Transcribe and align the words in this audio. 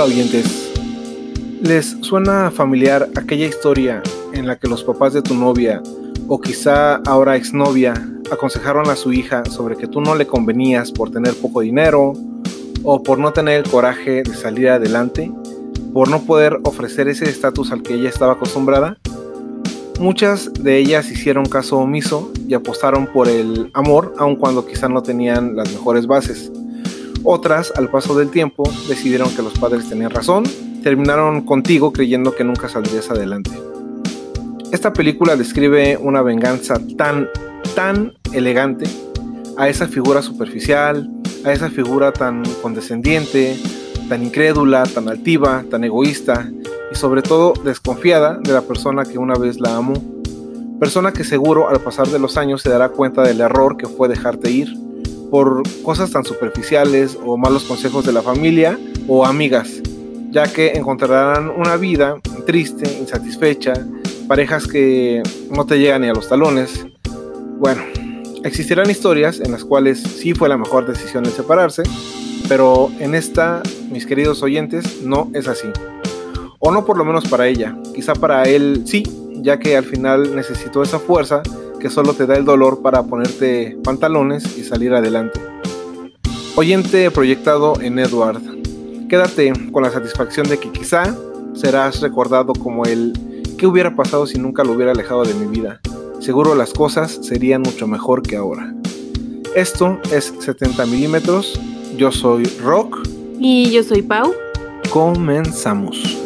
Hola 0.00 0.14
¿les 1.60 1.96
suena 2.02 2.52
familiar 2.52 3.08
aquella 3.16 3.46
historia 3.46 4.00
en 4.32 4.46
la 4.46 4.56
que 4.56 4.68
los 4.68 4.84
papás 4.84 5.12
de 5.12 5.22
tu 5.22 5.34
novia 5.34 5.82
o 6.28 6.40
quizá 6.40 6.98
ahora 7.04 7.34
exnovia 7.34 7.94
aconsejaron 8.30 8.88
a 8.90 8.94
su 8.94 9.12
hija 9.12 9.44
sobre 9.46 9.74
que 9.74 9.88
tú 9.88 10.00
no 10.00 10.14
le 10.14 10.28
convenías 10.28 10.92
por 10.92 11.10
tener 11.10 11.34
poco 11.34 11.62
dinero 11.62 12.12
o 12.84 13.02
por 13.02 13.18
no 13.18 13.32
tener 13.32 13.64
el 13.64 13.68
coraje 13.68 14.22
de 14.22 14.34
salir 14.34 14.68
adelante, 14.68 15.32
por 15.92 16.08
no 16.08 16.22
poder 16.22 16.60
ofrecer 16.62 17.08
ese 17.08 17.28
estatus 17.28 17.72
al 17.72 17.82
que 17.82 17.94
ella 17.94 18.08
estaba 18.08 18.34
acostumbrada? 18.34 18.98
Muchas 19.98 20.52
de 20.54 20.78
ellas 20.78 21.10
hicieron 21.10 21.44
caso 21.44 21.76
omiso 21.76 22.30
y 22.46 22.54
apostaron 22.54 23.08
por 23.08 23.26
el 23.26 23.72
amor 23.74 24.14
aun 24.18 24.36
cuando 24.36 24.64
quizá 24.64 24.88
no 24.88 25.02
tenían 25.02 25.56
las 25.56 25.72
mejores 25.72 26.06
bases. 26.06 26.52
Otras, 27.30 27.74
al 27.76 27.90
paso 27.90 28.16
del 28.16 28.30
tiempo, 28.30 28.62
decidieron 28.88 29.28
que 29.36 29.42
los 29.42 29.58
padres 29.58 29.86
tenían 29.86 30.08
razón, 30.08 30.44
terminaron 30.82 31.42
contigo 31.42 31.92
creyendo 31.92 32.34
que 32.34 32.42
nunca 32.42 32.70
saldrías 32.70 33.10
adelante. 33.10 33.50
Esta 34.72 34.94
película 34.94 35.36
describe 35.36 35.98
una 35.98 36.22
venganza 36.22 36.80
tan, 36.96 37.28
tan 37.74 38.14
elegante 38.32 38.86
a 39.58 39.68
esa 39.68 39.88
figura 39.88 40.22
superficial, 40.22 41.06
a 41.44 41.52
esa 41.52 41.68
figura 41.68 42.14
tan 42.14 42.44
condescendiente, 42.62 43.58
tan 44.08 44.24
incrédula, 44.24 44.84
tan 44.84 45.10
altiva, 45.10 45.66
tan 45.70 45.84
egoísta 45.84 46.50
y 46.90 46.94
sobre 46.94 47.20
todo 47.20 47.52
desconfiada 47.62 48.38
de 48.42 48.54
la 48.54 48.62
persona 48.62 49.04
que 49.04 49.18
una 49.18 49.34
vez 49.34 49.60
la 49.60 49.76
amó. 49.76 50.02
Persona 50.80 51.12
que 51.12 51.24
seguro 51.24 51.68
al 51.68 51.80
pasar 51.80 52.08
de 52.08 52.20
los 52.20 52.38
años 52.38 52.62
se 52.62 52.70
dará 52.70 52.88
cuenta 52.88 53.20
del 53.20 53.42
error 53.42 53.76
que 53.76 53.86
fue 53.86 54.08
dejarte 54.08 54.50
ir 54.50 54.87
por 55.30 55.62
cosas 55.82 56.10
tan 56.10 56.24
superficiales 56.24 57.18
o 57.24 57.36
malos 57.36 57.64
consejos 57.64 58.04
de 58.04 58.12
la 58.12 58.22
familia 58.22 58.78
o 59.06 59.24
amigas, 59.24 59.82
ya 60.30 60.44
que 60.44 60.72
encontrarán 60.72 61.50
una 61.50 61.76
vida 61.76 62.16
triste, 62.46 62.98
insatisfecha, 62.98 63.74
parejas 64.26 64.66
que 64.66 65.22
no 65.50 65.66
te 65.66 65.78
llegan 65.78 66.02
ni 66.02 66.08
a 66.08 66.12
los 66.12 66.28
talones. 66.28 66.86
Bueno, 67.58 67.82
existirán 68.44 68.90
historias 68.90 69.40
en 69.40 69.52
las 69.52 69.64
cuales 69.64 70.00
sí 70.00 70.34
fue 70.34 70.48
la 70.48 70.56
mejor 70.56 70.86
decisión 70.86 71.26
el 71.26 71.32
separarse, 71.32 71.82
pero 72.48 72.90
en 72.98 73.14
esta, 73.14 73.62
mis 73.90 74.06
queridos 74.06 74.42
oyentes, 74.42 75.02
no 75.02 75.30
es 75.34 75.48
así. 75.48 75.68
O 76.58 76.72
no 76.72 76.84
por 76.84 76.96
lo 76.96 77.04
menos 77.04 77.28
para 77.28 77.46
ella, 77.46 77.76
quizá 77.94 78.14
para 78.14 78.44
él 78.44 78.82
sí, 78.86 79.02
ya 79.42 79.58
que 79.58 79.76
al 79.76 79.84
final 79.84 80.34
necesitó 80.34 80.82
esa 80.82 80.98
fuerza 80.98 81.42
que 81.78 81.90
solo 81.90 82.14
te 82.14 82.26
da 82.26 82.36
el 82.36 82.44
dolor 82.44 82.82
para 82.82 83.02
ponerte 83.02 83.78
pantalones 83.84 84.58
y 84.58 84.64
salir 84.64 84.94
adelante. 84.94 85.40
Oyente 86.56 87.10
proyectado 87.10 87.80
en 87.80 87.98
Edward, 87.98 88.40
quédate 89.08 89.52
con 89.70 89.82
la 89.82 89.90
satisfacción 89.90 90.48
de 90.48 90.58
que 90.58 90.70
quizá 90.70 91.16
serás 91.54 92.00
recordado 92.00 92.52
como 92.52 92.84
el 92.84 93.12
que 93.56 93.66
hubiera 93.66 93.94
pasado 93.94 94.26
si 94.26 94.38
nunca 94.38 94.64
lo 94.64 94.72
hubiera 94.72 94.92
alejado 94.92 95.24
de 95.24 95.34
mi 95.34 95.46
vida. 95.46 95.80
Seguro 96.20 96.54
las 96.54 96.72
cosas 96.72 97.18
serían 97.22 97.62
mucho 97.62 97.86
mejor 97.86 98.22
que 98.22 98.36
ahora. 98.36 98.74
Esto 99.54 99.98
es 100.12 100.34
70 100.38 100.86
milímetros. 100.86 101.60
Yo 101.96 102.12
soy 102.12 102.44
Rock. 102.62 103.08
Y 103.38 103.70
yo 103.70 103.82
soy 103.82 104.02
Pau. 104.02 104.32
Comenzamos. 104.90 106.18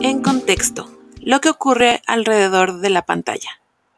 En 0.00 0.22
contexto 0.22 0.89
lo 1.22 1.40
que 1.40 1.50
ocurre 1.50 2.02
alrededor 2.06 2.80
de 2.80 2.90
la 2.90 3.02
pantalla. 3.02 3.50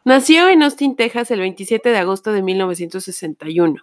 Nació 0.04 0.48
en 0.48 0.62
Austin, 0.62 0.96
Texas, 0.96 1.30
el 1.30 1.40
27 1.40 1.88
de 1.88 1.98
agosto 1.98 2.32
de 2.32 2.42
1961. 2.42 3.83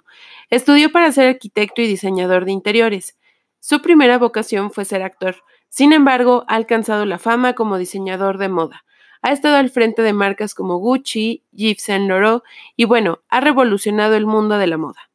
Estudió 0.50 0.91
para 0.91 1.11
ser 1.11 1.29
arquitecto 1.29 1.81
y 1.81 1.88
diseñador 1.88 2.45
de 2.45 2.51
interiores. 2.51 3.17
Su 3.59 3.81
primera 3.81 4.17
vocación 4.17 4.72
fue 4.72 4.83
ser 4.83 5.01
actor. 5.01 5.38
Sin 5.69 5.94
embargo, 5.94 6.44
ha 6.47 6.55
alcanzado 6.55 7.05
la 7.05 7.19
fama 7.19 7.53
como 7.53 7.78
diseñador 7.78 8.38
de 8.38 8.49
moda. 8.49 8.83
Ha 9.22 9.31
estado 9.31 9.55
al 9.55 9.69
frente 9.69 10.01
de 10.01 10.13
marcas 10.13 10.53
como 10.53 10.78
Gucci, 10.78 11.44
Yves 11.51 11.83
Saint 11.83 12.07
Laurent 12.07 12.41
y 12.75 12.85
bueno, 12.85 13.19
ha 13.29 13.39
revolucionado 13.39 14.16
el 14.16 14.25
mundo 14.25 14.57
de 14.57 14.67
la 14.67 14.78
moda. 14.78 15.09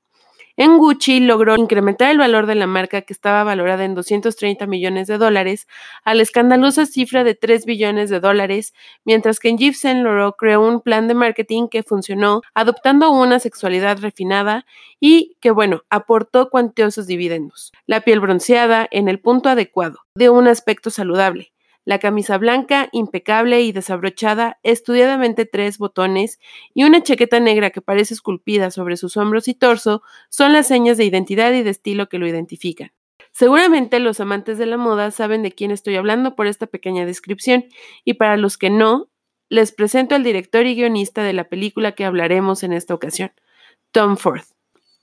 En 0.57 0.79
Gucci 0.79 1.19
logró 1.19 1.57
incrementar 1.57 2.13
el 2.13 2.19
valor 2.19 2.47
de 2.47 2.55
la 2.55 2.69
marca 2.69 3.03
que 3.03 3.13
estaba 3.13 3.43
valorada 3.43 3.85
en 3.85 3.97
230 3.97 4.69
millones 4.69 5.09
de 5.09 5.19
dólares 5.19 5.67
a 6.05 6.15
la 6.15 6.23
escandalosa 6.23 6.87
cifra 6.87 7.25
de 7.25 7.35
3 7.35 7.65
billones 7.65 8.09
de 8.09 8.21
dólares, 8.21 8.73
mientras 9.05 9.41
que 9.41 9.49
en 9.49 9.59
Yves 9.59 9.81
Saint 9.81 10.05
Laurent 10.05 10.35
creó 10.39 10.61
un 10.61 10.81
plan 10.81 11.09
de 11.09 11.15
marketing 11.15 11.67
que 11.67 11.83
funcionó 11.83 12.43
adoptando 12.55 13.11
una 13.11 13.41
sexualidad 13.41 13.99
refinada 13.99 14.65
y 15.01 15.37
que, 15.41 15.51
bueno, 15.51 15.83
aportó 15.91 16.51
cuantiosos 16.51 17.09
dividendos. 17.09 17.73
La 17.87 18.03
piel 18.03 18.21
bronceada 18.21 18.87
en 18.93 19.09
el 19.09 19.19
punto 19.19 19.49
adecuado, 19.49 20.01
de 20.15 20.31
un 20.31 20.47
aspecto 20.47 20.91
saludable, 20.91 21.54
la 21.85 21.99
camisa 21.99 22.39
blanca, 22.39 22.89
impecable 22.93 23.61
y 23.63 23.73
desabrochada, 23.73 24.59
estudiadamente 24.63 25.47
tres 25.47 25.79
botones, 25.79 26.41
y 26.75 26.85
una 26.85 27.03
chaqueta 27.03 27.41
negra 27.41 27.71
que 27.71 27.83
parece 27.83 28.15
esculpida 28.15 28.71
sobre 28.71 28.97
sus 28.97 29.17
hombros 29.17 29.49
y 29.49 29.55
torso 29.55 30.03
son 30.29 30.53
las 30.53 30.67
señas 30.67 30.97
de 30.97 31.05
identidad 31.05 31.53
y 31.53 31.63
de 31.63 31.71
estilo 31.71 32.09
que 32.09 32.19
lo 32.19 32.27
identifican. 32.27 32.93
Seguramente 33.33 33.99
los 33.99 34.21
amantes 34.21 34.59
de 34.59 34.67
la 34.67 34.77
moda 34.77 35.11
saben 35.11 35.43
de 35.43 35.53
quién 35.53 35.71
estoy 35.71 35.97
hablando 35.97 36.37
por 36.37 36.47
esta 36.47 36.67
pequeña 36.67 37.05
descripción, 37.05 37.67
y 38.05 38.15
para 38.15 38.37
los 38.37 38.57
que 38.57 38.71
no, 38.71 39.11
les 39.49 39.73
presento 39.73 40.15
al 40.15 40.25
director 40.25 40.67
y 40.67 40.75
guionista 40.75 41.23
de 41.23 41.33
la 41.33 41.49
película 41.49 41.93
que 41.93 42.05
hablaremos 42.05 42.63
en 42.63 42.73
esta 42.73 42.95
ocasión, 42.95 43.33
Tom 43.93 44.17
Ford. 44.17 44.54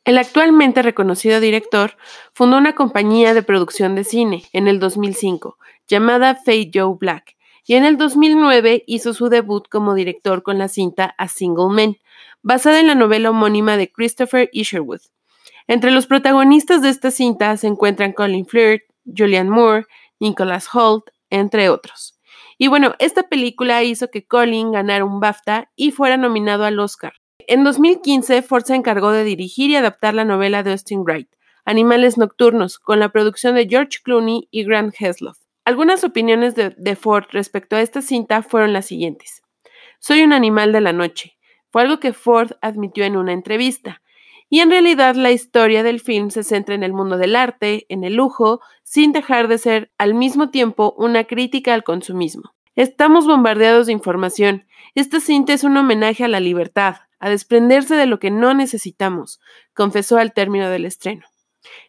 El 0.03 0.17
actualmente 0.17 0.81
reconocido 0.81 1.39
director 1.39 1.95
fundó 2.33 2.57
una 2.57 2.73
compañía 2.73 3.35
de 3.35 3.43
producción 3.43 3.93
de 3.93 4.03
cine 4.03 4.45
en 4.51 4.67
el 4.67 4.79
2005 4.79 5.59
llamada 5.87 6.33
Fate 6.33 6.71
Joe 6.73 6.95
Black 6.99 7.35
y 7.67 7.75
en 7.75 7.85
el 7.85 7.97
2009 7.97 8.83
hizo 8.87 9.13
su 9.13 9.29
debut 9.29 9.67
como 9.69 9.93
director 9.93 10.41
con 10.41 10.57
la 10.57 10.69
cinta 10.69 11.13
A 11.19 11.27
Single 11.27 11.69
Man, 11.69 11.97
basada 12.41 12.79
en 12.79 12.87
la 12.87 12.95
novela 12.95 13.29
homónima 13.29 13.77
de 13.77 13.91
Christopher 13.91 14.49
Isherwood. 14.51 15.01
Entre 15.67 15.91
los 15.91 16.07
protagonistas 16.07 16.81
de 16.81 16.89
esta 16.89 17.11
cinta 17.11 17.55
se 17.57 17.67
encuentran 17.67 18.13
Colin 18.13 18.47
Firth, 18.47 18.81
Julianne 19.05 19.51
Moore, 19.51 19.85
Nicholas 20.19 20.67
Holt, 20.73 21.05
entre 21.29 21.69
otros. 21.69 22.19
Y 22.57 22.67
bueno, 22.67 22.95
esta 22.97 23.29
película 23.29 23.83
hizo 23.83 24.09
que 24.09 24.25
Colin 24.25 24.71
ganara 24.71 25.05
un 25.05 25.19
BAFTA 25.19 25.69
y 25.75 25.91
fuera 25.91 26.17
nominado 26.17 26.65
al 26.65 26.79
Oscar. 26.79 27.20
En 27.47 27.63
2015, 27.63 28.41
Ford 28.41 28.63
se 28.63 28.75
encargó 28.75 29.11
de 29.11 29.23
dirigir 29.23 29.69
y 29.69 29.75
adaptar 29.75 30.13
la 30.13 30.25
novela 30.25 30.63
de 30.63 30.71
Austin 30.71 31.03
Wright, 31.03 31.29
Animales 31.65 32.17
Nocturnos, 32.17 32.79
con 32.79 32.99
la 32.99 33.09
producción 33.09 33.55
de 33.55 33.67
George 33.67 33.99
Clooney 34.03 34.47
y 34.51 34.63
Grant 34.63 34.95
Hesloff. 34.99 35.37
Algunas 35.63 36.03
opiniones 36.03 36.55
de, 36.55 36.73
de, 36.77 36.95
Ford 36.95 37.25
respecto 37.31 37.75
a 37.75 37.81
esta 37.81 38.01
cinta 38.01 38.41
fueron 38.41 38.73
las 38.73 38.87
siguientes. 38.87 39.43
Soy 39.99 40.23
un 40.23 40.33
animal 40.33 40.71
de 40.71 40.81
la 40.81 40.93
noche. 40.93 41.37
Fue 41.69 41.83
algo 41.83 41.99
que 41.99 42.13
Ford 42.13 42.51
admitió 42.61 43.05
en 43.05 43.15
una 43.15 43.33
entrevista. 43.33 44.01
Y 44.49 44.59
en 44.59 44.69
realidad 44.69 45.15
la 45.15 45.31
historia 45.31 45.83
del 45.83 46.01
film 46.01 46.29
se 46.29 46.43
centra 46.43 46.75
en 46.75 46.83
el 46.83 46.91
mundo 46.91 47.17
del 47.17 47.35
arte, 47.35 47.85
en 47.87 48.03
el 48.03 48.15
lujo, 48.15 48.59
sin 48.83 49.13
dejar 49.13 49.47
de 49.47 49.57
ser 49.57 49.91
al 49.97 50.13
mismo 50.13 50.49
tiempo 50.49 50.93
una 50.97 51.23
crítica 51.23 51.73
al 51.73 51.83
consumismo. 51.83 52.53
Estamos 52.75 53.27
bombardeados 53.27 53.85
de 53.85 53.93
información. 53.93 54.65
Esta 54.95 55.19
cinta 55.19 55.53
es 55.53 55.63
un 55.63 55.77
homenaje 55.77 56.25
a 56.25 56.27
la 56.27 56.39
libertad, 56.39 56.95
a 57.21 57.29
desprenderse 57.29 57.95
de 57.95 58.07
lo 58.07 58.19
que 58.19 58.31
no 58.31 58.53
necesitamos, 58.53 59.39
confesó 59.73 60.17
al 60.17 60.33
término 60.33 60.69
del 60.69 60.85
estreno. 60.85 61.23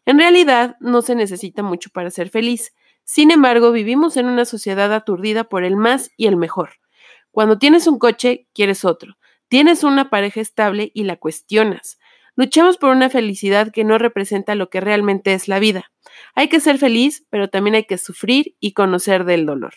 En 0.04 0.18
realidad, 0.18 0.76
no 0.78 1.00
se 1.00 1.14
necesita 1.14 1.62
mucho 1.62 1.88
para 1.90 2.10
ser 2.10 2.28
feliz. 2.28 2.74
Sin 3.02 3.30
embargo, 3.30 3.72
vivimos 3.72 4.18
en 4.18 4.26
una 4.26 4.44
sociedad 4.44 4.92
aturdida 4.92 5.44
por 5.44 5.64
el 5.64 5.74
más 5.74 6.10
y 6.18 6.26
el 6.26 6.36
mejor. 6.36 6.74
Cuando 7.30 7.58
tienes 7.58 7.86
un 7.86 7.98
coche, 7.98 8.46
quieres 8.52 8.84
otro. 8.84 9.16
Tienes 9.48 9.84
una 9.84 10.10
pareja 10.10 10.40
estable 10.40 10.92
y 10.94 11.04
la 11.04 11.16
cuestionas. 11.16 11.98
Luchamos 12.36 12.76
por 12.76 12.90
una 12.90 13.08
felicidad 13.08 13.72
que 13.72 13.84
no 13.84 13.96
representa 13.96 14.54
lo 14.54 14.68
que 14.68 14.82
realmente 14.82 15.32
es 15.32 15.48
la 15.48 15.58
vida. 15.58 15.90
Hay 16.34 16.48
que 16.48 16.60
ser 16.60 16.76
feliz, 16.76 17.26
pero 17.30 17.48
también 17.48 17.74
hay 17.74 17.84
que 17.84 17.96
sufrir 17.96 18.54
y 18.60 18.72
conocer 18.72 19.24
del 19.24 19.46
dolor. 19.46 19.72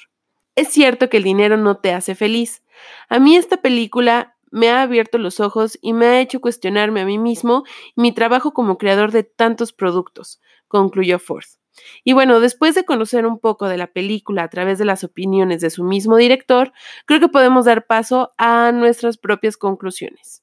Es 0.56 0.70
cierto 0.70 1.10
que 1.10 1.18
el 1.18 1.24
dinero 1.24 1.56
no 1.56 1.78
te 1.78 1.94
hace 1.94 2.14
feliz. 2.14 2.62
A 3.08 3.20
mí 3.20 3.38
esta 3.38 3.58
película 3.58 4.35
me 4.56 4.70
ha 4.70 4.84
abierto 4.84 5.18
los 5.18 5.42
ojos 5.42 5.78
y 5.82 5.92
me 5.92 6.06
ha 6.06 6.22
hecho 6.22 6.40
cuestionarme 6.40 7.02
a 7.02 7.06
mí 7.06 7.18
mismo 7.18 7.66
y 7.94 8.02
mi 8.02 8.14
trabajo 8.14 8.54
como 8.54 8.78
creador 8.78 9.12
de 9.12 9.24
tantos 9.24 9.74
productos, 9.74 10.40
concluyó 10.70 11.20
Ford. 11.20 11.44
Y 12.06 12.14
bueno, 12.14 12.40
después 12.40 12.74
de 12.74 12.86
conocer 12.86 13.26
un 13.26 13.38
poco 13.38 13.68
de 13.68 13.76
la 13.76 13.88
película 13.88 14.44
a 14.44 14.48
través 14.48 14.80
de 14.80 14.86
las 14.86 15.04
opiniones 15.04 15.60
de 15.60 15.70
su 15.70 15.84
mismo 15.84 16.16
director, 16.16 16.72
creo 17.06 17.20
que 17.20 17.28
podemos 17.28 17.66
dar 17.66 17.86
paso 17.86 18.34
a 18.38 18.72
nuestras 18.72 19.18
propias 19.18 19.58
conclusiones. 19.58 20.42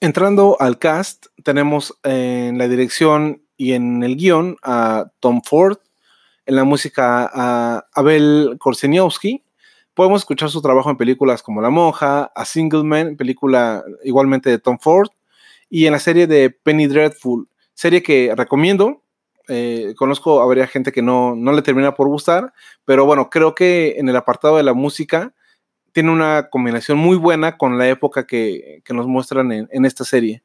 Entrando 0.00 0.56
al 0.58 0.78
cast, 0.78 1.26
tenemos 1.44 1.98
en 2.04 2.56
la 2.56 2.68
dirección 2.68 3.42
y 3.58 3.74
en 3.74 4.02
el 4.02 4.16
guion 4.16 4.56
a 4.62 5.12
Tom 5.20 5.42
Ford, 5.44 5.76
en 6.46 6.56
la 6.56 6.64
música 6.64 7.30
a 7.30 7.86
Abel 7.92 8.56
Korseniowski, 8.58 9.44
Podemos 9.94 10.22
escuchar 10.22 10.50
su 10.50 10.62
trabajo 10.62 10.90
en 10.90 10.96
películas 10.96 11.42
como 11.42 11.60
La 11.60 11.70
Monja, 11.70 12.30
A 12.34 12.44
Single 12.44 12.84
Man, 12.84 13.16
película 13.16 13.84
igualmente 14.04 14.50
de 14.50 14.58
Tom 14.58 14.78
Ford, 14.80 15.08
y 15.68 15.86
en 15.86 15.92
la 15.92 15.98
serie 15.98 16.26
de 16.26 16.50
Penny 16.50 16.86
Dreadful, 16.86 17.48
Serie 17.74 18.02
que 18.02 18.34
recomiendo. 18.36 19.02
Eh, 19.48 19.94
conozco, 19.96 20.42
habría 20.42 20.66
gente 20.66 20.92
que 20.92 21.00
no, 21.00 21.34
no 21.34 21.52
le 21.52 21.62
termina 21.62 21.94
por 21.94 22.08
gustar, 22.08 22.52
pero 22.84 23.06
bueno, 23.06 23.30
creo 23.30 23.54
que 23.54 23.94
en 23.98 24.08
el 24.08 24.16
apartado 24.16 24.58
de 24.58 24.62
la 24.62 24.74
música 24.74 25.34
tiene 25.92 26.10
una 26.10 26.48
combinación 26.50 26.98
muy 26.98 27.16
buena 27.16 27.56
con 27.56 27.78
la 27.78 27.88
época 27.88 28.26
que, 28.26 28.82
que 28.84 28.94
nos 28.94 29.06
muestran 29.06 29.50
en, 29.50 29.68
en 29.72 29.84
esta 29.86 30.04
serie. 30.04 30.42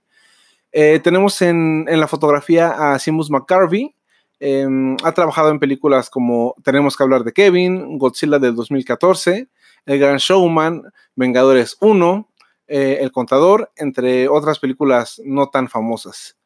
Eh, 0.72 1.00
tenemos 1.04 1.42
en, 1.42 1.86
en, 1.88 2.00
la 2.00 2.08
fotografía 2.08 2.94
a 2.94 3.00
Simus 3.00 3.30
McCarvey. 3.30 3.96
Eh, 4.40 4.68
ha 5.04 5.12
trabajado 5.14 5.50
en 5.50 5.60
películas 5.60 6.10
como 6.10 6.56
Tenemos 6.64 6.98
que 6.98 7.04
hablar 7.04 7.24
de 7.24 7.34
Kevin, 7.34 7.98
Godzilla 7.98 8.40
del 8.40 8.56
2014, 8.56 9.48
El 9.86 10.00
Gran 10.00 10.18
Showman, 10.18 10.84
Vengadores 11.16 11.78
1, 11.80 12.30
eh, 12.68 12.98
El 13.02 13.12
Contador, 13.12 13.72
entre 13.76 14.28
otras 14.28 14.60
películas 14.60 15.22
no 15.24 15.48
tan 15.50 15.70
famosas. 15.70 16.38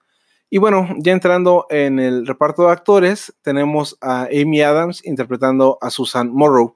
Y 0.49 0.57
bueno, 0.57 0.89
ya 0.97 1.11
entrando 1.11 1.67
en 1.69 1.99
el 1.99 2.25
reparto 2.25 2.65
de 2.65 2.71
actores, 2.71 3.35
tenemos 3.43 3.97
a 4.01 4.23
Amy 4.23 4.61
Adams 4.61 5.05
interpretando 5.05 5.77
a 5.79 5.91
Susan 5.91 6.31
Morrow. 6.31 6.75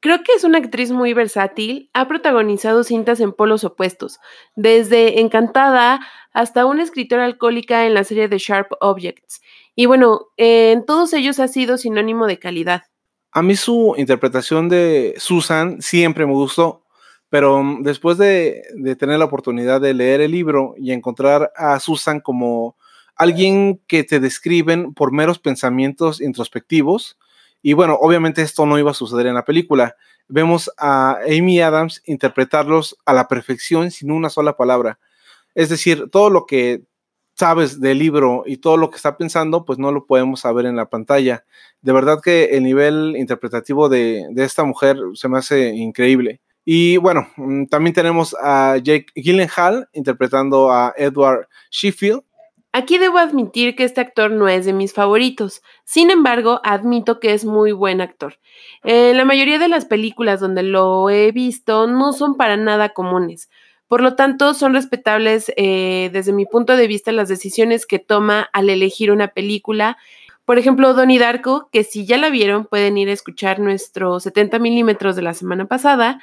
Creo 0.00 0.24
que 0.24 0.32
es 0.32 0.42
una 0.42 0.58
actriz 0.58 0.90
muy 0.90 1.14
versátil, 1.14 1.88
ha 1.94 2.08
protagonizado 2.08 2.82
cintas 2.82 3.20
en 3.20 3.32
polos 3.32 3.62
opuestos, 3.62 4.18
desde 4.56 5.20
Encantada 5.20 6.00
hasta 6.32 6.66
una 6.66 6.82
escritora 6.82 7.24
alcohólica 7.24 7.86
en 7.86 7.94
la 7.94 8.02
serie 8.02 8.26
de 8.26 8.38
Sharp 8.38 8.72
Objects. 8.80 9.40
Y 9.74 9.86
bueno, 9.86 10.28
en 10.36 10.84
todos 10.84 11.12
ellos 11.12 11.40
ha 11.40 11.48
sido 11.48 11.78
sinónimo 11.78 12.26
de 12.26 12.38
calidad. 12.38 12.82
A 13.32 13.42
mí 13.42 13.56
su 13.56 13.94
interpretación 13.96 14.68
de 14.68 15.14
Susan 15.16 15.80
siempre 15.80 16.26
me 16.26 16.32
gustó, 16.32 16.84
pero 17.30 17.62
mm, 17.62 17.82
después 17.82 18.18
de, 18.18 18.62
de 18.74 18.96
tener 18.96 19.18
la 19.18 19.24
oportunidad 19.24 19.80
de 19.80 19.94
leer 19.94 20.20
el 20.20 20.32
libro 20.32 20.74
y 20.76 20.92
encontrar 20.92 21.52
a 21.56 21.80
Susan 21.80 22.20
como 22.20 22.76
alguien 23.16 23.80
que 23.86 24.04
te 24.04 24.20
describen 24.20 24.92
por 24.94 25.12
meros 25.12 25.38
pensamientos 25.38 26.20
introspectivos, 26.20 27.16
y 27.62 27.74
bueno, 27.74 27.96
obviamente 28.00 28.42
esto 28.42 28.66
no 28.66 28.78
iba 28.78 28.90
a 28.90 28.94
suceder 28.94 29.26
en 29.26 29.34
la 29.34 29.44
película. 29.44 29.96
Vemos 30.26 30.70
a 30.76 31.18
Amy 31.24 31.60
Adams 31.60 32.02
interpretarlos 32.04 32.98
a 33.06 33.14
la 33.14 33.28
perfección 33.28 33.92
sin 33.92 34.10
una 34.10 34.28
sola 34.28 34.56
palabra. 34.56 34.98
Es 35.54 35.68
decir, 35.68 36.10
todo 36.10 36.28
lo 36.28 36.44
que 36.44 36.82
sabes 37.34 37.80
del 37.80 37.98
libro 37.98 38.44
y 38.46 38.58
todo 38.58 38.76
lo 38.76 38.90
que 38.90 38.96
está 38.96 39.16
pensando, 39.16 39.64
pues 39.64 39.78
no 39.78 39.92
lo 39.92 40.06
podemos 40.06 40.40
saber 40.40 40.66
en 40.66 40.76
la 40.76 40.88
pantalla. 40.88 41.44
De 41.80 41.92
verdad 41.92 42.20
que 42.22 42.44
el 42.56 42.62
nivel 42.62 43.14
interpretativo 43.16 43.88
de, 43.88 44.26
de 44.30 44.44
esta 44.44 44.64
mujer 44.64 44.96
se 45.14 45.28
me 45.28 45.38
hace 45.38 45.74
increíble. 45.74 46.40
Y 46.64 46.96
bueno, 46.98 47.28
mm, 47.36 47.66
también 47.66 47.94
tenemos 47.94 48.36
a 48.40 48.76
Jake 48.76 49.06
Gyllenhaal 49.14 49.88
interpretando 49.92 50.70
a 50.70 50.94
Edward 50.96 51.48
Sheffield, 51.70 52.22
Aquí 52.74 52.96
debo 52.96 53.18
admitir 53.18 53.76
que 53.76 53.84
este 53.84 54.00
actor 54.00 54.30
no 54.30 54.48
es 54.48 54.64
de 54.64 54.72
mis 54.72 54.94
favoritos, 54.94 55.60
sin 55.84 56.10
embargo, 56.10 56.58
admito 56.64 57.20
que 57.20 57.34
es 57.34 57.44
muy 57.44 57.72
buen 57.72 58.00
actor. 58.00 58.38
En 58.82 59.18
la 59.18 59.26
mayoría 59.26 59.58
de 59.58 59.68
las 59.68 59.84
películas 59.84 60.40
donde 60.40 60.62
lo 60.62 61.10
he 61.10 61.32
visto 61.32 61.86
no 61.86 62.14
son 62.14 62.38
para 62.38 62.56
nada 62.56 62.94
comunes, 62.94 63.50
por 63.92 64.00
lo 64.00 64.14
tanto 64.14 64.54
son 64.54 64.72
respetables 64.72 65.52
eh, 65.58 66.08
desde 66.14 66.32
mi 66.32 66.46
punto 66.46 66.78
de 66.78 66.86
vista 66.86 67.12
las 67.12 67.28
decisiones 67.28 67.84
que 67.84 67.98
toma 67.98 68.48
al 68.54 68.70
elegir 68.70 69.10
una 69.10 69.28
película. 69.28 69.98
Por 70.46 70.58
ejemplo, 70.58 70.94
Donnie 70.94 71.18
Darko, 71.18 71.68
que 71.70 71.84
si 71.84 72.06
ya 72.06 72.16
la 72.16 72.30
vieron 72.30 72.64
pueden 72.64 72.96
ir 72.96 73.10
a 73.10 73.12
escuchar 73.12 73.60
nuestro 73.60 74.18
70 74.18 74.58
milímetros 74.60 75.14
de 75.14 75.20
la 75.20 75.34
semana 75.34 75.66
pasada. 75.66 76.22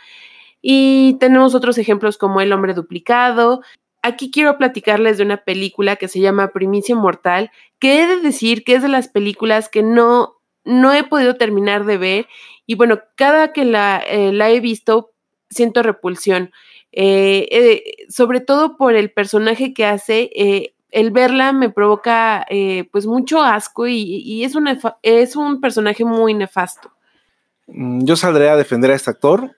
Y 0.64 1.18
tenemos 1.20 1.54
otros 1.54 1.78
ejemplos 1.78 2.18
como 2.18 2.42
El 2.42 2.54
hombre 2.54 2.74
duplicado, 2.74 3.62
aquí 4.02 4.32
quiero 4.32 4.58
platicarles 4.58 5.20
de 5.20 5.26
una 5.26 5.38
película 5.38 5.96
que 5.96 6.08
se 6.08 6.22
llama 6.22 6.48
Primicia 6.48 6.96
Mortal, 6.96 7.52
que 7.78 8.02
he 8.02 8.08
de 8.08 8.20
decir 8.20 8.64
que 8.64 8.74
es 8.74 8.82
de 8.82 8.90
las 8.90 9.10
películas 9.10 9.70
que 9.70 9.84
no, 9.84 10.42
no 10.64 10.92
he 10.92 11.04
podido 11.04 11.36
terminar 11.36 11.86
de 11.86 12.00
ver 12.00 12.28
y 12.66 12.74
bueno, 12.74 13.00
cada 13.14 13.54
que 13.54 13.64
la, 13.64 14.00
eh, 14.00 14.34
la 14.34 14.50
he 14.50 14.60
visto 14.60 15.12
siento 15.52 15.84
repulsión, 15.84 16.52
eh, 16.92 17.48
eh, 17.52 17.84
sobre 18.10 18.42
todo 18.42 18.78
por 18.78 18.96
el 18.96 19.12
personaje 19.12 19.74
que 19.74 19.86
hace. 19.86 20.30
Eh, 20.36 20.74
el 20.92 21.12
verla 21.12 21.54
me 21.54 21.70
provoca 21.70 22.48
pues 22.92 23.06
mucho 23.06 23.44
asco 23.44 23.86
y, 23.86 24.02
y 24.02 24.44
es, 24.44 24.56
un 24.56 24.68
es 25.04 25.36
un 25.36 25.62
personaje 25.62 26.04
muy 26.04 26.34
nefasto. 26.34 26.92
Mm, 27.68 28.06
yo 28.06 28.16
saldré 28.16 28.50
a 28.50 28.56
defender 28.56 28.90
a 28.90 28.96
este 28.96 29.12
actor 29.12 29.56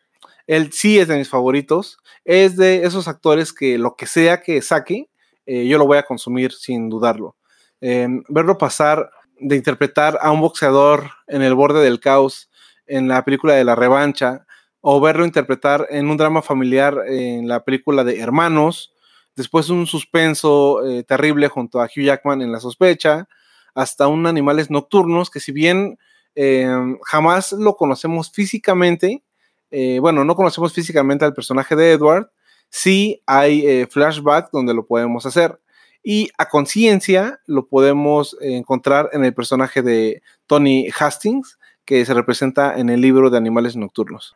él 0.47 0.73
sí 0.73 0.99
es 0.99 1.07
de 1.07 1.17
mis 1.17 1.29
favoritos. 1.29 1.97
Es 2.25 2.57
de 2.57 2.83
esos 2.83 3.07
actores 3.07 3.53
que 3.53 3.77
lo 3.77 3.95
que 3.95 4.05
sea 4.05 4.41
que 4.41 4.61
saque, 4.61 5.07
yo 5.45 5.77
lo 5.77 5.85
voy 5.85 5.97
a 5.97 6.03
consumir 6.03 6.51
sin 6.51 6.89
dudarlo. 6.89 7.35
Verlo 7.79 8.57
pasar 8.57 9.11
de 9.39 9.55
interpretar 9.55 10.19
a 10.21 10.31
un 10.31 10.41
boxeador 10.41 11.09
en 11.27 11.41
el 11.41 11.55
borde 11.55 11.81
del 11.81 11.99
caos 11.99 12.49
en 12.85 13.07
la 13.07 13.23
película 13.23 13.53
de 13.53 13.63
la 13.63 13.75
revancha, 13.75 14.45
o 14.81 14.99
verlo 14.99 15.25
interpretar 15.25 15.87
en 15.89 16.09
un 16.09 16.17
drama 16.17 16.41
familiar 16.41 17.03
en 17.07 17.47
la 17.47 17.63
película 17.63 18.03
de 18.03 18.19
Hermanos, 18.19 18.93
después 19.35 19.69
un 19.69 19.85
suspenso 19.87 20.85
eh, 20.85 21.03
terrible 21.03 21.47
junto 21.47 21.79
a 21.79 21.85
Hugh 21.85 22.03
Jackman 22.03 22.41
en 22.41 22.51
La 22.51 22.59
sospecha, 22.59 23.27
hasta 23.75 24.07
un 24.07 24.25
Animales 24.25 24.69
Nocturnos, 24.69 25.29
que 25.29 25.39
si 25.39 25.51
bien 25.51 25.97
eh, 26.35 26.67
jamás 27.03 27.53
lo 27.53 27.75
conocemos 27.75 28.31
físicamente, 28.31 29.23
eh, 29.69 29.99
bueno, 29.99 30.25
no 30.25 30.35
conocemos 30.35 30.73
físicamente 30.73 31.23
al 31.23 31.33
personaje 31.33 31.75
de 31.75 31.91
Edward, 31.91 32.31
sí 32.69 33.21
hay 33.25 33.85
flashback 33.85 34.49
donde 34.51 34.73
lo 34.73 34.85
podemos 34.85 35.25
hacer. 35.25 35.59
Y 36.03 36.29
a 36.37 36.49
conciencia 36.49 37.39
lo 37.45 37.67
podemos 37.67 38.35
encontrar 38.41 39.09
en 39.13 39.23
el 39.23 39.33
personaje 39.33 39.81
de 39.81 40.23
Tony 40.47 40.89
Hastings, 40.97 41.59
que 41.85 42.05
se 42.05 42.13
representa 42.13 42.77
en 42.77 42.89
el 42.89 43.01
libro 43.01 43.29
de 43.29 43.37
Animales 43.37 43.75
Nocturnos. 43.75 44.35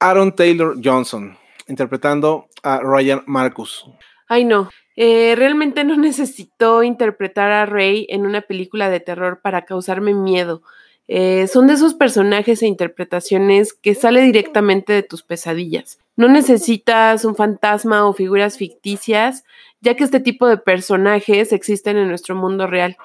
Aaron 0.00 0.34
Taylor 0.34 0.76
Johnson, 0.82 1.36
interpretando 1.66 2.48
a 2.62 2.80
Ryan 2.80 3.22
Marcus. 3.26 3.84
Ay, 4.28 4.44
no. 4.44 4.70
Eh, 4.96 5.34
realmente 5.36 5.84
no 5.84 5.96
necesitó 5.98 6.82
interpretar 6.82 7.50
a 7.52 7.66
Ray 7.66 8.06
en 8.10 8.26
una 8.26 8.42
película 8.42 8.90
de 8.90 9.00
terror 9.00 9.40
para 9.42 9.64
causarme 9.64 10.14
miedo. 10.14 10.62
Eh, 11.10 11.46
son 11.46 11.68
de 11.68 11.74
esos 11.74 11.94
personajes 11.94 12.62
e 12.62 12.66
interpretaciones 12.66 13.72
que 13.72 13.94
sale 13.94 14.20
directamente 14.20 14.92
de 14.92 15.02
tus 15.02 15.22
pesadillas. 15.22 15.98
No 16.16 16.28
necesitas 16.28 17.24
un 17.24 17.34
fantasma 17.34 18.06
o 18.06 18.12
figuras 18.12 18.58
ficticias, 18.58 19.44
ya 19.80 19.94
que 19.94 20.04
este 20.04 20.20
tipo 20.20 20.46
de 20.46 20.58
personajes 20.58 21.52
existen 21.52 21.96
en 21.96 22.08
nuestro 22.08 22.34
mundo 22.34 22.66
real. 22.66 22.96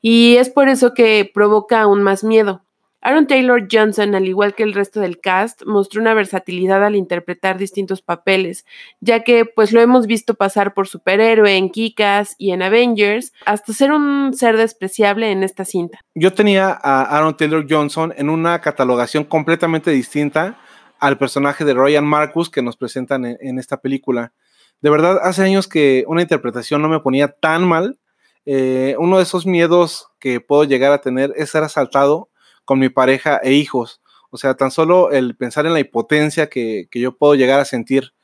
Y 0.00 0.36
es 0.36 0.50
por 0.50 0.68
eso 0.68 0.94
que 0.94 1.30
provoca 1.32 1.82
aún 1.82 2.02
más 2.02 2.24
miedo. 2.24 2.62
Aaron 3.04 3.26
Taylor 3.26 3.68
Johnson, 3.70 4.14
al 4.14 4.26
igual 4.26 4.54
que 4.54 4.62
el 4.62 4.72
resto 4.72 4.98
del 4.98 5.20
cast, 5.20 5.62
mostró 5.66 6.00
una 6.00 6.14
versatilidad 6.14 6.82
al 6.82 6.96
interpretar 6.96 7.58
distintos 7.58 8.00
papeles, 8.00 8.64
ya 9.00 9.22
que 9.24 9.44
pues 9.44 9.72
lo 9.72 9.82
hemos 9.82 10.06
visto 10.06 10.32
pasar 10.32 10.72
por 10.72 10.88
superhéroe 10.88 11.54
en 11.54 11.68
Kikas 11.68 12.34
y 12.38 12.52
en 12.52 12.62
Avengers, 12.62 13.34
hasta 13.44 13.74
ser 13.74 13.92
un 13.92 14.32
ser 14.32 14.56
despreciable 14.56 15.30
en 15.30 15.42
esta 15.42 15.66
cinta. 15.66 16.00
Yo 16.14 16.32
tenía 16.32 16.70
a 16.82 17.02
Aaron 17.02 17.36
Taylor 17.36 17.66
Johnson 17.68 18.14
en 18.16 18.30
una 18.30 18.62
catalogación 18.62 19.24
completamente 19.24 19.90
distinta 19.90 20.58
al 20.98 21.18
personaje 21.18 21.66
de 21.66 21.74
Ryan 21.74 22.06
Marcus 22.06 22.48
que 22.48 22.62
nos 22.62 22.78
presentan 22.78 23.26
en, 23.26 23.58
esta 23.58 23.82
película. 23.82 24.32
De 24.80 24.88
verdad, 24.88 25.18
hace 25.22 25.42
años 25.42 25.68
que 25.68 26.04
una 26.06 26.22
interpretación 26.22 26.80
no 26.80 26.88
me 26.88 27.00
ponía 27.00 27.28
tan 27.28 27.68
mal. 27.68 27.98
Eh, 28.46 28.96
uno 28.98 29.18
de 29.18 29.24
esos 29.24 29.44
miedos 29.44 30.08
que 30.18 30.40
puedo 30.40 30.64
llegar 30.64 30.92
a 30.92 31.02
tener 31.02 31.34
es 31.36 31.50
ser 31.50 31.64
asaltado 31.64 32.30
con 32.64 32.78
mi 32.78 32.88
pareja 32.88 33.40
e 33.42 33.52
hijos. 33.52 34.00
O 34.30 34.36
sea, 34.36 34.54
tan 34.54 34.70
solo 34.70 35.10
el 35.12 35.36
pensar 35.36 35.66
en 35.66 35.74
la 35.74 35.80
impotencia 35.80 36.48
que, 36.48 36.88
que 36.90 37.00
yo 37.00 37.16
puedo 37.16 37.34
llegar 37.34 37.60
a 37.60 37.64
sentir 37.64 38.14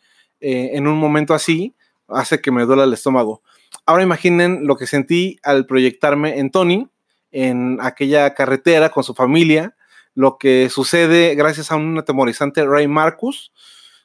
eh, 0.41 0.71
en 0.73 0.87
un 0.87 0.99
momento 0.99 1.35
así 1.35 1.75
hace 2.09 2.41
que 2.41 2.51
me 2.51 2.65
duela 2.65 2.85
el 2.85 2.93
estómago. 2.93 3.43
Ahora 3.87 4.03
imaginen 4.03 4.67
lo 4.67 4.77
que 4.77 4.87
sentí 4.87 5.39
al 5.43 5.67
proyectarme 5.67 6.39
en 6.39 6.51
Tony, 6.51 6.89
en 7.31 7.79
aquella 7.81 8.35
carretera 8.35 8.91
con 8.91 9.05
su 9.05 9.15
familia, 9.15 9.77
lo 10.15 10.39
que 10.39 10.69
sucede 10.71 11.35
gracias 11.35 11.71
a 11.71 11.77
un 11.77 11.99
atemorizante 11.99 12.67
Ray 12.67 12.89
Marcus. 12.89 13.53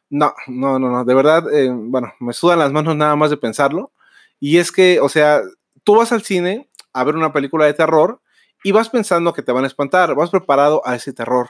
No, 0.09 0.33
no, 0.47 0.77
no, 0.77 0.91
no, 0.91 1.03
de 1.03 1.13
verdad, 1.15 1.51
eh, 1.51 1.71
bueno, 1.73 2.13
me 2.19 2.33
sudan 2.33 2.59
las 2.59 2.71
manos 2.71 2.95
nada 2.95 3.15
más 3.15 3.31
de 3.31 3.37
pensarlo. 3.37 3.91
Y 4.39 4.57
es 4.57 4.71
que, 4.71 4.99
o 4.99 5.09
sea, 5.09 5.41
tú 5.83 5.95
vas 5.95 6.11
al 6.11 6.21
cine 6.21 6.69
a 6.93 7.03
ver 7.03 7.15
una 7.15 7.33
película 7.33 7.65
de 7.65 7.73
terror 7.73 8.21
y 8.65 8.71
vas 8.71 8.89
pensando 8.89 9.31
que 9.31 9.43
te 9.43 9.51
van 9.51 9.63
a 9.63 9.67
espantar, 9.67 10.15
vas 10.15 10.31
preparado 10.31 10.81
a 10.85 10.95
ese 10.95 11.13
terror, 11.13 11.49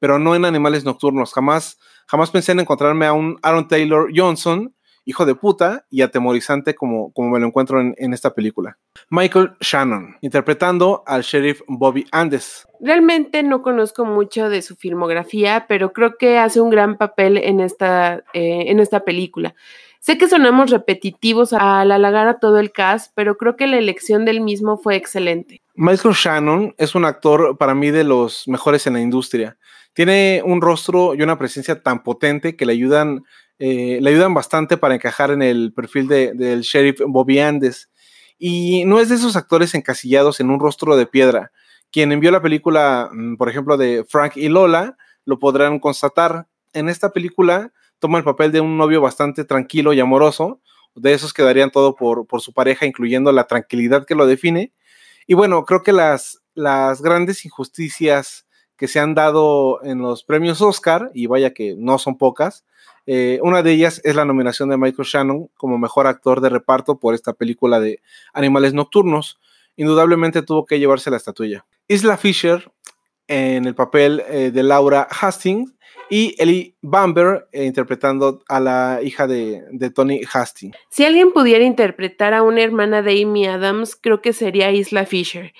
pero 0.00 0.18
no 0.18 0.34
en 0.34 0.44
animales 0.44 0.84
nocturnos. 0.84 1.32
Jamás, 1.32 1.78
jamás 2.08 2.32
pensé 2.32 2.50
en 2.50 2.58
encontrarme 2.58 3.06
a 3.06 3.12
un 3.12 3.38
Aaron 3.42 3.68
Taylor 3.68 4.10
Johnson, 4.12 4.74
hijo 5.04 5.24
de 5.26 5.36
puta 5.36 5.86
y 5.90 6.02
atemorizante 6.02 6.74
como, 6.74 7.12
como 7.12 7.30
me 7.30 7.38
lo 7.38 7.46
encuentro 7.46 7.80
en, 7.80 7.94
en 7.98 8.12
esta 8.12 8.34
película. 8.34 8.78
Michael 9.10 9.52
Shannon, 9.60 10.16
interpretando 10.22 11.04
al 11.06 11.22
sheriff 11.22 11.62
Bobby 11.68 12.04
Andes. 12.10 12.66
Realmente 12.80 13.44
no 13.44 13.62
conozco 13.62 14.04
mucho 14.04 14.48
de 14.48 14.60
su 14.60 14.74
filmografía, 14.74 15.66
pero 15.68 15.92
creo 15.92 16.16
que 16.18 16.38
hace 16.38 16.60
un 16.60 16.70
gran 16.70 16.98
papel 16.98 17.36
en 17.36 17.60
esta, 17.60 18.24
eh, 18.32 18.64
en 18.66 18.80
esta 18.80 19.04
película. 19.04 19.54
Sé 20.00 20.18
que 20.18 20.26
sonamos 20.26 20.70
repetitivos 20.70 21.52
al 21.52 21.92
halagar 21.92 22.26
a 22.26 22.40
todo 22.40 22.58
el 22.58 22.72
cast, 22.72 23.12
pero 23.14 23.36
creo 23.36 23.54
que 23.54 23.68
la 23.68 23.78
elección 23.78 24.24
del 24.24 24.40
mismo 24.40 24.78
fue 24.78 24.96
excelente. 24.96 25.62
Michael 25.78 26.14
Shannon 26.14 26.74
es 26.78 26.94
un 26.94 27.04
actor 27.04 27.58
para 27.58 27.74
mí 27.74 27.90
de 27.90 28.02
los 28.02 28.48
mejores 28.48 28.86
en 28.86 28.94
la 28.94 29.00
industria. 29.00 29.58
Tiene 29.92 30.42
un 30.44 30.62
rostro 30.62 31.14
y 31.14 31.20
una 31.20 31.36
presencia 31.36 31.82
tan 31.82 32.02
potente 32.02 32.56
que 32.56 32.64
le 32.64 32.72
ayudan, 32.72 33.24
eh, 33.58 33.98
le 34.00 34.10
ayudan 34.10 34.32
bastante 34.32 34.78
para 34.78 34.94
encajar 34.94 35.30
en 35.30 35.42
el 35.42 35.74
perfil 35.74 36.08
del 36.08 36.62
sheriff 36.62 37.00
Bobby 37.06 37.40
Andes. 37.40 37.90
Y 38.38 38.84
no 38.86 39.00
es 39.00 39.10
de 39.10 39.16
esos 39.16 39.36
actores 39.36 39.74
encasillados 39.74 40.40
en 40.40 40.50
un 40.50 40.60
rostro 40.60 40.96
de 40.96 41.06
piedra. 41.06 41.52
Quien 41.92 42.10
envió 42.10 42.30
la 42.30 42.42
película, 42.42 43.10
mm, 43.12 43.36
por 43.36 43.50
ejemplo, 43.50 43.76
de 43.76 44.04
Frank 44.08 44.36
y 44.36 44.48
Lola, 44.48 44.96
lo 45.26 45.38
podrán 45.38 45.78
constatar. 45.78 46.46
En 46.72 46.88
esta 46.88 47.10
película 47.10 47.72
toma 47.98 48.18
el 48.18 48.24
papel 48.24 48.50
de 48.50 48.60
un 48.60 48.78
novio 48.78 49.02
bastante 49.02 49.44
tranquilo 49.44 49.92
y 49.92 50.00
amoroso, 50.00 50.60
de 50.94 51.12
esos 51.12 51.34
que 51.34 51.42
darían 51.42 51.70
todo 51.70 51.96
por, 51.96 52.26
por 52.26 52.40
su 52.40 52.54
pareja, 52.54 52.86
incluyendo 52.86 53.30
la 53.30 53.44
tranquilidad 53.44 54.06
que 54.06 54.14
lo 54.14 54.26
define. 54.26 54.72
Y 55.26 55.34
bueno, 55.34 55.64
creo 55.64 55.82
que 55.82 55.92
las, 55.92 56.40
las 56.54 57.02
grandes 57.02 57.44
injusticias 57.44 58.46
que 58.76 58.88
se 58.88 59.00
han 59.00 59.14
dado 59.14 59.82
en 59.82 59.98
los 59.98 60.22
premios 60.22 60.60
Oscar, 60.60 61.10
y 61.14 61.26
vaya 61.26 61.54
que 61.54 61.74
no 61.76 61.98
son 61.98 62.18
pocas, 62.18 62.64
eh, 63.06 63.38
una 63.42 63.62
de 63.62 63.72
ellas 63.72 64.00
es 64.04 64.16
la 64.16 64.24
nominación 64.24 64.68
de 64.68 64.76
Michael 64.76 65.06
Shannon 65.06 65.48
como 65.56 65.78
mejor 65.78 66.06
actor 66.06 66.40
de 66.40 66.48
reparto 66.48 66.98
por 66.98 67.14
esta 67.14 67.32
película 67.32 67.78
de 67.78 68.00
Animales 68.32 68.74
Nocturnos. 68.74 69.38
Indudablemente 69.76 70.42
tuvo 70.42 70.66
que 70.66 70.78
llevarse 70.78 71.10
la 71.10 71.16
estatuilla. 71.16 71.66
Isla 71.86 72.16
Fisher 72.16 72.72
en 73.28 73.66
el 73.66 73.74
papel 73.74 74.22
eh, 74.28 74.50
de 74.52 74.62
Laura 74.62 75.06
Hastings 75.08 75.72
y 76.08 76.34
Ellie 76.38 76.76
Bamber 76.82 77.48
eh, 77.52 77.64
interpretando 77.64 78.42
a 78.48 78.60
la 78.60 79.00
hija 79.02 79.26
de, 79.26 79.62
de, 79.70 79.90
Tony 79.90 80.20
Hastings. 80.32 80.76
Si 80.90 81.04
alguien 81.04 81.32
pudiera 81.32 81.64
interpretar 81.64 82.34
a 82.34 82.42
una 82.42 82.62
hermana 82.62 83.02
de 83.02 83.22
Amy 83.22 83.46
Adams, 83.46 83.96
creo 83.96 84.22
que 84.22 84.32
sería 84.32 84.70
Isla 84.70 85.06
Fisher. 85.06 85.52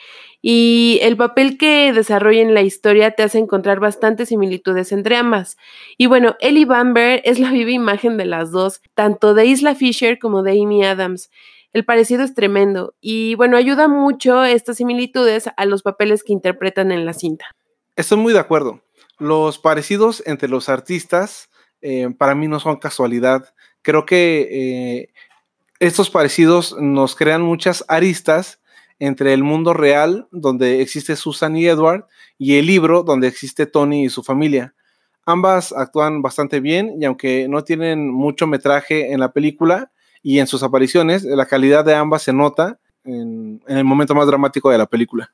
Y 0.49 1.00
el 1.03 1.17
papel 1.17 1.59
que 1.59 1.93
desarrolla 1.93 2.41
en 2.41 2.55
la 2.55 2.62
historia 2.62 3.11
te 3.11 3.25
hace 3.25 3.38
encontrar 3.38 3.81
bastantes 3.81 4.29
similitudes 4.29 4.93
entre 4.93 5.17
ambas. 5.17 5.57
Y 5.99 6.07
bueno, 6.07 6.37
Ellie 6.38 6.67
Bamber 6.67 7.21
es 7.25 7.41
la 7.41 7.50
viva 7.53 7.71
imagen 7.73 8.17
de 8.17 8.26
las 8.26 8.53
dos, 8.53 8.81
tanto 8.95 9.35
de 9.35 9.47
Isla 9.47 9.75
Fisher 9.75 10.19
como 10.19 10.43
de 10.43 10.53
Amy 10.62 10.85
Adams. 10.85 11.31
El 11.73 11.85
parecido 11.85 12.23
es 12.23 12.35
tremendo 12.35 12.95
y 13.00 13.35
bueno, 13.35 13.57
ayuda 13.57 13.88
mucho 13.88 14.45
estas 14.45 14.76
similitudes 14.76 15.50
a 15.57 15.67
los 15.67 15.83
papeles 15.83 16.23
que 16.23 16.33
interpretan 16.33 16.91
en 16.91 17.05
la 17.05 17.12
cinta. 17.12 17.45
Estoy 17.97 18.19
muy 18.19 18.33
de 18.33 18.38
acuerdo. 18.38 18.81
Los 19.18 19.58
parecidos 19.58 20.23
entre 20.26 20.49
los 20.49 20.68
artistas 20.68 21.49
eh, 21.80 22.08
para 22.16 22.35
mí 22.35 22.49
no 22.49 22.61
son 22.61 22.76
casualidad. 22.76 23.54
Creo 23.82 24.04
que 24.04 24.49
eh, 24.50 25.12
estos 25.78 26.11
parecidos 26.11 26.76
nos 26.80 27.14
crean 27.14 27.42
muchas 27.42 27.85
aristas 27.88 28.61
entre 28.99 29.35
el 29.35 29.44
mundo 29.44 29.75
real, 29.75 30.26
donde 30.30 30.80
existe 30.80 31.16
Susan 31.16 31.56
y 31.56 31.66
Edward, 31.66 32.06
y 32.38 32.56
el 32.56 32.66
libro, 32.66 33.02
donde 33.02 33.28
existe 33.28 33.66
Tony 33.66 34.04
y 34.04 34.08
su 34.08 34.23
familia. 34.23 34.75
Ambas 35.26 35.73
actúan 35.73 36.23
bastante 36.23 36.61
bien 36.61 36.94
y 37.00 37.04
aunque 37.04 37.49
no 37.49 37.64
tienen 37.64 38.11
mucho 38.11 38.46
metraje 38.46 39.12
en 39.12 39.20
la 39.20 39.32
película 39.32 39.92
y 40.23 40.38
en 40.38 40.46
sus 40.46 40.62
apariciones, 40.62 41.25
la 41.25 41.46
calidad 41.46 41.85
de 41.85 41.94
ambas 41.94 42.23
se 42.23 42.32
nota 42.32 42.78
en, 43.04 43.62
en 43.66 43.78
el 43.78 43.85
momento 43.85 44.14
más 44.14 44.26
dramático 44.26 44.70
de 44.70 44.78
la 44.78 44.87
película. 44.87 45.32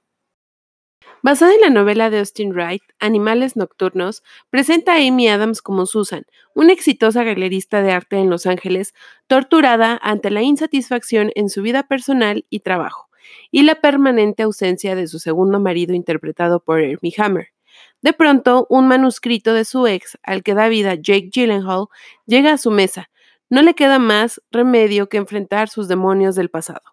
Basada 1.24 1.54
en 1.54 1.60
la 1.60 1.70
novela 1.70 2.10
de 2.10 2.18
Austin 2.18 2.52
Wright, 2.52 2.82
Animales 2.98 3.54
Nocturnos, 3.54 4.24
presenta 4.50 4.94
a 4.94 5.06
Amy 5.06 5.28
Adams 5.28 5.62
como 5.62 5.86
Susan, 5.86 6.26
una 6.52 6.72
exitosa 6.72 7.22
galerista 7.22 7.80
de 7.80 7.92
arte 7.92 8.16
en 8.16 8.28
Los 8.28 8.44
Ángeles, 8.44 8.92
torturada 9.28 10.00
ante 10.02 10.32
la 10.32 10.42
insatisfacción 10.42 11.30
en 11.36 11.48
su 11.48 11.62
vida 11.62 11.84
personal 11.84 12.44
y 12.50 12.58
trabajo, 12.60 13.08
y 13.52 13.62
la 13.62 13.80
permanente 13.80 14.42
ausencia 14.42 14.96
de 14.96 15.06
su 15.06 15.20
segundo 15.20 15.60
marido 15.60 15.94
interpretado 15.94 16.58
por 16.58 16.80
Amy 16.80 17.14
Hammer. 17.16 17.50
De 18.00 18.12
pronto, 18.12 18.66
un 18.68 18.88
manuscrito 18.88 19.54
de 19.54 19.64
su 19.64 19.86
ex, 19.86 20.18
al 20.24 20.42
que 20.42 20.54
da 20.54 20.66
vida 20.66 20.96
Jake 20.96 21.30
Gyllenhaal, 21.32 21.86
llega 22.26 22.52
a 22.52 22.58
su 22.58 22.72
mesa. 22.72 23.10
No 23.48 23.62
le 23.62 23.74
queda 23.74 24.00
más 24.00 24.42
remedio 24.50 25.08
que 25.08 25.18
enfrentar 25.18 25.68
sus 25.68 25.86
demonios 25.86 26.34
del 26.34 26.50
pasado. 26.50 26.91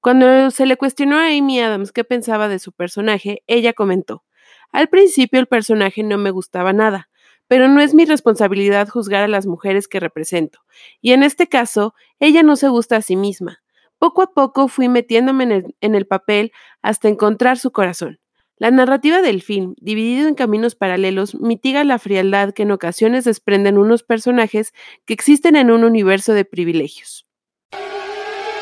Cuando 0.00 0.50
se 0.50 0.64
le 0.64 0.78
cuestionó 0.78 1.18
a 1.18 1.26
Amy 1.26 1.60
Adams 1.60 1.92
qué 1.92 2.04
pensaba 2.04 2.48
de 2.48 2.58
su 2.58 2.72
personaje, 2.72 3.42
ella 3.46 3.74
comentó, 3.74 4.24
al 4.72 4.88
principio 4.88 5.38
el 5.40 5.46
personaje 5.46 6.02
no 6.02 6.16
me 6.16 6.30
gustaba 6.30 6.72
nada, 6.72 7.10
pero 7.48 7.68
no 7.68 7.82
es 7.82 7.92
mi 7.92 8.06
responsabilidad 8.06 8.88
juzgar 8.88 9.24
a 9.24 9.28
las 9.28 9.46
mujeres 9.46 9.88
que 9.88 10.00
represento, 10.00 10.60
y 11.02 11.12
en 11.12 11.22
este 11.22 11.48
caso, 11.48 11.94
ella 12.18 12.42
no 12.42 12.56
se 12.56 12.68
gusta 12.68 12.96
a 12.96 13.02
sí 13.02 13.14
misma. 13.14 13.62
Poco 13.98 14.22
a 14.22 14.32
poco 14.32 14.68
fui 14.68 14.88
metiéndome 14.88 15.64
en 15.82 15.94
el, 15.94 16.06
papel 16.06 16.52
hasta 16.80 17.08
encontrar 17.08 17.58
su 17.58 17.70
corazón. 17.70 18.18
La 18.56 18.70
narrativa 18.70 19.20
del 19.20 19.42
film, 19.42 19.74
dividido 19.78 20.28
en 20.28 20.34
caminos 20.34 20.74
paralelos, 20.74 21.34
mitiga 21.34 21.84
la 21.84 21.98
frialdad 21.98 22.54
que 22.54 22.62
en 22.62 22.70
ocasiones 22.70 23.24
desprenden 23.24 23.76
unos 23.76 24.02
personajes 24.02 24.72
que 25.04 25.12
existen 25.12 25.56
en 25.56 25.70
un 25.70 25.84
universo 25.84 26.32
de 26.32 26.46
privilegios. 26.46 27.26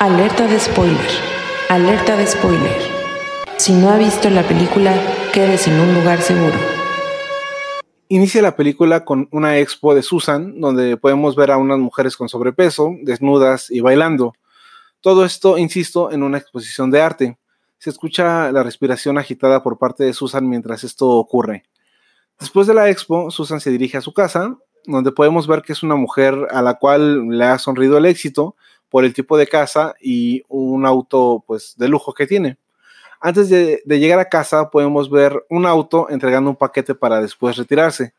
Alerta 0.00 0.46
de 0.46 0.60
spoiler. 0.60 1.10
Alerta 1.68 2.16
de 2.16 2.24
spoiler. 2.24 2.76
Si 3.56 3.72
no 3.72 3.90
ha 3.90 3.98
visto 3.98 4.30
la 4.30 4.44
película, 4.44 4.94
quédese 5.34 5.72
en 5.74 5.80
un 5.80 5.92
lugar 5.92 6.22
seguro. 6.22 6.54
Inicia 8.06 8.40
la 8.40 8.54
película 8.54 9.04
con 9.04 9.28
una 9.32 9.58
expo 9.58 9.96
de 9.96 10.02
Susan, 10.02 10.60
donde 10.60 10.96
podemos 10.98 11.34
ver 11.34 11.50
a 11.50 11.56
unas 11.56 11.80
mujeres 11.80 12.16
con 12.16 12.28
sobrepeso, 12.28 12.94
desnudas 13.02 13.72
y 13.72 13.80
bailando. 13.80 14.34
Todo 15.00 15.24
esto, 15.24 15.58
insisto, 15.58 16.12
en 16.12 16.22
una 16.22 16.38
exposición 16.38 16.92
de 16.92 17.00
arte. 17.00 17.38
Se 17.78 17.90
escucha 17.90 18.52
la 18.52 18.62
respiración 18.62 19.18
agitada 19.18 19.64
por 19.64 19.78
parte 19.78 20.04
de 20.04 20.12
Susan 20.12 20.48
mientras 20.48 20.84
esto 20.84 21.08
ocurre. 21.08 21.64
Después 22.38 22.68
de 22.68 22.74
la 22.74 22.88
expo, 22.88 23.32
Susan 23.32 23.58
se 23.58 23.72
dirige 23.72 23.96
a 23.96 24.00
su 24.00 24.12
casa, 24.12 24.58
donde 24.86 25.10
podemos 25.10 25.48
ver 25.48 25.62
que 25.62 25.72
es 25.72 25.82
una 25.82 25.96
mujer 25.96 26.46
a 26.52 26.62
la 26.62 26.74
cual 26.74 27.30
le 27.30 27.44
ha 27.44 27.58
sonrido 27.58 27.98
el 27.98 28.06
éxito, 28.06 28.54
por 28.88 29.04
el 29.04 29.14
tipo 29.14 29.36
de 29.36 29.46
casa 29.46 29.94
y 30.00 30.42
un 30.48 30.86
auto 30.86 31.44
pues 31.46 31.74
de 31.76 31.88
lujo 31.88 32.14
que 32.14 32.26
tiene. 32.26 32.58
Antes 33.20 33.48
de, 33.48 33.82
llegar 33.86 34.20
a 34.20 34.28
casa 34.28 34.70
podemos 34.70 35.10
ver 35.10 35.44
un 35.48 35.66
auto 35.66 36.08
entregando 36.08 36.50
un 36.50 36.56
paquete 36.56 36.94
para 36.94 37.20
después 37.20 37.56
retirarse. 37.56 38.14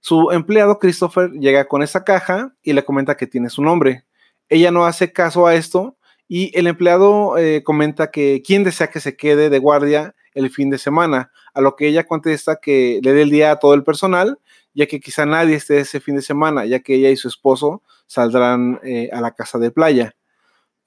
Su 0.00 0.30
empleado 0.30 0.78
Christopher 0.78 1.30
llega 1.32 1.66
con 1.66 1.82
esa 1.82 2.04
caja 2.04 2.54
y 2.62 2.72
le 2.72 2.84
comenta 2.84 3.16
que 3.16 3.26
tiene 3.26 3.50
su 3.50 3.62
nombre. 3.62 4.04
Ella 4.48 4.70
no 4.70 4.86
hace 4.86 5.12
caso 5.12 5.46
a 5.46 5.54
esto 5.54 5.96
y 6.28 6.56
el 6.56 6.68
empleado 6.68 7.36
eh, 7.36 7.62
comenta 7.64 8.10
que 8.10 8.42
quien 8.46 8.62
desea 8.62 8.90
que 8.90 9.00
se 9.00 9.16
quede 9.16 9.50
de 9.50 9.58
guardia 9.58 10.14
el 10.34 10.50
fin 10.50 10.70
de 10.70 10.78
semana, 10.78 11.32
a 11.52 11.60
lo 11.60 11.74
que 11.74 11.88
ella 11.88 12.06
contesta 12.06 12.60
que 12.62 13.00
le 13.02 13.12
dé 13.12 13.22
el 13.22 13.30
día 13.30 13.50
a 13.50 13.58
todo 13.58 13.74
el 13.74 13.82
personal, 13.82 14.38
ya 14.78 14.86
que 14.86 15.00
quizá 15.00 15.26
nadie 15.26 15.56
esté 15.56 15.80
ese 15.80 15.98
fin 15.98 16.14
de 16.14 16.22
semana, 16.22 16.64
ya 16.64 16.78
que 16.78 16.94
ella 16.94 17.10
y 17.10 17.16
su 17.16 17.26
esposo 17.26 17.82
saldrán 18.06 18.78
eh, 18.84 19.10
a 19.12 19.20
la 19.20 19.32
casa 19.32 19.58
de 19.58 19.72
playa. 19.72 20.14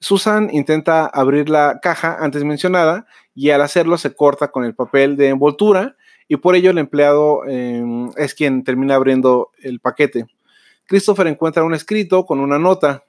Susan 0.00 0.48
intenta 0.50 1.04
abrir 1.04 1.50
la 1.50 1.78
caja 1.82 2.16
antes 2.18 2.42
mencionada 2.42 3.04
y 3.34 3.50
al 3.50 3.60
hacerlo 3.60 3.98
se 3.98 4.14
corta 4.14 4.50
con 4.50 4.64
el 4.64 4.74
papel 4.74 5.18
de 5.18 5.28
envoltura 5.28 5.94
y 6.26 6.38
por 6.38 6.56
ello 6.56 6.70
el 6.70 6.78
empleado 6.78 7.44
em, 7.46 8.10
es 8.16 8.32
quien 8.32 8.64
termina 8.64 8.94
abriendo 8.94 9.50
el 9.62 9.78
paquete. 9.78 10.24
Christopher 10.86 11.26
encuentra 11.26 11.62
un 11.62 11.74
escrito 11.74 12.24
con 12.24 12.40
una 12.40 12.58
nota. 12.58 13.04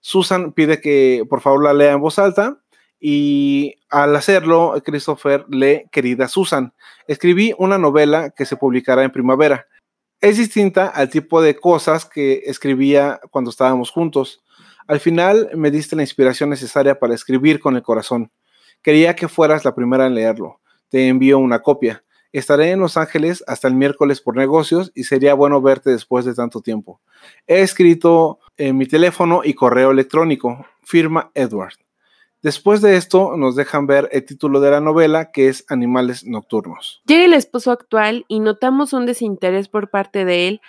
Susan 0.00 0.52
pide 0.52 0.82
que 0.82 1.24
por 1.30 1.40
favor 1.40 1.64
la 1.64 1.72
lea 1.72 1.92
en 1.92 2.00
voz 2.02 2.18
alta 2.18 2.58
y 3.00 3.76
al 3.88 4.14
hacerlo 4.14 4.74
Christopher 4.84 5.46
lee 5.48 5.84
Querida 5.90 6.28
Susan. 6.28 6.74
Escribí 7.08 7.54
una 7.56 7.78
novela 7.78 8.28
que 8.36 8.44
se 8.44 8.56
publicará 8.56 9.02
en 9.02 9.10
primavera 9.10 9.66
es 10.20 10.38
distinta 10.38 10.88
al 10.88 11.10
tipo 11.10 11.42
de 11.42 11.56
cosas 11.56 12.06
que 12.06 12.42
escribía 12.46 13.20
cuando 13.30 13.50
estábamos 13.50 13.90
juntos. 13.90 14.42
Al 14.86 15.00
final 15.00 15.50
me 15.54 15.70
diste 15.70 15.96
la 15.96 16.02
inspiración 16.02 16.50
necesaria 16.50 16.98
para 16.98 17.14
escribir 17.14 17.60
con 17.60 17.76
el 17.76 17.82
corazón. 17.82 18.30
Quería 18.82 19.16
que 19.16 19.28
fueras 19.28 19.64
la 19.64 19.74
primera 19.74 20.06
en 20.06 20.14
leerlo. 20.14 20.60
Te 20.88 21.08
envío 21.08 21.38
una 21.38 21.60
copia. 21.60 22.04
Estaré 22.32 22.70
en 22.70 22.80
Los 22.80 22.96
Ángeles 22.96 23.42
hasta 23.46 23.66
el 23.68 23.74
miércoles 23.74 24.20
por 24.20 24.36
negocios 24.36 24.92
y 24.94 25.04
sería 25.04 25.34
bueno 25.34 25.60
verte 25.62 25.90
después 25.90 26.24
de 26.24 26.34
tanto 26.34 26.60
tiempo. 26.60 27.00
He 27.46 27.62
escrito 27.62 28.38
en 28.56 28.76
mi 28.76 28.86
teléfono 28.86 29.40
y 29.42 29.54
correo 29.54 29.90
electrónico. 29.90 30.66
Firma 30.82 31.30
Edward. 31.34 31.85
Después 32.46 32.80
de 32.80 32.96
esto 32.96 33.36
nos 33.36 33.56
dejan 33.56 33.88
ver 33.88 34.08
el 34.12 34.24
título 34.24 34.60
de 34.60 34.70
la 34.70 34.80
novela 34.80 35.32
que 35.32 35.48
es 35.48 35.64
Animales 35.68 36.24
Nocturnos. 36.24 37.02
Llega 37.04 37.24
el 37.24 37.32
esposo 37.32 37.72
actual 37.72 38.24
y 38.28 38.38
notamos 38.38 38.92
un 38.92 39.04
desinterés 39.04 39.66
por 39.66 39.90
parte 39.90 40.24
de 40.24 40.46
él 40.46 40.60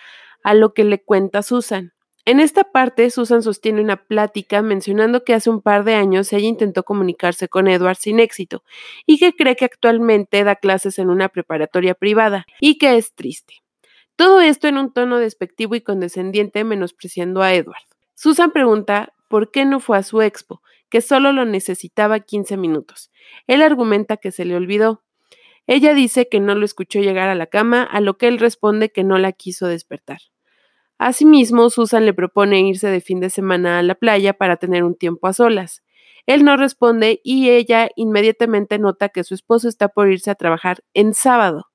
a 0.41 0.55
lo 0.55 0.73
que 0.73 0.83
le 0.83 1.03
cuenta 1.03 1.43
Susan. 1.43 1.93
En 2.25 2.39
esta 2.39 2.63
parte, 2.63 3.11
Susan 3.11 3.43
sostiene 3.43 3.79
una 3.79 4.07
plática 4.07 4.63
mencionando 4.63 5.23
que 5.23 5.35
hace 5.35 5.51
un 5.51 5.61
par 5.61 5.83
de 5.83 5.93
años 5.93 6.33
ella 6.33 6.47
intentó 6.47 6.81
comunicarse 6.81 7.47
con 7.47 7.67
Edward 7.67 7.97
sin 7.97 8.19
éxito 8.19 8.63
y 9.05 9.19
que 9.19 9.35
cree 9.35 9.55
que 9.55 9.65
actualmente 9.65 10.43
da 10.43 10.55
clases 10.55 10.97
en 10.97 11.11
una 11.11 11.29
preparatoria 11.29 11.93
privada 11.93 12.47
y 12.59 12.79
que 12.79 12.97
es 12.97 13.13
triste. 13.13 13.53
Todo 14.15 14.41
esto 14.41 14.67
en 14.67 14.79
un 14.79 14.91
tono 14.93 15.19
despectivo 15.19 15.75
y 15.75 15.81
condescendiente 15.81 16.63
menospreciando 16.63 17.43
a 17.43 17.53
Edward. 17.53 17.83
Susan 18.15 18.49
pregunta 18.49 19.13
por 19.29 19.51
qué 19.51 19.63
no 19.65 19.79
fue 19.79 19.99
a 19.99 20.03
su 20.03 20.23
expo, 20.23 20.63
que 20.89 21.01
solo 21.01 21.31
lo 21.31 21.45
necesitaba 21.45 22.19
15 22.19 22.57
minutos. 22.57 23.11
Él 23.47 23.61
argumenta 23.61 24.17
que 24.17 24.31
se 24.31 24.45
le 24.45 24.55
olvidó. 24.55 25.03
Ella 25.67 25.93
dice 25.93 26.29
que 26.29 26.39
no 26.39 26.55
lo 26.55 26.65
escuchó 26.65 26.99
llegar 26.99 27.29
a 27.29 27.35
la 27.35 27.47
cama, 27.47 27.83
a 27.83 27.99
lo 27.99 28.17
que 28.17 28.27
él 28.27 28.39
responde 28.39 28.89
que 28.89 29.03
no 29.03 29.17
la 29.17 29.33
quiso 29.33 29.67
despertar. 29.67 30.19
Asimismo, 30.97 31.69
Susan 31.69 32.05
le 32.05 32.13
propone 32.13 32.61
irse 32.61 32.87
de 32.87 33.01
fin 33.01 33.19
de 33.19 33.29
semana 33.29 33.77
a 33.77 33.83
la 33.83 33.95
playa 33.95 34.33
para 34.33 34.57
tener 34.57 34.83
un 34.83 34.95
tiempo 34.95 35.27
a 35.27 35.33
solas. 35.33 35.83
Él 36.25 36.43
no 36.43 36.57
responde 36.57 37.21
y 37.23 37.49
ella 37.49 37.89
inmediatamente 37.95 38.79
nota 38.79 39.09
que 39.09 39.23
su 39.23 39.33
esposo 39.33 39.69
está 39.69 39.89
por 39.89 40.11
irse 40.11 40.31
a 40.31 40.35
trabajar 40.35 40.83
en 40.93 41.13
sábado. 41.13 41.67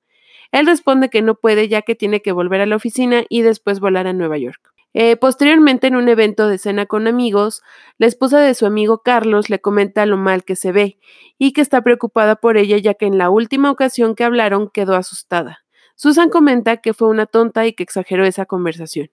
Él 0.51 0.67
responde 0.67 1.09
que 1.09 1.21
no 1.21 1.35
puede 1.35 1.67
ya 1.67 1.81
que 1.81 1.95
tiene 1.95 2.21
que 2.21 2.31
volver 2.31 2.61
a 2.61 2.65
la 2.65 2.75
oficina 2.75 3.23
y 3.29 3.41
después 3.41 3.79
volar 3.79 4.05
a 4.05 4.13
Nueva 4.13 4.37
York. 4.37 4.72
Eh, 4.93 5.17
posteriormente, 5.17 5.87
en 5.87 5.95
un 5.95 6.07
evento 6.07 6.47
de 6.47 6.57
cena 6.57 6.85
con 6.85 7.07
amigos, 7.07 7.63
la 7.97 8.07
esposa 8.07 8.39
de 8.39 8.53
su 8.53 8.65
amigo 8.65 9.01
Carlos 9.01 9.49
le 9.49 9.59
comenta 9.59 10.05
lo 10.05 10.17
mal 10.17 10.43
que 10.43 10.55
se 10.55 10.71
ve 10.71 10.99
y 11.39 11.51
que 11.53 11.61
está 11.61 11.81
preocupada 11.81 12.35
por 12.35 12.57
ella 12.57 12.77
ya 12.77 12.93
que 12.93 13.07
en 13.07 13.17
la 13.17 13.29
última 13.29 13.71
ocasión 13.71 14.13
que 14.15 14.23
hablaron 14.23 14.69
quedó 14.69 14.95
asustada. 14.95 15.59
Susan 15.95 16.29
comenta 16.29 16.77
que 16.77 16.93
fue 16.93 17.07
una 17.07 17.25
tonta 17.25 17.65
y 17.65 17.73
que 17.73 17.83
exageró 17.83 18.25
esa 18.25 18.45
conversación. 18.45 19.09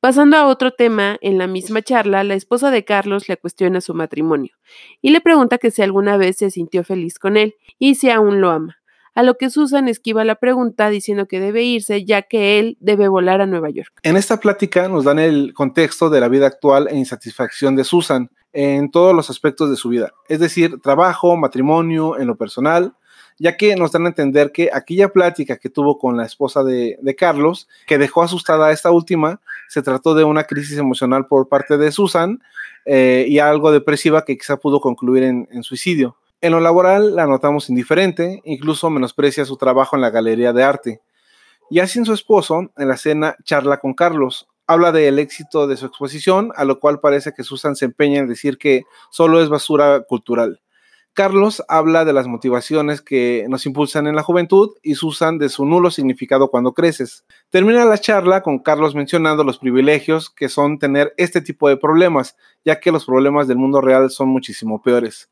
Pasando 0.00 0.36
a 0.36 0.48
otro 0.48 0.72
tema, 0.72 1.16
en 1.20 1.38
la 1.38 1.46
misma 1.46 1.80
charla, 1.80 2.24
la 2.24 2.34
esposa 2.34 2.72
de 2.72 2.84
Carlos 2.84 3.28
le 3.28 3.36
cuestiona 3.36 3.80
su 3.80 3.94
matrimonio 3.94 4.56
y 5.00 5.10
le 5.10 5.20
pregunta 5.20 5.58
que 5.58 5.70
si 5.70 5.82
alguna 5.82 6.16
vez 6.16 6.38
se 6.38 6.50
sintió 6.50 6.82
feliz 6.82 7.20
con 7.20 7.36
él 7.36 7.54
y 7.78 7.94
si 7.94 8.10
aún 8.10 8.40
lo 8.40 8.50
ama, 8.50 8.81
a 9.14 9.22
lo 9.22 9.36
que 9.36 9.50
Susan 9.50 9.88
esquiva 9.88 10.24
la 10.24 10.36
pregunta 10.36 10.88
diciendo 10.88 11.26
que 11.26 11.40
debe 11.40 11.62
irse 11.62 12.04
ya 12.04 12.22
que 12.22 12.58
él 12.58 12.76
debe 12.80 13.08
volar 13.08 13.40
a 13.40 13.46
Nueva 13.46 13.70
York. 13.70 13.92
En 14.02 14.16
esta 14.16 14.38
plática 14.38 14.88
nos 14.88 15.04
dan 15.04 15.18
el 15.18 15.52
contexto 15.54 16.10
de 16.10 16.20
la 16.20 16.28
vida 16.28 16.46
actual 16.46 16.88
e 16.90 16.96
insatisfacción 16.96 17.76
de 17.76 17.84
Susan 17.84 18.30
en 18.52 18.90
todos 18.90 19.14
los 19.14 19.30
aspectos 19.30 19.70
de 19.70 19.76
su 19.76 19.88
vida, 19.88 20.12
es 20.28 20.38
decir, 20.38 20.78
trabajo, 20.80 21.36
matrimonio, 21.36 22.18
en 22.18 22.26
lo 22.26 22.36
personal, 22.36 22.94
ya 23.38 23.56
que 23.56 23.74
nos 23.76 23.92
dan 23.92 24.04
a 24.04 24.08
entender 24.08 24.52
que 24.52 24.70
aquella 24.72 25.08
plática 25.08 25.56
que 25.56 25.70
tuvo 25.70 25.98
con 25.98 26.16
la 26.16 26.26
esposa 26.26 26.62
de, 26.62 27.16
Carlos, 27.18 27.68
que 27.86 27.98
dejó 27.98 28.22
asustada 28.22 28.66
a 28.66 28.72
esta 28.72 28.90
última, 28.90 29.40
se 29.68 29.82
trató 29.82 30.14
de 30.14 30.24
una 30.24 30.44
crisis 30.44 30.78
emocional 30.78 31.26
por 31.26 31.48
parte 31.48 31.78
de 31.78 31.90
Susan 31.92 32.40
eh, 32.84 33.24
y 33.28 33.38
algo 33.38 33.72
depresiva 33.72 34.24
que 34.24 34.36
quizá 34.36 34.58
pudo 34.58 34.80
concluir 34.80 35.22
en, 35.22 35.62
suicidio. 35.62 36.16
En 36.42 36.50
lo 36.50 36.58
laboral 36.58 37.14
la 37.14 37.28
notamos 37.28 37.70
indiferente, 37.70 38.40
incluso 38.44 38.90
menosprecia 38.90 39.44
su 39.44 39.56
trabajo 39.56 39.94
en 39.94 40.02
la 40.02 40.10
galería 40.10 40.52
de 40.52 40.64
arte. 40.64 41.00
Y 41.70 41.78
así 41.78 42.04
su 42.04 42.12
esposo, 42.12 42.72
en 42.76 42.88
la 42.88 42.96
cena, 42.96 43.36
charla 43.44 43.78
con 43.78 43.94
Carlos, 43.94 44.48
habla 44.66 44.90
del 44.90 45.20
éxito 45.20 45.68
de 45.68 45.76
su 45.76 45.86
exposición, 45.86 46.50
a 46.56 46.64
lo 46.64 46.80
cual 46.80 46.98
parece 46.98 47.32
que 47.32 47.44
Susan 47.44 47.76
se 47.76 47.84
empeña 47.84 48.18
en 48.18 48.26
decir 48.26 48.58
que 48.58 48.82
solo 49.12 49.40
es 49.40 49.48
basura 49.48 50.00
cultural. 50.00 50.60
Carlos 51.12 51.62
habla 51.68 52.04
de 52.04 52.12
las 52.12 52.26
motivaciones 52.26 53.02
que 53.02 53.46
nos 53.48 53.64
impulsan 53.64 54.08
en 54.08 54.16
la 54.16 54.24
juventud 54.24 54.70
y 54.82 54.96
Susan 54.96 55.38
de 55.38 55.48
su 55.48 55.64
nulo 55.64 55.92
significado 55.92 56.50
cuando 56.50 56.72
creces. 56.72 57.24
Termina 57.50 57.84
la 57.84 57.98
charla 57.98 58.42
con 58.42 58.58
Carlos 58.58 58.96
mencionando 58.96 59.44
los 59.44 59.58
privilegios 59.58 60.28
que 60.28 60.48
son 60.48 60.80
tener 60.80 61.14
este 61.18 61.40
tipo 61.40 61.68
de 61.68 61.76
problemas, 61.76 62.36
ya 62.64 62.80
que 62.80 62.90
los 62.90 63.04
problemas 63.04 63.46
del 63.46 63.58
mundo 63.58 63.80
real 63.80 64.10
son 64.10 64.28
muchísimo 64.28 64.82
peores. 64.82 65.31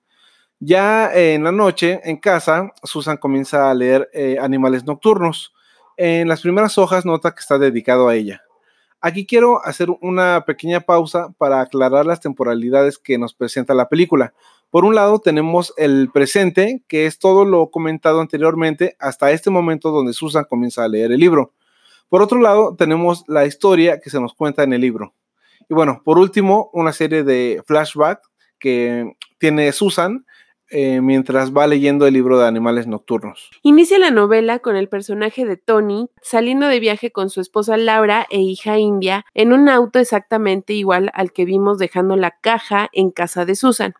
Ya 0.62 1.10
en 1.14 1.42
la 1.42 1.52
noche, 1.52 2.02
en 2.04 2.18
casa, 2.18 2.70
Susan 2.82 3.16
comienza 3.16 3.70
a 3.70 3.74
leer 3.74 4.10
eh, 4.12 4.36
Animales 4.38 4.84
Nocturnos. 4.84 5.54
En 5.96 6.28
las 6.28 6.42
primeras 6.42 6.76
hojas 6.76 7.06
nota 7.06 7.34
que 7.34 7.40
está 7.40 7.58
dedicado 7.58 8.08
a 8.08 8.14
ella. 8.14 8.42
Aquí 9.00 9.24
quiero 9.24 9.64
hacer 9.64 9.88
una 10.02 10.44
pequeña 10.44 10.80
pausa 10.80 11.32
para 11.38 11.62
aclarar 11.62 12.04
las 12.04 12.20
temporalidades 12.20 12.98
que 12.98 13.16
nos 13.16 13.32
presenta 13.32 13.72
la 13.72 13.88
película. 13.88 14.34
Por 14.68 14.84
un 14.84 14.94
lado 14.94 15.18
tenemos 15.18 15.72
el 15.78 16.10
presente, 16.12 16.82
que 16.86 17.06
es 17.06 17.18
todo 17.18 17.46
lo 17.46 17.70
comentado 17.70 18.20
anteriormente 18.20 18.96
hasta 19.00 19.30
este 19.30 19.48
momento 19.48 19.90
donde 19.90 20.12
Susan 20.12 20.44
comienza 20.44 20.84
a 20.84 20.88
leer 20.88 21.10
el 21.10 21.20
libro. 21.20 21.54
Por 22.10 22.20
otro 22.20 22.38
lado 22.38 22.76
tenemos 22.76 23.24
la 23.28 23.46
historia 23.46 23.98
que 23.98 24.10
se 24.10 24.20
nos 24.20 24.34
cuenta 24.34 24.62
en 24.62 24.74
el 24.74 24.82
libro. 24.82 25.14
Y 25.70 25.72
bueno, 25.72 26.02
por 26.04 26.18
último, 26.18 26.68
una 26.74 26.92
serie 26.92 27.24
de 27.24 27.62
flashbacks 27.64 28.28
que 28.58 29.16
tiene 29.38 29.72
Susan 29.72 30.26
eh, 30.70 31.00
mientras 31.00 31.52
va 31.52 31.66
leyendo 31.66 32.06
el 32.06 32.14
libro 32.14 32.38
de 32.38 32.46
animales 32.46 32.86
nocturnos. 32.86 33.50
Inicia 33.62 33.98
la 33.98 34.10
novela 34.10 34.60
con 34.60 34.76
el 34.76 34.88
personaje 34.88 35.44
de 35.44 35.56
Tony 35.56 36.08
saliendo 36.22 36.66
de 36.68 36.80
viaje 36.80 37.10
con 37.10 37.30
su 37.30 37.40
esposa 37.40 37.76
Laura 37.76 38.26
e 38.30 38.40
hija 38.40 38.78
India 38.78 39.24
en 39.34 39.52
un 39.52 39.68
auto 39.68 39.98
exactamente 39.98 40.72
igual 40.72 41.10
al 41.14 41.32
que 41.32 41.44
vimos 41.44 41.78
dejando 41.78 42.16
la 42.16 42.32
caja 42.40 42.88
en 42.92 43.10
casa 43.10 43.44
de 43.44 43.54
Susan. 43.54 43.94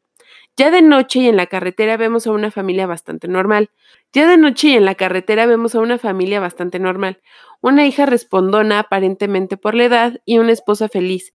Ya 0.56 0.70
de 0.70 0.82
noche 0.82 1.20
y 1.20 1.28
en 1.28 1.36
la 1.36 1.46
carretera 1.46 1.96
vemos 1.96 2.26
a 2.26 2.32
una 2.32 2.50
familia 2.50 2.86
bastante 2.86 3.28
normal. 3.28 3.70
Ya 4.12 4.28
de 4.28 4.36
noche 4.36 4.68
y 4.68 4.74
en 4.74 4.84
la 4.84 4.94
carretera 4.94 5.46
vemos 5.46 5.74
a 5.74 5.80
una 5.80 5.98
familia 5.98 6.40
bastante 6.40 6.78
normal. 6.78 7.20
Una 7.60 7.86
hija 7.86 8.06
respondona 8.06 8.80
aparentemente 8.80 9.56
por 9.56 9.74
la 9.74 9.84
edad 9.84 10.20
y 10.24 10.38
una 10.38 10.52
esposa 10.52 10.88
feliz. 10.88 11.32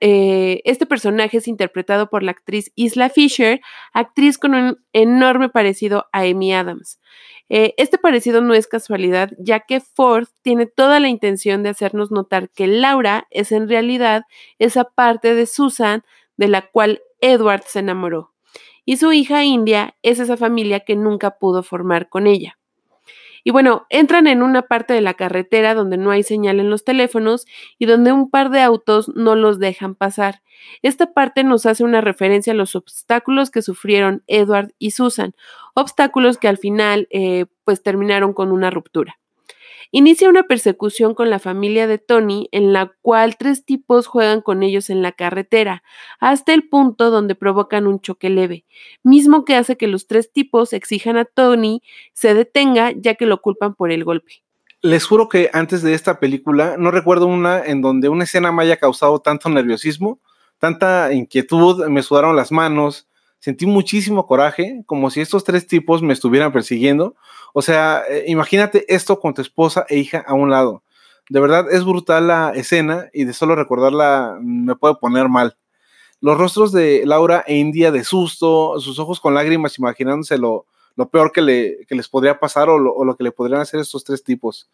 Eh, 0.00 0.62
este 0.64 0.86
personaje 0.86 1.36
es 1.36 1.48
interpretado 1.48 2.08
por 2.08 2.22
la 2.22 2.30
actriz 2.30 2.72
Isla 2.76 3.10
Fisher, 3.10 3.60
actriz 3.92 4.38
con 4.38 4.54
un 4.54 4.78
enorme 4.94 5.50
parecido 5.50 6.06
a 6.12 6.20
Amy 6.20 6.54
Adams. 6.54 6.98
Eh, 7.50 7.74
este 7.76 7.98
parecido 7.98 8.40
no 8.40 8.54
es 8.54 8.66
casualidad, 8.66 9.30
ya 9.38 9.60
que 9.60 9.80
Ford 9.80 10.28
tiene 10.40 10.64
toda 10.64 10.98
la 10.98 11.08
intención 11.08 11.62
de 11.62 11.68
hacernos 11.68 12.10
notar 12.10 12.48
que 12.48 12.66
Laura 12.66 13.26
es 13.30 13.52
en 13.52 13.68
realidad 13.68 14.22
esa 14.58 14.84
parte 14.84 15.34
de 15.34 15.44
Susan 15.44 16.04
de 16.38 16.48
la 16.48 16.62
cual 16.62 17.02
Edward 17.20 17.64
se 17.66 17.80
enamoró. 17.80 18.32
Y 18.86 18.96
su 18.96 19.12
hija 19.12 19.44
India 19.44 19.94
es 20.02 20.20
esa 20.20 20.38
familia 20.38 20.80
que 20.80 20.96
nunca 20.96 21.38
pudo 21.38 21.62
formar 21.62 22.08
con 22.08 22.26
ella. 22.26 22.57
Y 23.44 23.50
bueno, 23.50 23.86
entran 23.90 24.26
en 24.26 24.42
una 24.42 24.62
parte 24.62 24.94
de 24.94 25.00
la 25.00 25.14
carretera 25.14 25.74
donde 25.74 25.96
no 25.96 26.10
hay 26.10 26.22
señal 26.22 26.60
en 26.60 26.70
los 26.70 26.84
teléfonos 26.84 27.46
y 27.78 27.86
donde 27.86 28.12
un 28.12 28.30
par 28.30 28.50
de 28.50 28.60
autos 28.60 29.10
no 29.14 29.34
los 29.34 29.58
dejan 29.58 29.94
pasar. 29.94 30.42
Esta 30.82 31.12
parte 31.12 31.44
nos 31.44 31.66
hace 31.66 31.84
una 31.84 32.00
referencia 32.00 32.52
a 32.52 32.56
los 32.56 32.74
obstáculos 32.74 33.50
que 33.50 33.62
sufrieron 33.62 34.22
Edward 34.26 34.72
y 34.78 34.90
Susan, 34.92 35.34
obstáculos 35.74 36.38
que 36.38 36.48
al 36.48 36.58
final 36.58 37.08
eh, 37.10 37.46
pues 37.64 37.82
terminaron 37.82 38.32
con 38.32 38.52
una 38.52 38.70
ruptura. 38.70 39.18
Inicia 39.90 40.28
una 40.28 40.42
persecución 40.42 41.14
con 41.14 41.30
la 41.30 41.38
familia 41.38 41.86
de 41.86 41.96
Tony 41.96 42.48
en 42.52 42.74
la 42.74 42.92
cual 43.00 43.38
tres 43.38 43.64
tipos 43.64 44.06
juegan 44.06 44.42
con 44.42 44.62
ellos 44.62 44.90
en 44.90 45.00
la 45.00 45.12
carretera, 45.12 45.82
hasta 46.20 46.52
el 46.52 46.68
punto 46.68 47.10
donde 47.10 47.34
provocan 47.34 47.86
un 47.86 48.00
choque 48.00 48.28
leve, 48.28 48.66
mismo 49.02 49.46
que 49.46 49.56
hace 49.56 49.78
que 49.78 49.86
los 49.86 50.06
tres 50.06 50.30
tipos 50.30 50.74
exijan 50.74 51.16
a 51.16 51.24
Tony 51.24 51.82
se 52.12 52.34
detenga 52.34 52.92
ya 52.92 53.14
que 53.14 53.24
lo 53.24 53.40
culpan 53.40 53.74
por 53.74 53.90
el 53.90 54.04
golpe. 54.04 54.42
Les 54.82 55.06
juro 55.06 55.28
que 55.28 55.50
antes 55.54 55.82
de 55.82 55.94
esta 55.94 56.20
película 56.20 56.76
no 56.78 56.90
recuerdo 56.90 57.26
una 57.26 57.64
en 57.64 57.80
donde 57.80 58.10
una 58.10 58.24
escena 58.24 58.52
me 58.52 58.62
haya 58.62 58.76
causado 58.76 59.20
tanto 59.20 59.48
nerviosismo, 59.48 60.20
tanta 60.58 61.12
inquietud, 61.14 61.86
me 61.86 62.02
sudaron 62.02 62.36
las 62.36 62.52
manos, 62.52 63.07
sentí 63.40 63.66
muchísimo 63.66 64.26
coraje, 64.26 64.82
como 64.86 65.10
si 65.10 65.20
estos 65.20 65.44
tres 65.44 65.66
tipos 65.66 66.02
me 66.02 66.12
estuvieran 66.12 66.52
persiguiendo. 66.52 67.16
O 67.52 67.62
sea, 67.62 68.02
eh, 68.08 68.24
imagínate 68.26 68.84
esto 68.92 69.20
con 69.20 69.34
tu 69.34 69.42
esposa 69.42 69.86
e 69.88 69.98
hija 69.98 70.24
a 70.26 70.34
un 70.34 70.50
lado. 70.50 70.82
De 71.28 71.40
verdad 71.40 71.70
es 71.70 71.84
brutal 71.84 72.26
la 72.26 72.52
escena 72.54 73.08
y 73.12 73.24
de 73.24 73.32
solo 73.34 73.54
recordarla 73.54 74.38
me 74.40 74.76
puede 74.76 74.94
poner 74.96 75.28
mal. 75.28 75.56
Los 76.20 76.38
rostros 76.38 76.72
de 76.72 77.02
Laura 77.04 77.44
e 77.46 77.56
India 77.56 77.92
de 77.92 78.02
susto, 78.02 78.80
sus 78.80 78.98
ojos 78.98 79.20
con 79.20 79.34
lágrimas 79.34 79.78
imaginándose 79.78 80.36
lo, 80.38 80.66
peor 81.12 81.30
que, 81.30 81.42
le, 81.42 81.78
les 81.88 82.08
podría 82.08 82.40
pasar 82.40 82.68
o 82.70 82.78
lo, 82.78 83.16
que 83.16 83.24
le 83.24 83.30
podrían 83.30 83.60
hacer 83.60 83.78
estos 83.78 84.02
tres 84.02 84.24
tipos. 84.24 84.68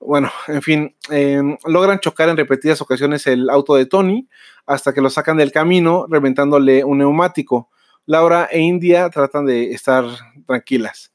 Bueno, 0.00 0.32
en 0.48 0.62
fin, 0.62 0.96
em, 1.10 1.56
logran 1.66 2.00
chocar 2.00 2.28
en 2.28 2.36
repetidas 2.36 2.80
ocasiones 2.80 3.28
el 3.28 3.48
auto 3.48 3.76
de 3.76 3.86
Tony 3.86 4.28
hasta 4.66 4.92
que 4.92 5.00
lo 5.00 5.10
sacan 5.10 5.36
del 5.36 5.52
camino, 5.52 6.06
reventándole 6.08 6.82
un 6.82 6.98
neumático. 6.98 7.70
Laura 8.06 8.48
e 8.50 8.60
India 8.60 9.08
tratan 9.10 9.46
de 9.46 9.72
estar 9.72 10.04
tranquilas. 10.46 11.12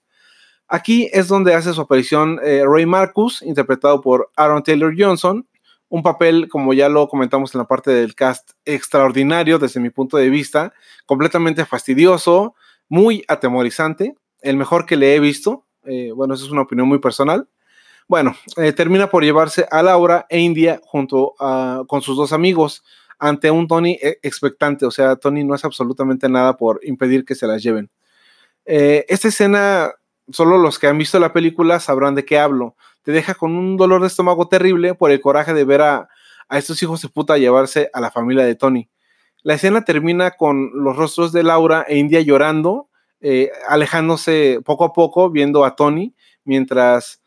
Aquí 0.67 1.09
es 1.13 1.27
donde 1.27 1.53
hace 1.53 1.73
su 1.73 1.81
aparición 1.81 2.39
eh, 2.43 2.63
Ray 2.65 2.85
Marcus, 2.85 3.41
interpretado 3.41 4.01
por 4.01 4.29
Aaron 4.35 4.63
Taylor 4.63 4.93
Johnson, 4.97 5.47
un 5.89 6.03
papel, 6.03 6.49
como 6.49 6.73
ya 6.73 6.89
lo 6.89 7.07
comentamos 7.07 7.55
en 7.55 7.59
la 7.59 7.67
parte 7.67 7.91
del 7.91 8.15
cast, 8.15 8.51
extraordinario 8.65 9.59
desde 9.59 9.79
mi 9.79 9.89
punto 9.89 10.17
de 10.17 10.29
vista, 10.29 10.73
completamente 11.05 11.65
fastidioso, 11.65 12.55
muy 12.89 13.23
atemorizante, 13.27 14.15
el 14.41 14.57
mejor 14.57 14.85
que 14.85 14.97
le 14.97 15.15
he 15.15 15.19
visto. 15.19 15.65
Eh, 15.85 16.11
bueno, 16.13 16.33
eso 16.33 16.45
es 16.45 16.51
una 16.51 16.63
opinión 16.63 16.87
muy 16.87 16.99
personal. 16.99 17.47
Bueno, 18.09 18.35
eh, 18.57 18.73
termina 18.73 19.09
por 19.09 19.23
llevarse 19.23 19.67
a 19.71 19.81
Laura 19.83 20.25
e 20.29 20.39
India 20.39 20.79
junto 20.83 21.33
a, 21.39 21.83
con 21.87 22.01
sus 22.01 22.17
dos 22.17 22.33
amigos, 22.33 22.83
ante 23.19 23.51
un 23.51 23.67
Tony 23.67 23.97
eh, 24.01 24.19
expectante, 24.21 24.85
o 24.85 24.91
sea, 24.91 25.15
Tony 25.15 25.43
no 25.43 25.55
es 25.55 25.65
absolutamente 25.65 26.29
nada 26.29 26.57
por 26.57 26.79
impedir 26.83 27.25
que 27.25 27.35
se 27.35 27.47
las 27.47 27.63
lleven. 27.63 27.89
Eh, 28.65 29.05
esta 29.07 29.29
escena, 29.29 29.91
solo 30.29 30.57
los 30.57 30.77
que 30.77 30.87
han 30.87 30.97
visto 30.97 31.19
la 31.19 31.33
película 31.33 31.79
sabrán 31.79 32.15
de 32.15 32.25
qué 32.25 32.37
hablo. 32.37 32.75
Te 33.03 33.11
deja 33.11 33.33
con 33.33 33.55
un 33.55 33.77
dolor 33.77 34.01
de 34.01 34.07
estómago 34.07 34.47
terrible 34.47 34.93
por 34.93 35.11
el 35.11 35.21
coraje 35.21 35.53
de 35.53 35.63
ver 35.63 35.81
a, 35.81 36.09
a 36.49 36.57
estos 36.57 36.81
hijos 36.83 37.01
de 37.01 37.09
puta 37.09 37.37
llevarse 37.37 37.89
a 37.93 38.01
la 38.01 38.11
familia 38.11 38.45
de 38.45 38.55
Tony. 38.55 38.89
La 39.43 39.53
escena 39.53 39.85
termina 39.85 40.31
con 40.31 40.71
los 40.73 40.95
rostros 40.95 41.31
de 41.31 41.43
Laura 41.43 41.85
e 41.87 41.97
India 41.97 42.21
llorando, 42.21 42.89
eh, 43.21 43.51
alejándose 43.67 44.59
poco 44.65 44.83
a 44.83 44.93
poco, 44.93 45.29
viendo 45.29 45.63
a 45.63 45.75
Tony, 45.75 46.13
mientras 46.43 47.21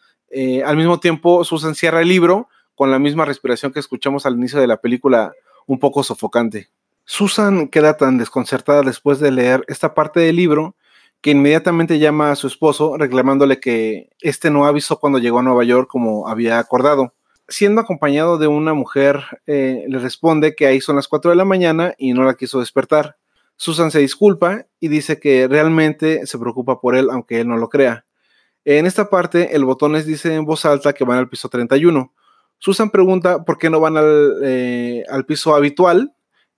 al 0.64 0.76
mismo 0.76 1.00
tiempo 1.00 1.42
Susan 1.42 1.74
cierra 1.74 2.02
el 2.02 2.08
libro 2.08 2.48
con 2.76 2.92
la 2.92 3.00
misma 3.00 3.24
respiración 3.24 3.72
que 3.72 3.80
escuchamos 3.80 4.26
al 4.26 4.34
inicio 4.34 4.60
de 4.60 4.68
la 4.68 4.76
película, 4.76 5.32
un 5.70 5.78
poco 5.78 6.02
sofocante. 6.02 6.68
Susan 7.04 7.68
queda 7.68 7.96
tan 7.96 8.18
desconcertada 8.18 8.82
después 8.82 9.20
de 9.20 9.30
leer 9.30 9.64
esta 9.68 9.94
parte 9.94 10.18
del 10.18 10.34
libro 10.34 10.74
que 11.20 11.30
inmediatamente 11.30 12.00
llama 12.00 12.32
a 12.32 12.34
su 12.34 12.48
esposo 12.48 12.96
reclamándole 12.96 13.60
que 13.60 14.10
este 14.20 14.50
no 14.50 14.66
avisó 14.66 14.98
cuando 14.98 15.20
llegó 15.20 15.38
a 15.38 15.42
Nueva 15.44 15.62
York 15.62 15.88
como 15.88 16.26
había 16.26 16.58
acordado. 16.58 17.14
Siendo 17.46 17.80
acompañado 17.80 18.36
de 18.36 18.48
una 18.48 18.74
mujer, 18.74 19.22
eh, 19.46 19.84
le 19.86 19.98
responde 20.00 20.56
que 20.56 20.66
ahí 20.66 20.80
son 20.80 20.96
las 20.96 21.06
4 21.06 21.30
de 21.30 21.36
la 21.36 21.44
mañana 21.44 21.94
y 21.98 22.14
no 22.14 22.24
la 22.24 22.34
quiso 22.34 22.58
despertar. 22.58 23.16
Susan 23.54 23.92
se 23.92 24.00
disculpa 24.00 24.66
y 24.80 24.88
dice 24.88 25.20
que 25.20 25.46
realmente 25.46 26.26
se 26.26 26.38
preocupa 26.38 26.80
por 26.80 26.96
él, 26.96 27.10
aunque 27.12 27.42
él 27.42 27.48
no 27.48 27.56
lo 27.56 27.68
crea. 27.68 28.06
En 28.64 28.86
esta 28.86 29.08
parte, 29.08 29.54
el 29.54 29.64
botones 29.64 30.04
dice 30.04 30.34
en 30.34 30.44
voz 30.44 30.64
alta 30.64 30.94
que 30.94 31.04
van 31.04 31.18
al 31.18 31.28
piso 31.28 31.48
31. 31.48 32.12
Susan 32.60 32.90
pregunta 32.90 33.44
por 33.44 33.58
qué 33.58 33.68
no 33.68 33.80
van 33.80 33.96
al, 33.96 34.36
eh, 34.44 35.04
piso 35.26 35.56
habitual 35.56 36.14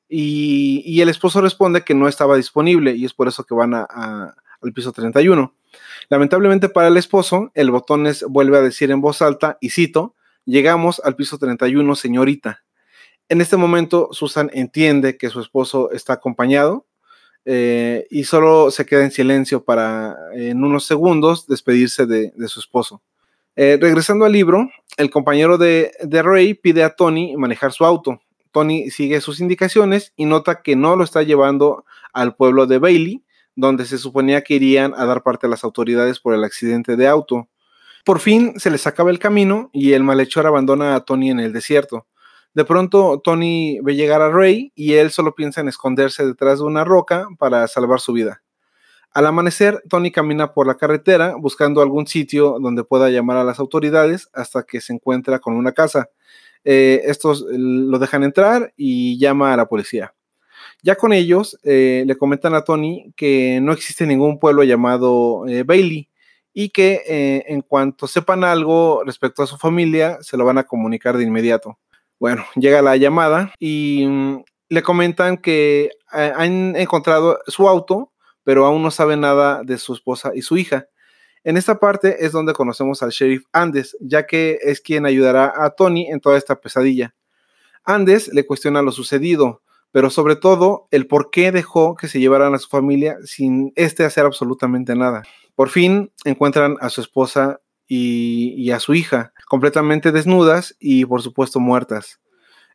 y, 0.06 1.00
el 1.00 1.08
esposo 1.08 1.40
responde 1.40 1.82
que 1.82 1.94
no 1.94 2.06
estaba 2.06 2.36
disponible 2.36 2.94
y 2.94 3.06
es 3.06 3.14
por 3.14 3.28
eso 3.28 3.44
que 3.44 3.54
van 3.54 3.72
a 3.72 4.34
al 4.62 4.72
piso 4.72 4.92
31. 4.92 5.54
Lamentablemente 6.08 6.68
para 6.68 6.88
el 6.88 6.96
esposo, 6.96 7.50
el 7.54 7.70
botones 7.70 8.24
vuelve 8.28 8.58
a 8.58 8.62
decir 8.62 8.90
en 8.90 9.00
voz 9.00 9.22
alta, 9.22 9.58
y 9.60 9.70
cito, 9.70 10.14
llegamos 10.44 11.00
al 11.04 11.16
piso 11.16 11.38
31, 11.38 11.94
señorita. 11.96 12.64
En 13.28 13.40
este 13.40 13.56
momento, 13.56 14.08
Susan 14.12 14.50
entiende 14.52 15.16
que 15.16 15.30
su 15.30 15.40
esposo 15.40 15.90
está 15.92 16.14
acompañado 16.14 16.86
eh, 17.44 18.06
y 18.10 18.24
solo 18.24 18.70
se 18.70 18.84
queda 18.86 19.04
en 19.04 19.10
silencio 19.10 19.64
para, 19.64 20.16
en 20.34 20.62
unos 20.62 20.84
segundos, 20.84 21.46
despedirse 21.46 22.06
de, 22.06 22.32
su 22.48 22.60
esposo. 22.60 23.02
Eh, 23.56 23.78
regresando 23.80 24.24
al 24.24 24.32
libro, 24.32 24.70
el 24.96 25.10
compañero 25.10 25.58
de, 25.58 25.92
de 26.02 26.22
Ray 26.22 26.54
pide 26.54 26.84
a 26.84 26.94
Tony 26.94 27.36
manejar 27.36 27.72
su 27.72 27.84
auto. 27.84 28.20
Tony 28.50 28.90
sigue 28.90 29.20
sus 29.20 29.40
indicaciones 29.40 30.12
y 30.16 30.26
nota 30.26 30.62
que 30.62 30.76
no 30.76 30.96
lo 30.96 31.04
está 31.04 31.22
llevando 31.22 31.84
al 32.12 32.36
pueblo 32.36 32.66
de 32.66 32.78
Bailey, 32.78 33.24
donde 33.56 33.84
se 33.84 33.98
suponía 33.98 34.42
que 34.42 34.54
irían 34.54 34.94
a 34.96 35.04
dar 35.04 35.22
parte 35.22 35.46
a 35.46 35.50
las 35.50 35.64
autoridades 35.64 36.20
por 36.20 36.34
el 36.34 36.44
accidente 36.44 36.96
de 36.96 37.08
auto. 37.08 37.48
Por 38.04 38.18
fin 38.18 38.58
se 38.58 38.70
les 38.70 38.86
acaba 38.86 39.10
el 39.10 39.18
camino 39.18 39.70
y 39.72 39.92
el 39.92 40.04
malhechor 40.04 40.46
abandona 40.46 40.94
a 40.94 41.00
Tony 41.04 41.30
en 41.30 41.40
el 41.40 41.52
desierto. 41.52 42.06
De 42.54 42.64
pronto 42.64 43.20
Tony 43.22 43.78
ve 43.82 43.94
llegar 43.94 44.20
a 44.20 44.30
Ray 44.30 44.72
y 44.74 44.94
él 44.94 45.10
solo 45.10 45.34
piensa 45.34 45.60
en 45.60 45.68
esconderse 45.68 46.26
detrás 46.26 46.58
de 46.58 46.66
una 46.66 46.84
roca 46.84 47.28
para 47.38 47.66
salvar 47.68 48.00
su 48.00 48.12
vida. 48.12 48.41
Al 49.14 49.26
amanecer, 49.26 49.82
Tony 49.90 50.10
camina 50.10 50.54
por 50.54 50.66
la 50.66 50.76
carretera 50.76 51.34
buscando 51.36 51.82
algún 51.82 52.06
sitio 52.06 52.58
donde 52.60 52.82
pueda 52.82 53.10
llamar 53.10 53.36
a 53.36 53.44
las 53.44 53.58
autoridades 53.58 54.30
hasta 54.32 54.62
que 54.62 54.80
se 54.80 54.94
encuentra 54.94 55.38
con 55.38 55.54
una 55.54 55.72
casa. 55.72 56.08
Eh, 56.64 57.02
estos 57.04 57.44
lo 57.50 57.98
dejan 57.98 58.22
entrar 58.22 58.72
y 58.76 59.18
llama 59.18 59.52
a 59.52 59.56
la 59.56 59.66
policía. 59.66 60.14
Ya 60.82 60.94
con 60.94 61.12
ellos 61.12 61.58
eh, 61.62 62.04
le 62.06 62.16
comentan 62.16 62.54
a 62.54 62.62
Tony 62.62 63.12
que 63.14 63.60
no 63.60 63.72
existe 63.72 64.06
ningún 64.06 64.38
pueblo 64.38 64.64
llamado 64.64 65.46
eh, 65.46 65.62
Bailey 65.62 66.08
y 66.54 66.70
que 66.70 67.42
en 67.46 67.62
cuanto 67.62 68.06
sepan 68.06 68.44
algo 68.44 69.02
respecto 69.04 69.42
a 69.42 69.46
su 69.46 69.56
familia 69.56 70.18
se 70.20 70.36
lo 70.36 70.44
van 70.44 70.58
a 70.58 70.64
comunicar 70.64 71.16
de 71.16 71.24
inmediato. 71.24 71.78
Bueno, 72.18 72.44
llega 72.56 72.82
la 72.82 72.96
llamada 72.96 73.54
y 73.58 74.06
mm, 74.06 74.44
le 74.68 74.82
comentan 74.82 75.38
que 75.38 75.90
han 76.10 76.76
encontrado 76.76 77.38
su 77.46 77.68
auto, 77.68 78.11
pero 78.44 78.66
aún 78.66 78.82
no 78.82 78.90
saben 78.90 79.20
nada 79.20 79.62
de 79.64 79.78
su 79.78 79.94
esposa 79.94 80.32
y 80.34 80.42
su 80.42 80.56
hija. 80.56 80.86
En 81.44 81.56
esta 81.56 81.78
parte 81.78 82.24
es 82.24 82.32
donde 82.32 82.52
conocemos 82.52 83.02
al 83.02 83.10
sheriff 83.10 83.44
Andes, 83.52 83.96
ya 84.00 84.26
que 84.26 84.58
es 84.62 84.80
quien 84.80 85.06
ayudará 85.06 85.52
a 85.56 85.70
Tony 85.70 86.08
en 86.08 86.20
toda 86.20 86.38
esta 86.38 86.60
pesadilla. 86.60 87.14
Andes 87.84 88.28
le 88.32 88.46
cuestiona 88.46 88.82
lo 88.82 88.92
sucedido, 88.92 89.62
pero 89.90 90.08
sobre 90.08 90.36
todo 90.36 90.86
el 90.90 91.06
por 91.06 91.30
qué 91.30 91.50
dejó 91.50 91.96
que 91.96 92.08
se 92.08 92.20
llevaran 92.20 92.54
a 92.54 92.58
su 92.58 92.68
familia 92.68 93.16
sin 93.24 93.72
este 93.74 94.04
hacer 94.04 94.24
absolutamente 94.24 94.94
nada. 94.94 95.22
Por 95.54 95.68
fin 95.68 96.12
encuentran 96.24 96.76
a 96.80 96.88
su 96.88 97.00
esposa 97.00 97.60
y, 97.86 98.70
a 98.70 98.80
su 98.80 98.94
hija 98.94 99.34
completamente 99.46 100.12
desnudas 100.12 100.74
y 100.78 101.04
por 101.04 101.20
supuesto 101.20 101.60
muertas. 101.60 102.20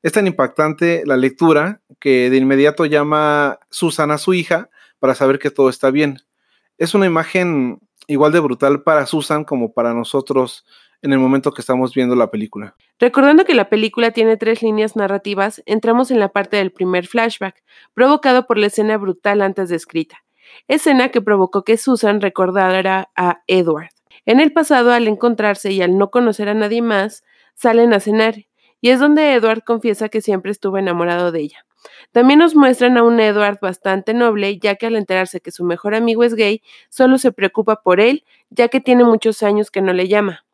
Es 0.04 0.12
tan 0.12 0.28
impactante 0.28 1.04
la 1.06 1.18
lectura 1.18 1.82
que 2.00 2.30
de 2.30 2.38
inmediato 2.38 2.86
llama 2.86 3.60
Susana 3.72 4.16
a 4.16 4.20
su 4.20 4.36
hija 4.36 4.70
para 5.00 5.16
saber 5.16 5.40
que 5.40 5.52
todo 5.52 5.70
está 5.70 5.92
bien. 5.92 6.18
Es 6.78 6.94
una 6.94 7.06
imagen 7.06 7.80
igual 8.08 8.32
de 8.32 8.40
brutal 8.40 8.84
para 8.84 9.06
Susan 9.06 9.44
como 9.44 9.74
para 9.74 9.94
nosotros 9.94 10.66
en 11.02 11.14
el 11.14 11.20
momento 11.20 11.52
que 11.52 11.62
estamos 11.62 11.94
viendo 11.94 12.16
la 12.16 12.32
película. 12.32 12.76
Recordando 13.00 13.46
que 13.46 13.54
la 13.54 13.70
película 13.70 14.12
tiene 14.12 14.38
tres 14.38 14.64
líneas 14.64 14.96
narrativas, 14.96 15.62
entramos 15.66 16.10
en 16.10 16.20
la 16.20 16.30
parte 16.30 16.58
del 16.58 16.72
primer 16.72 17.08
flashback, 17.08 17.64
provocado 17.94 18.48
por 18.48 18.58
la 18.58 18.68
escena 18.68 18.98
brutal 18.98 19.42
antes 19.42 19.70
descrita, 19.70 20.24
escena 20.68 21.10
que 21.10 21.22
provocó 21.22 21.64
que 21.64 21.78
Susan 21.78 22.22
recordara 22.22 23.10
a 23.16 23.42
Edward. 23.48 23.90
En 24.26 24.40
el 24.40 24.52
pasado, 24.52 24.92
al 24.92 25.08
encontrarse 25.08 25.72
y 25.72 25.82
al 25.82 25.98
no 25.98 26.10
conocer 26.10 26.50
a 26.50 26.54
nadie 26.54 26.82
más, 26.82 27.24
salen 27.54 27.94
a 27.94 28.00
cenar, 28.00 28.36
y 28.82 28.90
es 28.90 29.00
donde 29.00 29.34
Edward 29.34 29.64
confiesa 29.64 30.10
que 30.10 30.22
siempre 30.22 30.52
estuvo 30.52 30.78
enamorado 30.78 31.32
de 31.32 31.42
ella. 31.42 31.66
También 32.12 32.40
nos 32.40 32.56
muestran 32.56 32.98
a 32.98 33.04
un 33.04 33.20
Edward 33.20 33.60
bastante 33.62 34.14
noble, 34.14 34.60
ya 34.60 34.76
que 34.76 34.88
al 34.88 34.96
enterarse 34.96 35.42
que 35.42 35.52
su 35.52 35.64
mejor 35.64 35.96
amigo 35.96 36.24
es 36.24 36.36
gay, 36.36 36.62
solo 36.90 37.18
se 37.18 37.32
preocupa 37.32 37.82
por 37.82 38.00
él, 38.00 38.24
ya 38.50 38.68
que 38.70 38.82
tiene 38.82 39.04
muchos 39.04 39.44
años 39.44 39.72
que 39.72 39.82
no 39.82 39.94
le 39.94 40.08
llama. 40.08 40.46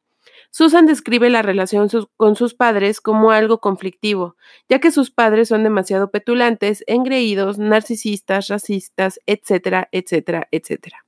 Susan 0.51 0.86
describe 0.86 1.31
la 1.31 1.41
relación 1.41 1.89
con 2.15 2.36
sus 2.36 2.53
padres 2.53 3.01
como 3.01 3.31
algo 3.31 3.59
conflictivo, 3.59 4.36
ya 4.69 4.79
que 4.79 4.91
sus 4.91 5.09
padres 5.09 5.47
son 5.47 5.63
demasiado 5.63 6.12
petulantes, 6.12 6.83
engreídos, 6.86 7.57
narcisistas, 7.57 8.49
racistas, 8.49 9.19
etcétera, 9.25 9.89
etcétera, 9.91 10.47
etcétera. 10.51 11.05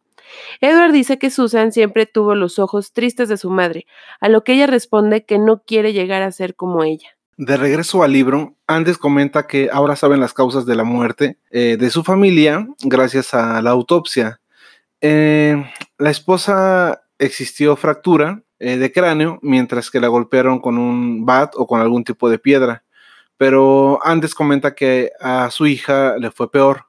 Edward 0.61 0.91
dice 0.91 1.17
que 1.17 1.29
Susan 1.29 1.71
siempre 1.71 2.05
tuvo 2.05 2.35
los 2.35 2.59
ojos 2.59 2.93
tristes 2.93 3.29
de 3.29 3.37
su 3.37 3.49
madre, 3.49 3.85
a 4.19 4.29
lo 4.29 4.43
que 4.43 4.53
ella 4.53 4.67
responde 4.67 5.25
que 5.25 5.39
no 5.39 5.63
quiere 5.63 5.93
llegar 5.93 6.21
a 6.21 6.31
ser 6.31 6.55
como 6.55 6.83
ella. 6.83 7.09
De 7.37 7.57
regreso 7.57 8.01
al 8.01 8.13
libro, 8.13 8.55
Andes 8.65 8.97
comenta 8.97 9.45
que 9.45 9.69
ahora 9.71 9.97
saben 9.97 10.21
las 10.21 10.33
causas 10.33 10.65
de 10.65 10.75
la 10.75 10.85
muerte 10.85 11.37
eh, 11.51 11.75
de 11.77 11.89
su 11.89 12.03
familia 12.03 12.65
gracias 12.81 13.33
a 13.33 13.61
la 13.61 13.71
autopsia. 13.71 14.39
Eh, 15.01 15.69
la 15.97 16.09
esposa 16.09 17.03
existió 17.19 17.75
fractura 17.75 18.41
eh, 18.59 18.77
de 18.77 18.91
cráneo, 18.91 19.39
mientras 19.41 19.91
que 19.91 19.99
la 19.99 20.07
golpearon 20.07 20.59
con 20.59 20.77
un 20.77 21.25
bat 21.25 21.53
o 21.57 21.67
con 21.67 21.81
algún 21.81 22.05
tipo 22.05 22.29
de 22.29 22.39
piedra. 22.39 22.83
Pero 23.37 23.99
Andes 24.01 24.33
comenta 24.33 24.73
que 24.73 25.11
a 25.19 25.51
su 25.51 25.67
hija 25.67 26.17
le 26.17 26.31
fue 26.31 26.49
peor, 26.49 26.84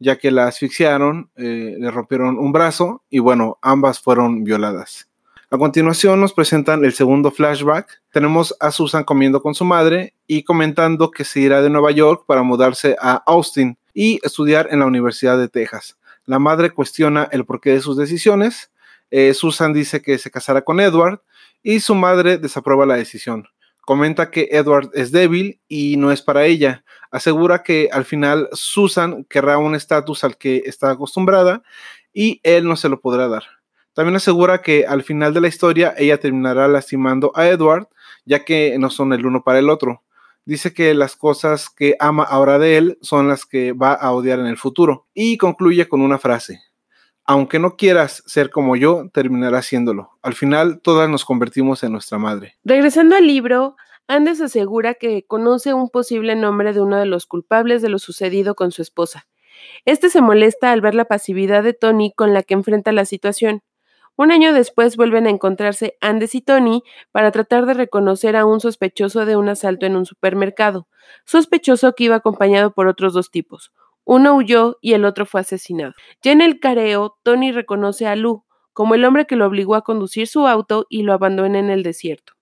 ya 0.00 0.18
que 0.18 0.32
la 0.32 0.48
asfixiaron, 0.48 1.30
eh, 1.36 1.76
le 1.78 1.90
rompieron 1.92 2.38
un 2.38 2.50
brazo 2.50 3.04
y 3.08 3.20
bueno, 3.20 3.58
ambas 3.62 4.00
fueron 4.00 4.42
violadas. 4.42 5.08
A 5.50 5.58
continuación 5.58 6.20
nos 6.20 6.32
presentan 6.32 6.84
el 6.84 6.92
segundo 6.92 7.30
flashback. 7.30 8.02
Tenemos 8.12 8.56
a 8.58 8.72
Susan 8.72 9.04
comiendo 9.04 9.42
con 9.42 9.54
su 9.54 9.64
madre 9.64 10.14
y 10.26 10.42
comentando 10.42 11.12
que 11.12 11.24
se 11.24 11.40
irá 11.40 11.62
de 11.62 11.70
Nueva 11.70 11.92
York 11.92 12.24
para 12.26 12.42
mudarse 12.42 12.96
a 13.00 13.22
Austin 13.26 13.78
y 13.94 14.18
estudiar 14.24 14.68
en 14.72 14.80
la 14.80 14.86
Universidad 14.86 15.38
de 15.38 15.48
Texas. 15.48 15.96
La 16.24 16.40
madre 16.40 16.70
cuestiona 16.70 17.28
el 17.30 17.44
porqué 17.44 17.70
de 17.70 17.80
sus 17.80 17.96
decisiones 17.96 18.70
eh, 19.10 19.34
Susan 19.34 19.72
dice 19.72 20.00
que 20.00 20.18
se 20.18 20.30
casará 20.30 20.62
con 20.62 20.80
Edward 20.80 21.20
y 21.62 21.80
su 21.80 21.94
madre 21.94 22.38
desaprueba 22.38 22.86
la 22.86 22.96
decisión. 22.96 23.46
Comenta 23.90 24.30
que 24.30 24.46
Edward 24.52 24.90
es 24.94 25.10
débil 25.10 25.60
y 25.66 25.96
no 25.96 26.12
es 26.12 26.22
para 26.22 26.46
ella. 26.46 26.84
Asegura 27.10 27.64
que 27.64 27.88
al 27.90 28.04
final 28.04 28.48
Susan 28.52 29.24
querrá 29.24 29.58
un 29.58 29.74
estatus 29.74 30.22
al 30.22 30.36
que 30.36 30.62
está 30.64 30.92
acostumbrada 30.92 31.64
y 32.12 32.38
él 32.44 32.68
no 32.68 32.76
se 32.76 32.88
lo 32.88 33.00
podrá 33.00 33.26
dar. 33.26 33.42
También 33.92 34.14
asegura 34.14 34.62
que 34.62 34.86
al 34.86 35.02
final 35.02 35.34
de 35.34 35.40
la 35.40 35.48
historia 35.48 35.92
ella 35.98 36.20
terminará 36.20 36.68
lastimando 36.68 37.32
a 37.34 37.48
Edward, 37.48 37.88
ya 38.24 38.44
que 38.44 38.76
no 38.78 38.90
son 38.90 39.12
el 39.12 39.26
uno 39.26 39.42
para 39.42 39.58
el 39.58 39.68
otro. 39.68 40.04
Dice 40.44 40.72
que 40.72 40.94
las 40.94 41.16
cosas 41.16 41.68
que 41.68 41.96
ama 41.98 42.22
ahora 42.22 42.60
de 42.60 42.76
él 42.76 42.98
son 43.02 43.26
las 43.26 43.44
que 43.44 43.72
va 43.72 43.94
a 43.94 44.12
odiar 44.12 44.38
en 44.38 44.46
el 44.46 44.56
futuro. 44.56 45.08
Y 45.14 45.36
concluye 45.36 45.88
con 45.88 46.00
una 46.00 46.18
frase 46.18 46.60
aunque 47.30 47.60
no 47.60 47.76
quieras 47.76 48.24
ser 48.26 48.50
como 48.50 48.74
yo, 48.74 49.08
terminarás 49.12 49.66
siéndolo. 49.66 50.18
Al 50.20 50.34
final, 50.34 50.80
todas 50.82 51.08
nos 51.08 51.24
convertimos 51.24 51.84
en 51.84 51.92
nuestra 51.92 52.18
madre. 52.18 52.56
Regresando 52.64 53.14
al 53.14 53.24
libro, 53.24 53.76
Andes 54.08 54.40
asegura 54.40 54.94
que 54.94 55.22
conoce 55.28 55.72
un 55.72 55.90
posible 55.90 56.34
nombre 56.34 56.72
de 56.72 56.80
uno 56.80 56.96
de 56.96 57.06
los 57.06 57.26
culpables 57.26 57.82
de 57.82 57.88
lo 57.88 58.00
sucedido 58.00 58.56
con 58.56 58.72
su 58.72 58.82
esposa. 58.82 59.28
Este 59.84 60.10
se 60.10 60.20
molesta 60.20 60.72
al 60.72 60.80
ver 60.80 60.96
la 60.96 61.04
pasividad 61.04 61.62
de 61.62 61.72
Tony 61.72 62.12
con 62.16 62.34
la 62.34 62.42
que 62.42 62.54
enfrenta 62.54 62.90
la 62.90 63.04
situación. 63.04 63.62
Un 64.16 64.32
año 64.32 64.52
después 64.52 64.96
vuelven 64.96 65.28
a 65.28 65.30
encontrarse 65.30 65.96
Andes 66.00 66.34
y 66.34 66.40
Tony 66.40 66.82
para 67.12 67.30
tratar 67.30 67.64
de 67.64 67.74
reconocer 67.74 68.34
a 68.34 68.44
un 68.44 68.58
sospechoso 68.58 69.24
de 69.24 69.36
un 69.36 69.48
asalto 69.48 69.86
en 69.86 69.94
un 69.94 70.04
supermercado, 70.04 70.88
sospechoso 71.26 71.92
que 71.94 72.02
iba 72.02 72.16
acompañado 72.16 72.72
por 72.72 72.88
otros 72.88 73.12
dos 73.12 73.30
tipos. 73.30 73.70
Uno 74.04 74.34
huyó 74.34 74.78
y 74.80 74.94
el 74.94 75.04
otro 75.04 75.26
fue 75.26 75.40
asesinado. 75.40 75.92
Ya 76.22 76.32
en 76.32 76.40
el 76.40 76.60
careo, 76.60 77.18
Tony 77.22 77.52
reconoce 77.52 78.06
a 78.06 78.16
Lou 78.16 78.44
como 78.72 78.94
el 78.94 79.04
hombre 79.04 79.26
que 79.26 79.36
lo 79.36 79.46
obligó 79.46 79.74
a 79.74 79.82
conducir 79.82 80.26
su 80.26 80.46
auto 80.46 80.86
y 80.88 81.02
lo 81.02 81.12
abandona 81.12 81.58
en 81.58 81.70
el 81.70 81.82
desierto. 81.82 82.34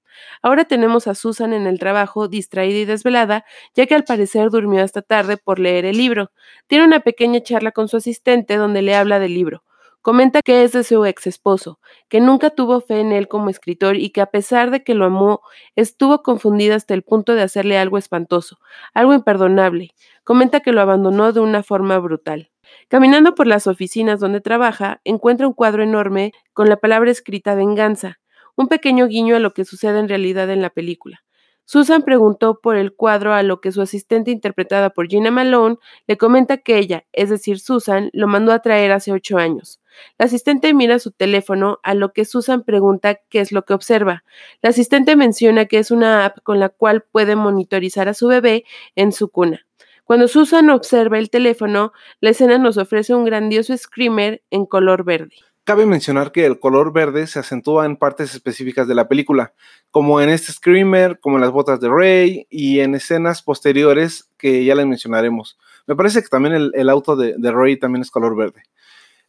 Ahora 0.42 0.64
tenemos 0.64 1.07
a 1.07 1.14
Susan 1.14 1.53
en 1.53 1.66
el 1.66 1.79
trabajo, 1.79 2.29
distraída 2.29 2.79
y 2.79 2.85
desvelada, 2.85 3.44
ya 3.75 3.87
que 3.87 3.94
al 3.94 4.05
parecer 4.05 4.51
durmió 4.51 4.83
hasta 4.83 5.03
tarde 5.03 5.37
por 5.37 5.59
leer 5.59 5.85
el 5.85 5.97
libro. 5.97 6.31
Tiene 6.66 6.85
una 6.85 7.01
pequeña 7.01 7.40
charla 7.40 7.73
con 7.73 7.88
su 7.88 7.97
asistente 7.97 8.57
donde 8.57 8.83
le 8.83 8.94
habla 8.94 9.18
del 9.18 9.35
libro. 9.35 9.62
Comenta 10.03 10.43
que 10.43 10.63
es 10.63 10.73
de 10.73 10.85
su 10.85 11.05
ex 11.05 11.27
esposo, 11.27 11.81
que 12.09 12.21
nunca 12.21 12.51
tuvo 12.51 12.81
fe 12.81 13.01
en 13.01 13.13
él 13.13 13.29
como 13.29 13.51
escritor 13.51 13.97
y 13.97 14.11
que 14.11 14.21
a 14.21 14.27
pesar 14.27 14.71
de 14.71 14.83
que 14.83 14.95
lo 14.95 15.05
amó, 15.05 15.41
estuvo 15.77 16.23
confundida 16.23 16.77
hasta 16.77 16.95
el 16.95 17.03
punto 17.03 17.35
de 17.35 17.43
hacerle 17.43 17.79
algo 17.79 17.99
espantoso, 17.99 18.59
algo 18.95 19.13
imperdonable. 19.15 19.91
Comenta 20.25 20.61
que 20.61 20.73
lo 20.73 20.81
abandonó 20.81 21.33
de 21.33 21.41
una 21.41 21.63
forma 21.63 21.99
brutal. 21.99 22.51
Caminando 22.89 23.35
por 23.35 23.47
las 23.47 23.67
oficinas 23.67 24.21
donde 24.21 24.41
trabaja, 24.41 25.01
encuentra 25.05 25.47
un 25.47 25.55
cuadro 25.55 25.83
enorme 25.83 26.33
con 26.53 26.69
la 26.69 26.77
palabra 26.77 27.11
escrita 27.11 27.55
venganza 27.55 28.19
un 28.59 28.67
pequeño 28.67 29.07
guiño 29.07 29.37
a 29.37 29.39
lo 29.39 29.55
que 29.55 29.65
sucede 29.65 30.01
en 30.01 30.09
realidad 30.09 30.51
en 30.51 30.61
la 30.61 30.71
película. 30.71 31.23
Susan 31.70 32.00
preguntó 32.00 32.61
por 32.62 32.76
el 32.76 32.94
cuadro 32.94 33.35
a 33.35 33.42
lo 33.42 33.61
que 33.61 33.72
su 33.72 33.83
asistente 33.83 34.31
interpretada 34.31 34.88
por 34.88 35.07
Gina 35.07 35.31
Malone 35.31 35.76
le 36.07 36.16
comenta 36.16 36.57
que 36.57 36.78
ella, 36.78 37.04
es 37.12 37.28
decir, 37.28 37.61
Susan, 37.61 38.09
lo 38.14 38.26
mandó 38.26 38.52
a 38.52 38.61
traer 38.61 38.90
hace 38.90 39.12
ocho 39.12 39.37
años. 39.37 39.78
La 40.16 40.24
asistente 40.24 40.72
mira 40.72 40.98
su 40.98 41.11
teléfono, 41.11 41.78
a 41.83 41.92
lo 41.92 42.14
que 42.14 42.24
Susan 42.24 42.62
pregunta 42.62 43.16
qué 43.28 43.40
es 43.40 43.52
lo 43.52 43.66
que 43.66 43.74
observa. 43.74 44.24
La 44.62 44.70
asistente 44.70 45.14
menciona 45.14 45.66
que 45.66 45.78
es 45.78 45.90
una 45.90 46.24
app 46.24 46.38
con 46.42 46.59
la 46.59 46.70
cual 46.70 47.02
puede 47.02 47.37
monitorizar 47.37 48.09
a 48.09 48.14
su 48.14 48.28
bebé 48.28 48.64
en 48.96 49.12
su 49.12 49.28
cuna. 49.28 49.66
Cuando 50.04 50.26
Susan 50.26 50.70
observa 50.70 51.18
el 51.18 51.28
teléfono, 51.28 51.92
la 52.22 52.31
escena 52.31 52.57
nos 52.57 52.78
ofrece 52.78 53.14
un 53.14 53.26
grandioso 53.26 53.76
screamer 53.76 54.42
en 54.48 54.64
color 54.64 55.04
verde. 55.04 55.35
Cabe 55.68 55.85
mencionar 55.85 56.33
que 56.33 56.46
el 56.46 56.59
color 56.59 56.94
verde 56.94 57.26
se 57.26 57.40
acentúa 57.40 57.85
en 57.85 57.98
partes 57.98 58.35
específicas 58.35 58.88
de 58.88 58.94
la 58.94 59.07
película, 59.07 59.52
como 59.90 60.18
en 60.22 60.31
este 60.31 60.50
Screamer, 60.50 61.20
como 61.20 61.37
en 61.37 61.42
las 61.42 61.50
botas 61.50 61.78
de 61.78 61.90
Rey 61.90 62.46
y 62.48 62.81
en 62.81 62.94
escenas 62.94 63.42
posteriores 63.42 64.31
que 64.38 64.64
ya 64.64 64.74
les 64.74 64.87
mencionaremos. 64.87 65.59
Me 65.87 65.94
parece 65.94 66.22
que 66.22 66.28
también 66.28 66.70
el, 66.72 66.88
auto 66.88 67.16
de, 67.16 67.35
de, 67.37 67.52
Rey 67.52 67.78
también 67.78 68.00
es 68.00 68.11
color 68.11 68.35
verde. 68.35 68.62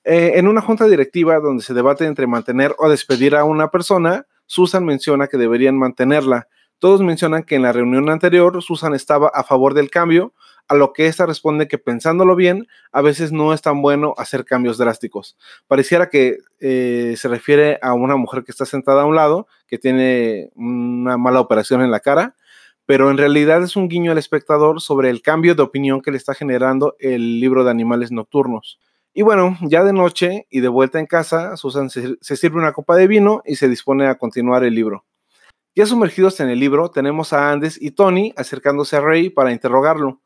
Eh, 0.06 0.32
en 0.36 0.48
una 0.48 0.62
junta 0.62 0.88
directiva 0.88 1.42
donde 1.42 1.62
se 1.62 1.74
debate 1.74 2.06
entre 2.06 2.26
mantener 2.26 2.74
o 2.78 2.88
despedir 2.88 3.36
a 3.36 3.44
una 3.44 3.68
persona, 3.68 4.26
Susan 4.46 4.86
menciona 4.86 5.28
que 5.28 5.36
deberían 5.36 5.78
mantenerla. 5.78 6.48
Todos 6.80 7.02
mencionan 7.02 7.44
que 7.44 7.56
en 7.56 7.64
la 7.64 7.74
reunión 7.74 8.10
anterior 8.10 8.64
Susan 8.64 8.94
estaba 8.96 9.28
a 9.28 9.44
favor 9.44 9.74
del 9.74 9.90
cambio, 9.90 10.34
a 10.70 10.76
lo 10.76 10.94
que 10.94 11.08
esta 11.08 11.26
responde 11.26 11.68
que 11.68 11.80
pensándolo 11.80 12.36
bien, 12.36 12.68
a 12.92 13.02
veces 13.02 13.32
no 13.32 13.54
es 13.54 13.62
tan 13.62 13.82
bueno 13.82 14.14
hacer 14.18 14.46
cambios 14.46 14.78
drásticos. 14.78 15.36
Pareciera 15.68 16.10
que 16.10 16.38
eh, 16.60 17.16
se 17.18 17.28
refiere 17.28 17.80
a 17.82 17.94
una 17.94 18.16
mujer 18.16 18.44
que 18.44 18.52
está 18.52 18.66
sentada 18.66 19.02
a 19.02 19.06
un 19.06 19.16
lado, 19.16 19.48
que 19.68 19.80
tiene 19.80 20.52
una 20.56 21.18
mala 21.18 21.42
operación 21.42 21.82
en 21.82 21.90
la 21.90 22.00
cara, 22.00 22.36
pero 22.86 23.10
en 23.10 23.18
realidad 23.18 23.64
es 23.64 23.76
un 23.76 23.90
guiño 23.90 24.12
al 24.12 24.20
espectador 24.20 24.80
sobre 24.80 25.10
el 25.10 25.24
cambio 25.24 25.56
de 25.56 25.64
opinión 25.64 26.02
que 26.02 26.12
le 26.12 26.18
está 26.18 26.36
generando 26.36 26.96
el 27.00 27.40
libro 27.40 27.64
de 27.64 27.72
animales 27.72 28.12
nocturnos. 28.12 28.80
Y 29.12 29.24
bueno, 29.24 29.58
ya 29.62 29.84
de 29.84 29.92
noche 29.92 30.46
y 30.52 30.60
de 30.60 30.68
vuelta 30.68 31.00
en 31.00 31.08
casa, 31.08 31.58
Susan 31.58 31.90
se, 31.90 32.16
se 32.22 32.36
sirve 32.38 32.60
una 32.60 32.74
copa 32.74 32.96
de 32.96 33.08
vino 33.08 33.42
y 33.44 33.56
se 33.56 33.68
dispone 33.68 34.08
a 34.08 34.20
continuar 34.20 34.64
el 34.64 34.76
libro. 34.76 35.04
Ya 35.76 35.88
sumergidos 35.88 36.40
en 36.42 36.50
el 36.50 36.60
libro, 36.60 36.92
tenemos 36.92 37.34
a 37.34 37.52
Andes 37.52 37.82
y 37.82 37.92
Tony 37.92 38.34
acercándose 38.38 38.98
a 38.98 39.02
Ray 39.02 39.30
para 39.30 39.52
interrogarlo. 39.52 40.22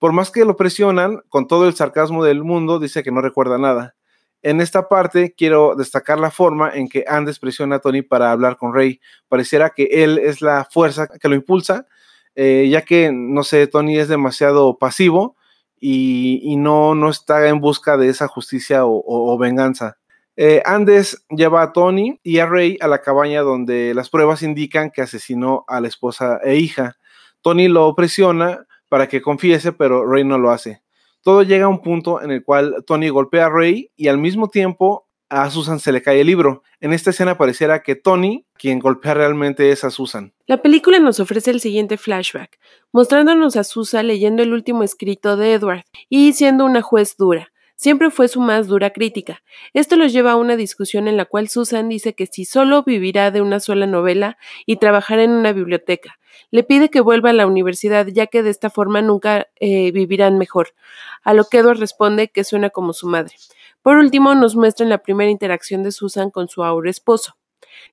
Por 0.00 0.14
más 0.14 0.30
que 0.30 0.46
lo 0.46 0.56
presionan, 0.56 1.20
con 1.28 1.46
todo 1.46 1.68
el 1.68 1.74
sarcasmo 1.74 2.24
del 2.24 2.42
mundo, 2.42 2.78
dice 2.78 3.02
que 3.02 3.12
no 3.12 3.20
recuerda 3.20 3.58
nada. 3.58 3.94
En 4.40 4.62
esta 4.62 4.88
parte 4.88 5.34
quiero 5.36 5.74
destacar 5.76 6.18
la 6.18 6.30
forma 6.30 6.70
en 6.74 6.88
que 6.88 7.04
Andes 7.06 7.38
presiona 7.38 7.76
a 7.76 7.78
Tony 7.80 8.00
para 8.00 8.32
hablar 8.32 8.56
con 8.56 8.72
Rey. 8.72 8.98
Pareciera 9.28 9.68
que 9.68 9.84
él 9.90 10.18
es 10.18 10.40
la 10.40 10.66
fuerza 10.70 11.06
que 11.06 11.28
lo 11.28 11.34
impulsa, 11.34 11.86
eh, 12.34 12.66
ya 12.70 12.80
que, 12.80 13.12
no 13.12 13.42
sé, 13.42 13.66
Tony 13.66 13.98
es 13.98 14.08
demasiado 14.08 14.78
pasivo 14.78 15.36
y, 15.78 16.56
no, 16.56 16.94
no, 16.94 17.10
está 17.10 17.46
en 17.48 17.60
busca 17.60 17.98
de 17.98 18.08
esa 18.08 18.26
justicia 18.26 18.86
o, 18.86 19.36
venganza. 19.36 19.98
Eh, 20.34 20.62
Andes 20.64 21.26
lleva 21.28 21.60
a 21.60 21.72
Tony 21.72 22.18
y 22.22 22.38
a 22.38 22.46
Rey 22.46 22.78
a 22.80 22.88
la 22.88 23.02
cabaña 23.02 23.42
donde 23.42 23.92
las 23.92 24.08
pruebas 24.08 24.42
indican 24.42 24.90
que 24.90 25.02
asesinó 25.02 25.66
a 25.68 25.82
la 25.82 25.88
esposa 25.88 26.40
e 26.42 26.56
hija. 26.56 26.96
Tony 27.42 27.68
lo 27.68 27.94
presiona 27.94 28.66
para 28.90 29.08
que 29.08 29.22
confiese, 29.22 29.72
pero 29.72 30.04
Rey 30.04 30.24
no 30.24 30.36
lo 30.36 30.50
hace. 30.50 30.82
Todo 31.22 31.42
llega 31.42 31.66
a 31.66 31.68
un 31.68 31.80
punto 31.80 32.20
en 32.20 32.30
el 32.30 32.44
cual 32.44 32.84
Tony 32.86 33.08
golpea 33.08 33.46
a 33.46 33.50
Rey 33.50 33.90
y 33.96 34.08
al 34.08 34.18
mismo 34.18 34.48
tiempo 34.48 35.06
a 35.30 35.48
Susan 35.48 35.78
se 35.78 35.92
le 35.92 36.02
cae 36.02 36.20
el 36.20 36.26
libro. 36.26 36.64
En 36.80 36.92
esta 36.92 37.10
escena 37.10 37.38
pareciera 37.38 37.82
que 37.82 37.94
Tony, 37.94 38.46
quien 38.54 38.80
golpea 38.80 39.14
realmente 39.14 39.70
es 39.70 39.84
a 39.84 39.90
Susan. 39.90 40.34
La 40.46 40.60
película 40.60 40.98
nos 40.98 41.20
ofrece 41.20 41.52
el 41.52 41.60
siguiente 41.60 41.96
flashback, 41.96 42.58
mostrándonos 42.92 43.56
a 43.56 43.64
Susan 43.64 44.08
leyendo 44.08 44.42
el 44.42 44.52
último 44.52 44.82
escrito 44.82 45.36
de 45.36 45.54
Edward 45.54 45.84
y 46.08 46.32
siendo 46.32 46.64
una 46.64 46.82
juez 46.82 47.16
dura. 47.16 47.52
Siempre 47.80 48.10
fue 48.10 48.28
su 48.28 48.42
más 48.42 48.66
dura 48.66 48.90
crítica. 48.90 49.42
Esto 49.72 49.96
los 49.96 50.12
lleva 50.12 50.32
a 50.32 50.36
una 50.36 50.54
discusión 50.56 51.08
en 51.08 51.16
la 51.16 51.24
cual 51.24 51.48
Susan 51.48 51.88
dice 51.88 52.14
que 52.14 52.26
si 52.26 52.44
solo 52.44 52.82
vivirá 52.82 53.30
de 53.30 53.40
una 53.40 53.58
sola 53.58 53.86
novela 53.86 54.36
y 54.66 54.76
trabajará 54.76 55.22
en 55.22 55.30
una 55.30 55.54
biblioteca, 55.54 56.18
le 56.50 56.62
pide 56.62 56.90
que 56.90 57.00
vuelva 57.00 57.30
a 57.30 57.32
la 57.32 57.46
universidad, 57.46 58.06
ya 58.08 58.26
que 58.26 58.42
de 58.42 58.50
esta 58.50 58.68
forma 58.68 59.00
nunca 59.00 59.46
eh, 59.60 59.92
vivirán 59.92 60.36
mejor. 60.36 60.74
A 61.22 61.32
lo 61.32 61.46
que 61.46 61.56
Edward 61.56 61.78
responde 61.78 62.28
que 62.28 62.44
suena 62.44 62.68
como 62.68 62.92
su 62.92 63.06
madre. 63.06 63.36
Por 63.80 63.96
último, 63.96 64.34
nos 64.34 64.56
muestran 64.56 64.90
la 64.90 64.98
primera 64.98 65.30
interacción 65.30 65.82
de 65.82 65.90
Susan 65.90 66.30
con 66.30 66.50
su 66.50 66.62
ahora 66.62 66.90
esposo. 66.90 67.39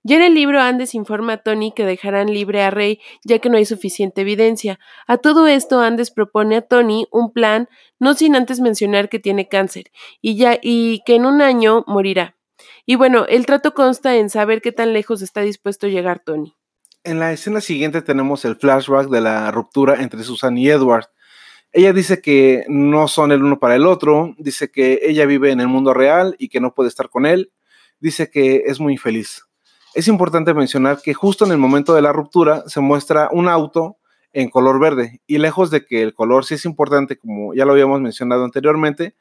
Ya 0.03 0.17
en 0.17 0.23
el 0.23 0.33
libro 0.33 0.61
Andes 0.61 0.95
informa 0.95 1.33
a 1.33 1.37
Tony 1.37 1.71
que 1.71 1.85
dejarán 1.85 2.33
libre 2.33 2.63
a 2.63 2.71
Rey 2.71 2.99
ya 3.23 3.39
que 3.39 3.49
no 3.49 3.57
hay 3.57 3.65
suficiente 3.65 4.21
evidencia. 4.21 4.79
A 5.07 5.17
todo 5.17 5.47
esto 5.47 5.79
Andes 5.79 6.11
propone 6.11 6.57
a 6.57 6.61
Tony 6.61 7.07
un 7.11 7.31
plan, 7.31 7.69
no 7.99 8.13
sin 8.13 8.35
antes 8.35 8.59
mencionar 8.59 9.09
que 9.09 9.19
tiene 9.19 9.47
cáncer 9.47 9.91
y 10.21 10.37
ya 10.37 10.57
y 10.61 11.01
que 11.05 11.15
en 11.15 11.25
un 11.25 11.41
año 11.41 11.83
morirá. 11.87 12.35
Y 12.85 12.95
bueno, 12.95 13.25
el 13.27 13.45
trato 13.45 13.73
consta 13.73 14.15
en 14.15 14.29
saber 14.29 14.61
qué 14.61 14.71
tan 14.71 14.93
lejos 14.93 15.21
está 15.21 15.41
dispuesto 15.41 15.87
a 15.87 15.89
llegar 15.89 16.19
Tony. 16.19 16.55
En 17.03 17.19
la 17.19 17.31
escena 17.31 17.61
siguiente 17.61 18.01
tenemos 18.01 18.43
el 18.45 18.55
flashback 18.55 19.09
de 19.09 19.21
la 19.21 19.51
ruptura 19.51 20.01
entre 20.01 20.23
Susan 20.23 20.57
y 20.57 20.69
Edward. 20.69 21.05
Ella 21.71 21.93
dice 21.93 22.21
que 22.21 22.65
no 22.67 23.07
son 23.07 23.31
el 23.31 23.43
uno 23.43 23.59
para 23.59 23.75
el 23.75 23.85
otro, 23.85 24.35
dice 24.37 24.71
que 24.71 24.99
ella 25.03 25.25
vive 25.25 25.51
en 25.51 25.59
el 25.59 25.67
mundo 25.67 25.93
real 25.93 26.35
y 26.39 26.49
que 26.49 26.59
no 26.59 26.73
puede 26.73 26.89
estar 26.89 27.09
con 27.09 27.25
él, 27.25 27.51
dice 27.99 28.29
que 28.29 28.63
es 28.65 28.79
muy 28.79 28.93
infeliz. 28.93 29.46
Es 29.97 30.07
importante 30.07 30.53
mencionar 30.53 31.01
que 31.01 31.15
justo 31.15 31.43
en 31.43 31.51
el 31.51 31.57
momento 31.57 31.95
de 31.95 32.03
la 32.03 32.13
ruptura 32.13 32.61
se 32.67 32.81
muestra 32.81 33.29
un 33.31 33.47
auto 33.47 33.97
en 34.31 34.47
color 34.47 34.79
verde 34.79 35.21
y 35.25 35.39
lejos 35.39 35.71
de 35.71 35.87
que 35.87 36.03
el 36.03 36.13
color 36.13 36.45
sí 36.45 36.53
es 36.53 36.65
importante, 36.65 37.17
como 37.17 37.55
ya 37.55 37.65
lo 37.65 37.71
habíamos 37.71 37.99
mencionado 37.99 38.43
anteriormente, 38.43 39.15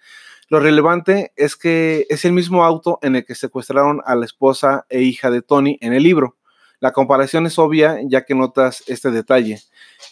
lo 0.50 0.60
relevante 0.60 1.32
es 1.34 1.56
que 1.56 2.04
es 2.10 2.26
el 2.26 2.32
mismo 2.32 2.62
auto 2.62 2.98
en 3.00 3.16
el 3.16 3.24
que 3.24 3.34
secuestraron 3.34 4.02
a 4.04 4.16
la 4.16 4.26
esposa 4.26 4.84
e 4.90 5.00
hija 5.00 5.30
de 5.30 5.40
Tony 5.40 5.78
en 5.80 5.94
el 5.94 6.02
libro. 6.02 6.36
La 6.78 6.92
comparación 6.92 7.46
es 7.46 7.58
obvia 7.58 7.98
ya 8.04 8.26
que 8.26 8.34
notas 8.34 8.84
este 8.86 9.10
detalle. 9.10 9.62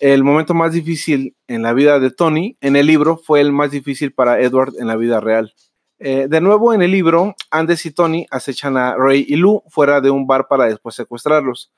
El 0.01 0.25
momento 0.25 0.55
más 0.55 0.73
difícil 0.73 1.37
en 1.47 1.61
la 1.61 1.75
vida 1.75 2.01
de 2.01 2.11
Tony 2.11 2.57
en 2.63 2.77
el 2.77 2.87
libro 2.87 3.19
fue 3.19 3.43
el 3.43 3.53
más 3.53 3.71
difícil 3.71 4.15
para 4.15 4.41
Edward 4.41 4.73
en 4.79 4.87
la 4.87 4.97
vida 4.97 5.21
real. 5.21 5.53
Eh, 5.99 6.27
de 6.29 6.41
nuevo 6.41 6.75
en 6.75 6.83
el 6.83 6.91
libro, 6.91 7.35
Andes 7.51 7.87
y 7.87 7.91
Tony 7.91 8.27
acechan 8.31 8.77
a 8.77 8.97
Ray 8.97 9.25
y 9.29 9.37
Lou 9.37 9.63
fuera 9.69 10.01
de 10.01 10.11
un 10.11 10.27
bar 10.27 10.49
para 10.49 10.67
después 10.67 10.95
secuestrarlos. 10.95 11.73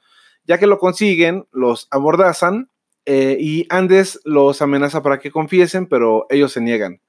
Ya 0.45 0.59
que 0.59 0.67
lo 0.67 0.79
consiguen, 0.79 1.47
los 1.53 1.89
abordazan 1.91 2.71
eh, 3.05 3.37
y 3.39 3.67
Andes 3.69 4.21
los 4.25 4.63
amenaza 4.63 5.03
para 5.03 5.19
que 5.19 5.31
confiesen, 5.31 5.87
pero 5.87 6.27
ellos 6.31 6.53
se 6.53 6.61
niegan. 6.61 7.01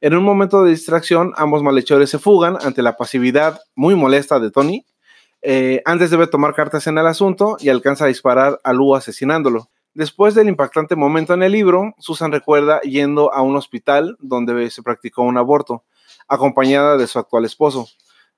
En 0.00 0.16
un 0.16 0.24
momento 0.24 0.62
de 0.62 0.70
distracción, 0.70 1.32
ambos 1.36 1.62
malhechores 1.62 2.10
se 2.10 2.18
fugan 2.18 2.56
ante 2.62 2.82
la 2.82 2.96
pasividad 2.96 3.60
muy 3.74 3.94
molesta 3.94 4.38
de 4.38 4.50
Tony 4.50 4.84
eh, 5.42 5.82
antes 5.84 6.10
debe 6.10 6.26
tomar 6.26 6.54
cartas 6.54 6.86
en 6.86 6.98
el 6.98 7.06
asunto 7.06 7.56
y 7.60 7.68
alcanza 7.68 8.04
a 8.04 8.08
disparar 8.08 8.60
a 8.64 8.72
Lu 8.72 8.94
asesinándolo. 8.94 9.70
Después 9.94 10.34
del 10.34 10.48
impactante 10.48 10.96
momento 10.96 11.34
en 11.34 11.42
el 11.42 11.52
libro, 11.52 11.94
Susan 11.98 12.32
recuerda 12.32 12.80
yendo 12.82 13.32
a 13.32 13.42
un 13.42 13.56
hospital 13.56 14.16
donde 14.20 14.70
se 14.70 14.82
practicó 14.82 15.22
un 15.22 15.38
aborto, 15.38 15.84
acompañada 16.28 16.96
de 16.96 17.06
su 17.06 17.18
actual 17.18 17.44
esposo. 17.44 17.88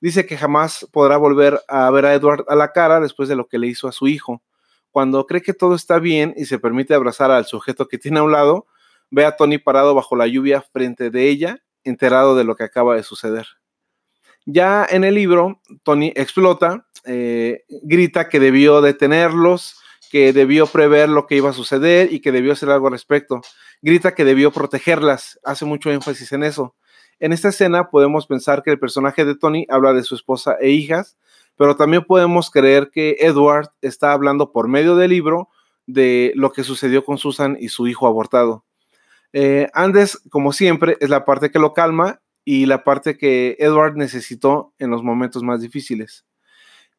Dice 0.00 0.24
que 0.24 0.36
jamás 0.36 0.86
podrá 0.92 1.18
volver 1.18 1.60
a 1.68 1.90
ver 1.90 2.06
a 2.06 2.14
Edward 2.14 2.44
a 2.48 2.54
la 2.54 2.72
cara 2.72 3.00
después 3.00 3.28
de 3.28 3.36
lo 3.36 3.48
que 3.48 3.58
le 3.58 3.66
hizo 3.66 3.86
a 3.88 3.92
su 3.92 4.08
hijo. 4.08 4.42
Cuando 4.90 5.26
cree 5.26 5.42
que 5.42 5.52
todo 5.52 5.74
está 5.74 5.98
bien 5.98 6.32
y 6.36 6.46
se 6.46 6.58
permite 6.58 6.94
abrazar 6.94 7.30
al 7.30 7.44
sujeto 7.44 7.86
que 7.86 7.98
tiene 7.98 8.20
a 8.20 8.22
un 8.22 8.32
lado, 8.32 8.66
ve 9.10 9.24
a 9.24 9.36
Tony 9.36 9.58
parado 9.58 9.94
bajo 9.94 10.16
la 10.16 10.26
lluvia 10.26 10.62
frente 10.62 11.10
de 11.10 11.28
ella, 11.28 11.62
enterado 11.84 12.34
de 12.34 12.44
lo 12.44 12.56
que 12.56 12.64
acaba 12.64 12.96
de 12.96 13.02
suceder. 13.02 13.46
Ya 14.46 14.86
en 14.88 15.04
el 15.04 15.14
libro, 15.14 15.60
Tony 15.82 16.12
explota, 16.16 16.86
eh, 17.04 17.64
grita 17.82 18.28
que 18.28 18.40
debió 18.40 18.80
detenerlos, 18.80 19.76
que 20.10 20.32
debió 20.32 20.66
prever 20.66 21.08
lo 21.08 21.26
que 21.26 21.36
iba 21.36 21.50
a 21.50 21.54
suceder 21.54 22.12
y 22.12 22.20
que 22.20 22.32
debió 22.32 22.52
hacer 22.52 22.70
algo 22.70 22.88
al 22.88 22.94
respecto. 22.94 23.42
Grita 23.82 24.14
que 24.14 24.24
debió 24.24 24.50
protegerlas, 24.50 25.38
hace 25.44 25.64
mucho 25.64 25.90
énfasis 25.90 26.32
en 26.32 26.42
eso. 26.42 26.74
En 27.20 27.34
esta 27.34 27.50
escena 27.50 27.90
podemos 27.90 28.26
pensar 28.26 28.62
que 28.62 28.70
el 28.70 28.78
personaje 28.78 29.26
de 29.26 29.36
Tony 29.36 29.66
habla 29.68 29.92
de 29.92 30.02
su 30.02 30.14
esposa 30.14 30.56
e 30.58 30.70
hijas, 30.70 31.18
pero 31.56 31.76
también 31.76 32.02
podemos 32.04 32.50
creer 32.50 32.90
que 32.90 33.16
Edward 33.20 33.68
está 33.82 34.12
hablando 34.12 34.52
por 34.52 34.68
medio 34.68 34.96
del 34.96 35.10
libro 35.10 35.50
de 35.86 36.32
lo 36.34 36.50
que 36.50 36.64
sucedió 36.64 37.04
con 37.04 37.18
Susan 37.18 37.58
y 37.60 37.68
su 37.68 37.86
hijo 37.86 38.06
abortado. 38.06 38.64
Eh, 39.34 39.68
Andes, 39.74 40.18
como 40.30 40.52
siempre, 40.52 40.96
es 41.00 41.10
la 41.10 41.26
parte 41.26 41.50
que 41.50 41.58
lo 41.58 41.74
calma 41.74 42.22
y 42.42 42.64
la 42.64 42.84
parte 42.84 43.18
que 43.18 43.56
Edward 43.58 43.96
necesitó 43.96 44.72
en 44.78 44.90
los 44.90 45.02
momentos 45.02 45.42
más 45.42 45.60
difíciles. 45.60 46.24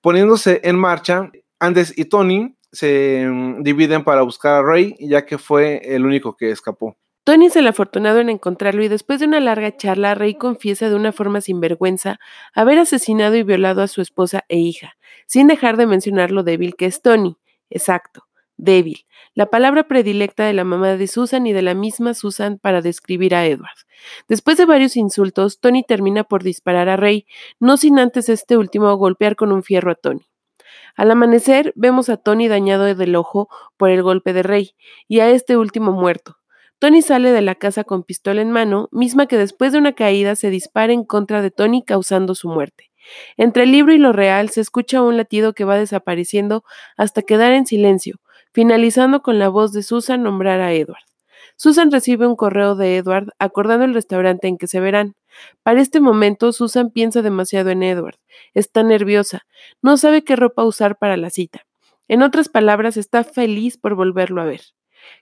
Poniéndose 0.01 0.61
en 0.63 0.77
marcha, 0.77 1.31
Andes 1.59 1.97
y 1.97 2.05
Tony 2.05 2.55
se 2.71 3.27
dividen 3.59 4.03
para 4.03 4.21
buscar 4.21 4.53
a 4.53 4.61
Ray, 4.61 4.95
ya 4.99 5.25
que 5.25 5.39
fue 5.39 5.81
el 5.83 6.05
único 6.05 6.37
que 6.37 6.51
escapó. 6.51 6.95
Tony 7.23 7.45
es 7.45 7.55
el 7.55 7.67
afortunado 7.67 8.19
en 8.19 8.29
encontrarlo 8.29 8.83
y 8.83 8.87
después 8.87 9.19
de 9.19 9.27
una 9.27 9.39
larga 9.39 9.77
charla, 9.77 10.15
Ray 10.15 10.33
confiesa 10.33 10.89
de 10.89 10.95
una 10.95 11.11
forma 11.11 11.39
sin 11.39 11.59
vergüenza 11.59 12.19
haber 12.55 12.79
asesinado 12.79 13.35
y 13.35 13.43
violado 13.43 13.83
a 13.83 13.87
su 13.87 14.01
esposa 14.01 14.43
e 14.49 14.57
hija, 14.57 14.97
sin 15.27 15.45
dejar 15.45 15.77
de 15.77 15.85
mencionar 15.85 16.31
lo 16.31 16.41
débil 16.41 16.75
que 16.75 16.87
es 16.87 17.03
Tony. 17.03 17.37
Exacto, 17.69 18.25
débil, 18.57 19.05
la 19.35 19.51
palabra 19.51 19.87
predilecta 19.87 20.45
de 20.45 20.53
la 20.53 20.63
mamá 20.63 20.97
de 20.97 21.05
Susan 21.05 21.45
y 21.45 21.53
de 21.53 21.61
la 21.61 21.75
misma 21.75 22.15
Susan 22.15 22.57
para 22.57 22.81
describir 22.81 23.35
a 23.35 23.45
Edward. 23.45 23.77
Después 24.27 24.57
de 24.57 24.65
varios 24.65 24.97
insultos, 24.97 25.59
Tony 25.59 25.83
termina 25.83 26.23
por 26.23 26.41
disparar 26.41 26.89
a 26.89 26.97
Ray, 26.97 27.27
no 27.59 27.77
sin 27.77 27.99
antes 27.99 28.29
este 28.29 28.57
último 28.57 28.95
golpear 28.95 29.35
con 29.35 29.51
un 29.51 29.61
fierro 29.61 29.91
a 29.91 29.95
Tony. 29.95 30.25
Al 30.95 31.11
amanecer, 31.11 31.71
vemos 31.75 32.09
a 32.09 32.17
Tony 32.17 32.47
dañado 32.47 32.85
del 32.95 33.15
ojo 33.15 33.47
por 33.77 33.91
el 33.91 34.01
golpe 34.01 34.33
de 34.33 34.41
Rey 34.41 34.71
y 35.07 35.19
a 35.19 35.29
este 35.29 35.55
último 35.55 35.91
muerto. 35.91 36.40
Tony 36.81 37.03
sale 37.03 37.31
de 37.31 37.41
la 37.41 37.53
casa 37.53 37.83
con 37.83 38.01
pistola 38.01 38.41
en 38.41 38.49
mano, 38.49 38.89
misma 38.91 39.27
que 39.27 39.37
después 39.37 39.71
de 39.71 39.77
una 39.77 39.93
caída 39.93 40.35
se 40.35 40.49
dispara 40.49 40.91
en 40.91 41.03
contra 41.03 41.43
de 41.43 41.51
Tony 41.51 41.83
causando 41.83 42.33
su 42.33 42.49
muerte. 42.49 42.89
Entre 43.37 43.65
el 43.65 43.71
libro 43.71 43.93
y 43.93 43.99
lo 43.99 44.13
real 44.13 44.49
se 44.49 44.61
escucha 44.61 45.03
un 45.03 45.15
latido 45.15 45.53
que 45.53 45.63
va 45.63 45.77
desapareciendo 45.77 46.63
hasta 46.97 47.21
quedar 47.21 47.51
en 47.51 47.67
silencio, 47.67 48.15
finalizando 48.51 49.21
con 49.21 49.37
la 49.37 49.47
voz 49.47 49.73
de 49.73 49.83
Susan 49.83 50.23
nombrar 50.23 50.59
a 50.59 50.73
Edward. 50.73 51.03
Susan 51.55 51.91
recibe 51.91 52.25
un 52.25 52.35
correo 52.35 52.73
de 52.73 52.97
Edward 52.97 53.27
acordando 53.37 53.85
el 53.85 53.93
restaurante 53.93 54.47
en 54.47 54.57
que 54.57 54.65
se 54.65 54.79
verán. 54.79 55.13
Para 55.61 55.81
este 55.81 55.99
momento, 55.99 56.51
Susan 56.51 56.89
piensa 56.89 57.21
demasiado 57.21 57.69
en 57.69 57.83
Edward. 57.83 58.17
Está 58.55 58.81
nerviosa. 58.81 59.45
No 59.83 59.97
sabe 59.97 60.23
qué 60.23 60.35
ropa 60.35 60.65
usar 60.65 60.97
para 60.97 61.15
la 61.15 61.29
cita. 61.29 61.61
En 62.07 62.23
otras 62.23 62.49
palabras, 62.49 62.97
está 62.97 63.23
feliz 63.23 63.77
por 63.77 63.93
volverlo 63.93 64.41
a 64.41 64.45
ver. 64.45 64.61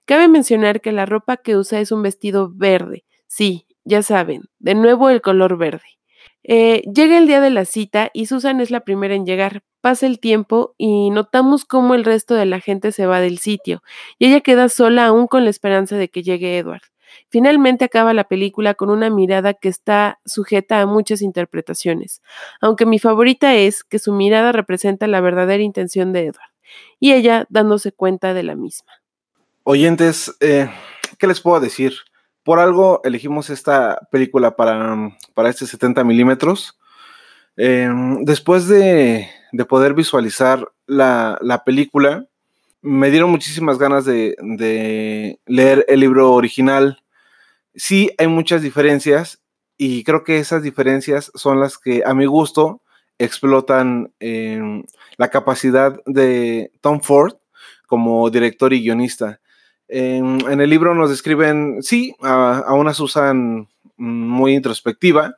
Cabe 0.06 0.28
mencionar 0.28 0.82
que 0.82 0.92
la 0.92 1.06
ropa 1.06 1.38
que 1.38 1.58
usa 1.58 1.80
es 1.80 1.92
un 1.92 2.02
vestido 2.02 2.52
verde. 2.54 3.06
Sí, 3.28 3.68
ya 3.84 4.02
saben, 4.04 4.44
de 4.60 4.76
nuevo 4.76 5.10
el 5.10 5.22
color 5.22 5.58
verde. 5.58 6.00
Eh, 6.44 6.84
llega 6.94 7.18
el 7.18 7.28
día 7.28 7.42
de 7.42 7.50
la 7.50 7.66
cita 7.66 8.10
y 8.14 8.26
Susan 8.28 8.62
es 8.62 8.72
la 8.72 8.82
primera 8.82 9.16
en 9.16 9.26
llegar. 9.26 9.64
Pasa 9.82 10.08
el 10.08 10.20
tiempo 10.20 10.74
y 10.78 11.10
notamos 11.10 11.66
cómo 11.66 11.96
el 11.96 12.04
resto 12.04 12.36
de 12.36 12.46
la 12.46 12.60
gente 12.60 12.92
se 12.92 13.06
va 13.06 13.22
del 13.22 13.38
sitio 13.40 13.82
y 14.18 14.28
ella 14.28 14.42
queda 14.42 14.68
sola 14.68 15.06
aún 15.06 15.28
con 15.28 15.44
la 15.46 15.50
esperanza 15.50 15.96
de 15.96 16.10
que 16.10 16.24
llegue 16.24 16.58
Edward. 16.58 16.82
Finalmente 17.30 17.86
acaba 17.86 18.14
la 18.14 18.26
película 18.26 18.74
con 18.74 18.90
una 18.90 19.10
mirada 19.10 19.54
que 19.54 19.70
está 19.70 20.20
sujeta 20.26 20.82
a 20.82 20.86
muchas 20.86 21.22
interpretaciones, 21.22 22.22
aunque 22.62 22.86
mi 22.86 23.00
favorita 23.00 23.56
es 23.56 23.84
que 23.84 24.00
su 24.00 24.14
mirada 24.14 24.52
representa 24.52 25.08
la 25.08 25.22
verdadera 25.22 25.64
intención 25.64 26.14
de 26.14 26.26
Edward, 26.26 26.52
y 27.00 27.14
ella 27.14 27.46
dándose 27.50 27.92
cuenta 27.92 28.34
de 28.34 28.44
la 28.44 28.56
misma. 28.56 28.92
Oyentes, 29.64 30.36
eh, 30.40 30.70
¿qué 31.18 31.28
les 31.28 31.42
puedo 31.42 31.60
decir? 31.60 31.94
Por 32.44 32.60
algo 32.60 33.02
elegimos 33.04 33.50
esta 33.50 34.00
película 34.12 34.56
para, 34.56 35.18
para 35.34 35.50
este 35.50 35.66
70 35.68 36.04
milímetros. 36.04 36.80
Em, 37.58 38.24
después 38.24 38.68
de, 38.68 39.28
poder 39.68 39.94
visualizar 39.94 40.72
la, 40.88 41.38
la 41.42 41.64
película, 41.64 42.26
me 42.82 43.12
dieron 43.12 43.30
muchísimas 43.30 43.78
ganas 43.78 44.06
de, 44.06 45.38
leer 45.46 45.86
el 45.88 46.00
libro 46.00 46.32
original. 46.34 47.04
Sí, 47.76 48.12
hay 48.18 48.28
muchas 48.28 48.62
diferencias 48.62 49.42
y 49.78 50.04
creo 50.04 50.24
que 50.24 50.40
esas 50.40 50.64
diferencias 50.64 51.32
son 51.36 51.60
las 51.60 51.78
que 51.78 52.04
a 52.06 52.14
mi 52.14 52.26
gusto 52.26 52.82
explotan 53.18 54.14
em, 54.20 54.84
la 55.18 55.30
capacidad 55.30 56.00
de 56.06 56.72
Tom 56.82 57.02
Ford 57.02 57.34
como 57.88 58.30
director 58.30 58.74
y 58.74 58.82
guionista. 58.82 59.42
En, 59.90 60.62
el 60.62 60.70
libro 60.70 60.96
nos 60.96 61.10
describen, 61.10 61.82
sí, 61.82 62.16
a, 62.22 62.74
una 62.74 62.94
Susan 62.94 63.68
muy 63.98 64.54
introspectiva, 64.54 65.36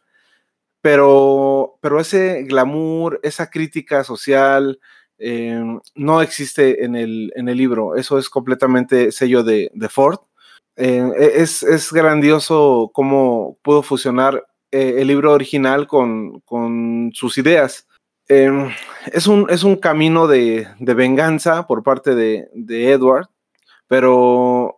pero, 0.81 1.77
pero 1.81 1.99
ese 1.99 2.43
glamour, 2.43 3.19
esa 3.23 3.49
crítica 3.49 4.03
social, 4.03 4.79
Em, 5.23 5.79
no 5.93 6.19
existe 6.23 6.83
en 6.83 6.95
el, 6.95 7.31
en 7.35 7.47
el, 7.47 7.55
libro. 7.55 7.95
Eso 7.95 8.17
es 8.17 8.27
completamente 8.27 9.11
sello 9.11 9.43
de, 9.43 9.69
Ford. 9.87 10.17
Em, 10.75 11.13
e, 11.13 11.43
es, 11.43 11.61
es, 11.61 11.93
grandioso 11.93 12.89
cómo 12.91 13.59
pudo 13.61 13.83
fusionar 13.83 14.43
eh, 14.71 14.95
el 14.97 15.07
libro 15.07 15.33
original 15.33 15.85
con, 15.85 17.11
sus 17.13 17.37
ideas. 17.37 17.87
Em, 18.27 18.71
es, 19.13 19.27
un, 19.27 19.45
es, 19.51 19.63
un, 19.63 19.75
camino 19.75 20.25
de, 20.25 20.67
venganza 20.79 21.67
por 21.67 21.83
parte 21.83 22.15
de, 22.15 22.49
Edward, 22.91 23.27
pero 23.91 24.77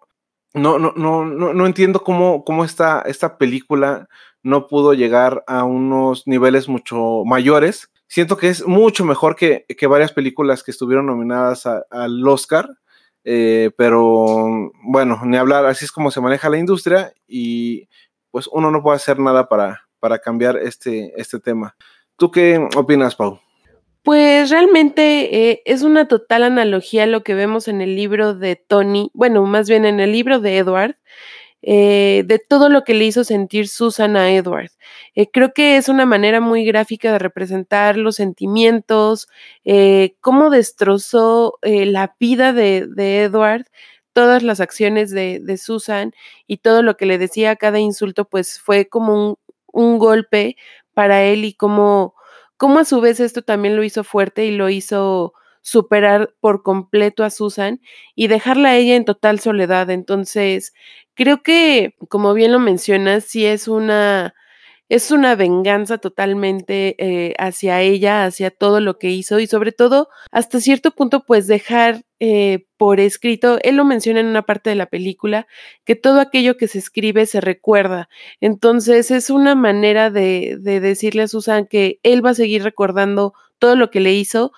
no, 0.56 0.80
no, 0.80 0.92
no, 0.96 1.24
no, 1.24 1.66
entiendo 1.68 2.04
cómo, 2.04 2.44
cómo 2.44 2.66
esta, 2.66 3.04
esta 3.06 3.38
película 3.38 4.08
no 4.42 4.66
pudo 4.66 4.96
llegar 4.96 5.44
a 5.46 5.66
unos 5.66 6.26
niveles 6.26 6.68
mucho 6.68 7.22
mayores 7.24 7.92
siento 8.08 8.38
que 8.38 8.50
es 8.50 8.66
mucho 8.66 9.06
mejor 9.06 9.36
que, 9.36 9.68
varias 9.88 10.12
películas 10.12 10.64
que 10.64 10.72
estuvieron 10.72 11.06
nominadas 11.06 11.68
al 11.68 12.28
Oscar. 12.28 12.68
Eh, 13.24 13.70
pero 13.78 14.72
bueno, 14.84 15.22
ni 15.26 15.38
hablar, 15.38 15.68
así 15.68 15.86
es 15.86 15.92
como 15.92 16.10
se 16.10 16.22
maneja 16.22 16.50
la 16.50 16.58
industria 16.58 17.14
y 17.28 17.88
pues 18.32 18.50
uno 18.52 18.72
no 18.72 18.82
puede 18.82 18.96
hacer 18.96 19.20
nada 19.20 19.48
para, 19.48 19.88
para 20.00 20.18
cambiar 20.18 20.58
este, 20.58 21.14
este 21.16 21.40
tema. 21.40 21.76
¿Tú 22.18 22.32
qué 22.32 22.68
opinas, 22.76 23.16
Pau? 23.16 23.40
Pues 24.04 24.50
realmente 24.50 25.52
eh, 25.52 25.62
es 25.66 25.82
una 25.82 26.10
total 26.10 26.44
analogía 26.44 27.04
a 27.04 27.08
lo 27.08 27.24
que 27.24 27.36
vemos 27.36 27.70
en 27.70 27.82
el 27.82 27.96
libro 27.96 28.34
de 28.34 28.58
Tony, 28.58 29.10
bueno, 29.14 29.46
más 29.46 29.70
bien 29.70 29.86
en 29.86 30.02
el 30.02 30.12
libro 30.12 30.40
de 30.42 30.58
Edward, 30.58 30.98
eh, 31.62 32.24
de 32.26 32.40
todo 32.40 32.70
lo 32.70 32.84
que 32.84 32.94
le 32.96 33.06
hizo 33.06 33.24
sentir 33.24 33.70
Susan 33.70 34.18
a 34.18 34.32
Edward. 34.34 34.72
Eh, 35.16 35.30
creo 35.32 35.54
que 35.54 35.78
es 35.78 35.90
una 35.90 36.06
manera 36.06 36.42
muy 36.42 36.66
gráfica 36.66 37.14
de 37.14 37.20
representar 37.20 37.98
los 37.98 38.18
sentimientos, 38.18 39.30
cómo 40.22 40.50
destrozó 40.50 41.60
la 41.64 42.16
vida 42.20 42.54
de, 42.54 42.88
Edward, 43.24 43.66
todas 44.14 44.44
las 44.44 44.60
acciones 44.60 45.12
de, 45.12 45.58
Susan 45.58 46.14
y 46.48 46.58
todo 46.58 46.84
lo 46.84 46.98
que 46.98 47.06
le 47.06 47.18
decía 47.18 47.56
cada 47.56 47.80
insulto, 47.80 48.26
pues 48.26 48.60
fue 48.60 48.88
como 48.90 49.40
un, 49.72 49.98
golpe 50.00 50.58
para 50.94 51.24
él 51.24 51.46
y 51.46 51.54
cómo, 51.54 52.16
cómo 52.64 52.80
a 52.80 52.86
su 52.86 53.02
vez 53.02 53.20
esto 53.20 53.42
también 53.42 53.76
lo 53.76 53.84
hizo 53.84 54.06
fuerte 54.06 54.46
y 54.46 54.52
lo 54.52 54.70
hizo 54.70 55.34
superar 55.62 56.34
por 56.40 56.64
completo 56.64 57.26
a 57.26 57.30
Susan 57.30 57.82
y 58.16 58.28
dejarla 58.28 58.70
a 58.70 58.78
ella 58.78 58.96
en 58.96 59.04
total 59.04 59.42
soledad. 59.42 59.90
Entonces, 59.90 60.74
creo 61.14 61.44
que, 61.44 61.94
como 62.08 62.34
bien 62.34 62.54
lo 62.54 62.60
mencionas, 62.60 63.26
sí 63.26 63.46
es 63.46 63.68
una, 63.68 64.34
es 64.90 65.12
una 65.12 65.36
venganza 65.36 65.98
totalmente 65.98 66.96
eh, 67.00 67.34
hacia 67.38 67.82
ella, 67.82 68.26
hacia 68.26 68.52
todo 68.52 68.80
lo 68.80 69.00
que 69.00 69.10
hizo 69.10 69.40
y 69.40 69.48
sobre 69.48 69.72
todo, 69.72 70.10
hasta 70.32 70.60
cierto 70.60 70.92
punto, 70.92 71.24
pues 71.26 71.48
dejar 71.48 72.04
eh, 72.20 72.66
por 72.78 73.00
escrito, 73.00 73.60
él 73.64 73.76
lo 73.78 73.86
menciona 73.86 74.20
en 74.20 74.28
una 74.28 74.44
parte 74.44 74.70
de 74.70 74.76
la 74.76 74.86
película, 74.86 75.48
que 75.86 75.96
todo 75.96 76.20
aquello 76.20 76.58
que 76.58 76.68
se 76.68 76.80
escribe 76.80 77.26
se 77.26 77.42
recuerda. 77.42 78.10
Entonces, 78.42 79.12
es 79.12 79.30
una 79.30 79.56
manera 79.56 80.10
de, 80.10 80.58
de 80.60 80.80
decirle 80.80 81.24
a 81.24 81.28
Susan 81.28 81.66
que 81.66 82.00
él 82.04 82.26
va 82.26 82.32
a 82.32 82.36
seguir 82.36 82.64
recordando 82.64 83.34
todo 83.60 83.76
lo 83.76 83.90
que 83.90 84.00
le 84.00 84.14
hizo, 84.14 84.52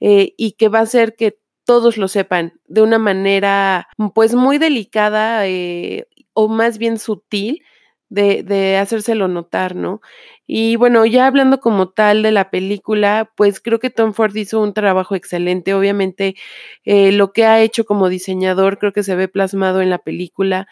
eh, 0.00 0.34
y 0.38 0.52
que 0.52 0.68
va 0.68 0.78
a 0.80 0.82
hacer 0.82 1.14
que 1.14 1.38
todos 1.64 1.98
lo 1.98 2.08
sepan 2.08 2.54
de 2.66 2.80
una 2.80 2.98
manera 2.98 3.88
pues 4.14 4.34
muy 4.34 4.56
delicada 4.56 5.44
o 6.32 6.48
más 6.48 6.78
bien 6.78 6.98
sutil 6.98 7.62
de, 8.10 8.42
de, 8.42 8.76
hacérselo 8.76 9.28
notar, 9.28 9.74
¿no? 9.76 10.00
Y 10.46 10.76
bueno, 10.76 11.06
ya 11.06 11.26
hablando 11.26 11.60
como 11.60 11.90
tal 11.90 12.22
de 12.22 12.32
la 12.32 12.50
película, 12.50 13.30
pues 13.36 13.60
creo 13.60 13.78
que 13.78 13.90
Tom 13.90 14.12
Ford 14.14 14.34
hizo 14.36 14.60
un 14.60 14.74
trabajo 14.74 15.14
excelente. 15.14 15.74
Obviamente, 15.74 16.34
eh, 16.84 17.12
lo 17.12 17.32
que 17.32 17.46
ha 17.46 17.60
hecho 17.62 17.84
como 17.84 18.08
diseñador 18.08 18.78
creo 18.78 18.92
que 18.92 19.04
se 19.04 19.14
ve 19.14 19.28
plasmado 19.28 19.80
en 19.80 19.90
la 19.90 19.98
película. 19.98 20.66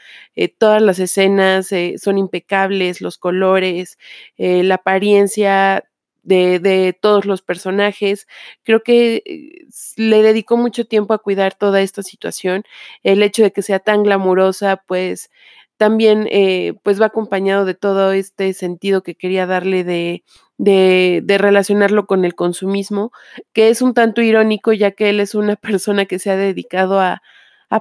todas 0.59 0.82
las 0.82 0.99
escenas 0.99 1.70
son 1.99 2.18
impecables, 2.18 3.01
los 3.01 3.18
colores, 3.18 3.99
la 4.36 4.76
apariencia 4.76 5.84
de, 6.28 6.61
de, 6.61 6.93
todos 6.93 7.24
los 7.24 7.43
personajes. 7.43 8.28
Creo 8.62 8.82
que 8.82 9.22
eh, 9.24 9.66
le 9.97 10.22
dedicó 10.22 10.57
mucho 10.57 10.84
tiempo 10.86 11.14
a 11.14 11.18
cuidar 11.18 11.55
toda 11.55 11.80
esta 11.80 12.03
situación. 12.03 12.64
El 13.03 13.22
hecho 13.22 13.43
de 13.43 13.53
que 13.53 13.62
sea 13.62 13.78
tan 13.80 14.03
glamurosa, 14.03 14.76
pues 14.86 15.30
también 15.79 16.29
eh, 16.31 16.74
pues 16.83 17.01
va 17.01 17.07
acompañado 17.07 17.64
de 17.64 17.74
todo 17.74 18.12
este 18.12 18.53
sentido 18.53 19.03
que 19.03 19.14
quería 19.14 19.47
darle 19.47 19.85
de, 19.85 20.24
de, 20.59 21.39
relacionarlo 21.39 22.07
con 22.07 22.24
el 22.24 22.35
consumismo, 22.35 23.12
que 23.53 23.68
es 23.70 23.81
un 23.81 23.95
tanto 23.95 24.20
irónico 24.20 24.72
ya 24.72 24.91
que 24.91 25.09
él 25.09 25.20
es 25.20 25.35
una 25.35 25.57
persona 25.57 26.05
que 26.05 26.18
se 26.18 26.31
ha 26.31 26.37
dedicado 26.37 27.01
a, 27.01 27.22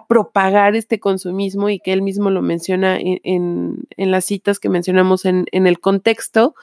propagar 0.09 0.75
este 0.75 0.99
consumismo 0.99 1.69
y 1.69 1.79
que 1.79 1.93
él 1.93 2.01
mismo 2.01 2.29
lo 2.29 2.41
menciona 2.41 2.97
en, 2.99 3.21
en, 3.95 4.11
las 4.11 4.25
citas 4.25 4.59
que 4.59 4.67
mencionamos 4.67 5.23
en, 5.23 5.45
el 5.49 5.79
contexto. 5.79 6.55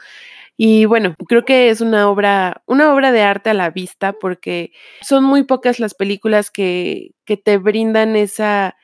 Y 0.58 0.84
bueno, 0.84 1.14
creo 1.26 1.46
que 1.46 1.70
es 1.70 1.80
una 1.80 2.10
obra, 2.10 2.62
una 2.66 2.92
obra 2.92 3.12
de 3.12 3.22
arte 3.22 3.48
a 3.48 3.54
la 3.54 3.70
vista 3.70 4.12
porque 4.12 4.72
son 5.00 5.24
muy 5.24 5.44
pocas 5.44 5.80
las 5.80 5.94
películas 5.94 6.50
que 6.50 7.14
te 7.42 7.56
brindan 7.56 8.14
esa 8.14 8.76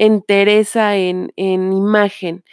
entereza 0.00 0.96
en, 0.96 1.32
en 1.36 1.72
imagen. 1.72 2.44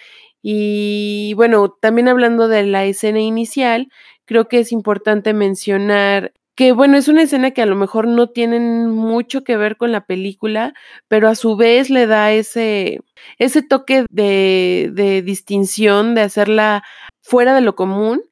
Y 0.41 1.34
bueno, 1.36 1.70
también 1.82 2.08
hablando 2.08 2.48
de 2.48 2.64
la 2.64 2.86
escena 2.86 3.20
inicial, 3.22 3.89
creo 4.26 4.48
que 4.48 4.60
es 4.60 4.72
importante 4.72 5.34
mencionar 5.34 6.34
que 6.56 6.72
bueno, 6.72 6.98
es 6.98 7.08
una 7.08 7.22
escena 7.22 7.52
que 7.52 7.62
a 7.62 7.68
lo 7.68 7.76
mejor 7.76 8.08
no 8.08 8.30
tienen 8.32 8.89
mucho 8.89 9.43
que 9.43 9.58
ver 9.58 9.78
con 9.78 9.91
la 9.91 10.08
película, 10.08 10.74
pero 11.08 11.30
a 11.30 11.36
su 11.36 11.56
vez 11.56 11.91
le 11.91 12.08
da 12.08 12.34
ese, 12.34 13.02
ese 13.38 13.62
toque 13.62 14.06
de, 14.10 14.89
de 14.91 15.22
distinción, 15.22 16.16
de 16.16 16.22
hacerla 16.22 16.84
fuera 17.22 17.54
de 17.54 17.62
lo 17.62 17.76
común. 17.76 18.24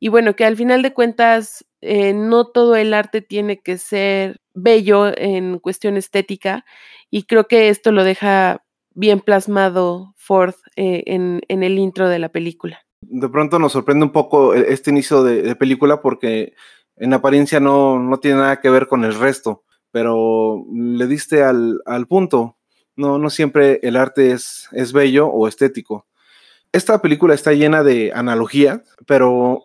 Y 0.00 0.08
bueno, 0.08 0.34
que 0.36 0.44
al 0.44 0.56
final 0.56 0.82
de 0.82 0.92
cuentas, 0.92 1.64
eh, 1.82 2.14
no 2.14 2.46
todo 2.46 2.76
el 2.76 2.94
arte 2.94 3.20
tiene 3.20 3.60
que 3.60 3.76
ser 3.76 4.40
bello 4.54 5.12
en 5.16 5.58
cuestión 5.58 5.96
estética, 5.96 6.64
y 7.10 7.24
creo 7.24 7.46
que 7.48 7.68
esto 7.68 7.92
lo 7.92 8.04
deja 8.04 8.64
bien 8.94 9.20
plasmado 9.20 10.14
Ford 10.16 10.54
eh, 10.76 11.02
en, 11.06 11.42
el 11.48 11.78
intro 11.78 12.08
de 12.08 12.18
la 12.18 12.30
película. 12.30 12.80
De 13.00 13.28
pronto 13.28 13.58
nos 13.58 13.72
sorprende 13.72 14.04
un 14.04 14.12
poco 14.12 14.54
e, 14.54 14.72
este 14.72 14.90
inicio 14.90 15.22
de, 15.22 15.56
película 15.56 16.00
porque 16.00 16.54
en 16.96 17.12
apariencia 17.12 17.58
no, 17.60 17.98
no, 17.98 18.18
tiene 18.20 18.38
nada 18.38 18.60
que 18.60 18.70
ver 18.70 18.86
con 18.86 19.04
el 19.04 19.14
resto, 19.14 19.64
pero 19.90 20.64
le 20.72 21.06
diste 21.06 21.42
al, 21.42 21.80
al 21.84 22.06
punto. 22.06 22.58
No, 22.94 23.18
no 23.18 23.30
siempre 23.30 23.80
el 23.82 23.96
arte 23.96 24.32
es, 24.32 24.68
es 24.72 24.92
bello 24.92 25.26
o 25.26 25.48
estético. 25.48 26.06
Esta 26.72 27.02
película 27.02 27.34
está 27.34 27.52
llena 27.52 27.82
de 27.82 28.12
analogía, 28.14 28.82
pero 29.06 29.64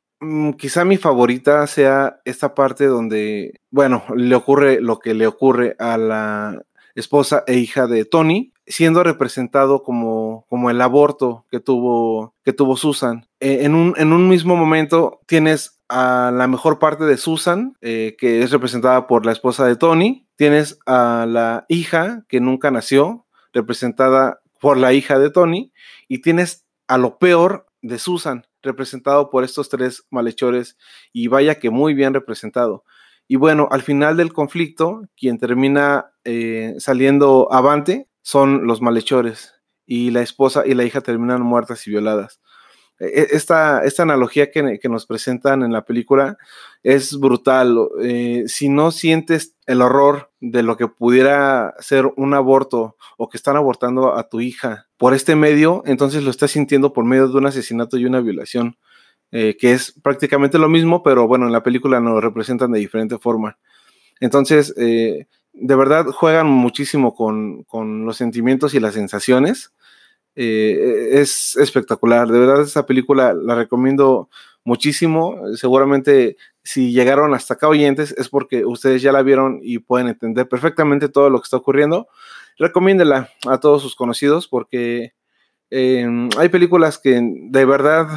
quizá 0.58 0.86
mi 0.86 0.98
favorita 0.98 1.66
sea 1.68 2.20
esta 2.26 2.56
parte 2.56 2.86
donde, 2.86 3.60
bueno, 3.72 4.04
le 4.16 4.36
ocurre 4.36 4.82
lo 4.82 5.00
que 5.00 5.14
le 5.14 5.28
ocurre 5.28 5.76
a 5.80 5.98
la 5.98 6.62
esposa 6.96 7.44
e 7.46 7.58
hija 7.58 7.88
de 7.88 8.06
Tony, 8.06 8.54
siendo 8.66 9.04
representado 9.04 9.84
como, 9.84 10.46
como 10.50 10.70
el 10.70 10.82
aborto 10.82 11.46
que 11.52 11.60
tuvo, 11.60 12.34
que 12.44 12.54
tuvo 12.54 12.76
Susan. 12.76 13.28
Eh, 13.40 13.60
en, 13.62 13.76
un, 13.76 13.94
en 13.98 14.14
un 14.14 14.28
mismo 14.28 14.56
momento 14.56 15.22
tienes 15.28 15.80
a 15.90 16.32
la 16.34 16.48
mejor 16.48 16.80
parte 16.80 17.06
de 17.06 17.18
Susan, 17.18 17.78
eh, 17.82 18.16
que 18.18 18.42
es 18.42 18.52
representada 18.52 19.08
por 19.08 19.26
la 19.26 19.32
esposa 19.32 19.66
de 19.66 19.76
Tony. 19.76 20.28
Tienes 20.36 20.80
a 20.86 21.26
la 21.28 21.66
hija 21.70 22.26
que 22.28 22.42
nunca 22.42 22.72
nació, 22.72 23.26
representada 23.54 24.42
por 24.60 24.78
la 24.78 24.92
hija 24.94 25.20
de 25.20 25.30
Tony. 25.30 25.72
Y 26.08 26.22
tienes 26.22 26.66
a 26.88 26.98
lo 26.98 27.20
peor 27.20 27.67
de 27.82 28.00
Susan, 28.00 28.46
representado 28.62 29.30
por 29.30 29.44
estos 29.44 29.70
tres 29.70 30.06
malhechores. 30.10 30.78
Y 31.14 31.28
vaya 31.28 31.60
que 31.60 31.70
muy 31.70 31.94
bien 31.94 32.14
representado. 32.14 32.84
Y 33.28 33.36
bueno, 33.36 33.68
al 33.72 33.82
final 33.82 34.18
del 34.18 34.34
conflicto, 34.34 35.02
quien 35.18 35.38
termina 35.38 36.12
eh, 36.24 36.76
saliendo 36.80 37.52
avante 37.52 38.08
son 38.22 38.68
los 38.68 38.82
malhechores. 38.82 39.54
Y 39.86 40.12
la 40.12 40.22
esposa 40.22 40.64
y 40.66 40.74
la 40.74 40.84
hija 40.84 41.02
terminan 41.02 41.42
muertas 41.42 41.86
y 41.88 41.92
violadas. 41.92 42.42
E, 43.00 43.28
esta, 43.32 43.84
esta 43.84 44.04
analogía 44.04 44.52
que, 44.52 44.80
que, 44.80 44.90
nos 44.90 45.06
presentan 45.06 45.64
en 45.64 45.72
la 45.72 45.84
película 45.86 46.38
es 46.84 47.20
brutal. 47.20 47.78
Eh, 48.02 48.44
si 48.48 48.70
no 48.70 48.92
sientes 48.92 49.56
el 49.66 49.82
horror 49.82 50.32
de 50.40 50.64
lo 50.64 50.78
que 50.78 50.88
pudiera 50.88 51.76
ser 51.80 52.12
un 52.16 52.34
aborto 52.34 52.96
o 53.18 53.30
que 53.30 53.38
están 53.38 53.56
abortando 53.56 54.16
a 54.16 54.30
tu 54.30 54.42
hija 54.42 54.88
por 54.98 55.14
este 55.14 55.36
medio, 55.36 55.84
entonces 55.86 56.24
lo 56.24 56.32
estás 56.32 56.52
sintiendo 56.52 56.94
por 56.94 57.06
medio 57.06 57.28
de 57.28 57.38
un 57.38 57.46
asesinato 57.46 57.98
y 57.98 58.06
una 58.06 58.22
violación, 58.22 58.78
eh, 59.32 59.58
que 59.60 59.74
es 59.74 59.94
prácticamente 60.02 60.58
lo 60.58 60.70
mismo, 60.70 61.04
pero 61.04 61.28
bueno, 61.28 61.46
en 61.46 61.52
la 61.52 61.64
película 61.64 62.00
nos 62.00 62.14
lo 62.14 62.22
representan 62.22 62.72
de 62.72 62.80
diferente 62.80 63.18
forma. 63.18 63.58
Entonces, 64.20 64.74
eh, 64.78 65.28
de 65.54 65.76
verdad 65.76 66.06
juegan 66.08 66.48
muchísimo 66.48 67.14
con, 67.14 67.64
con 67.64 68.06
los 68.06 68.18
sentimientos 68.18 68.74
y 68.74 68.80
las 68.80 68.94
sensaciones 68.94 69.74
eh, 70.40 71.20
es 71.20 71.58
espectacular, 71.58 72.28
de 72.28 72.40
verdad 72.40 72.62
esa 72.62 72.86
película 72.86 73.34
la 73.34 73.56
recomiendo 73.56 74.30
muchísimo, 74.64 75.36
seguramente 75.56 76.38
si 76.62 76.92
llegaron 76.92 77.34
hasta 77.34 77.56
acá 77.56 77.68
oyentes 77.68 78.14
es 78.18 78.30
porque 78.30 78.64
ustedes 78.66 79.02
ya 79.02 79.12
la 79.12 79.24
vieron 79.24 79.60
y 79.64 79.80
pueden 79.80 80.10
entender 80.10 80.48
perfectamente 80.48 81.10
todo 81.10 81.32
lo 81.32 81.40
que 81.40 81.46
está 81.46 81.58
ocurriendo. 81.58 82.08
Recomiéndela 82.60 83.30
a 83.48 83.60
todos 83.60 83.82
sus 83.82 83.96
conocidos 83.96 84.48
porque 84.48 85.14
eh, 85.72 86.06
hay 86.38 86.50
películas 86.50 87.00
que 87.00 87.20
de 87.20 87.66
verdad 87.66 88.08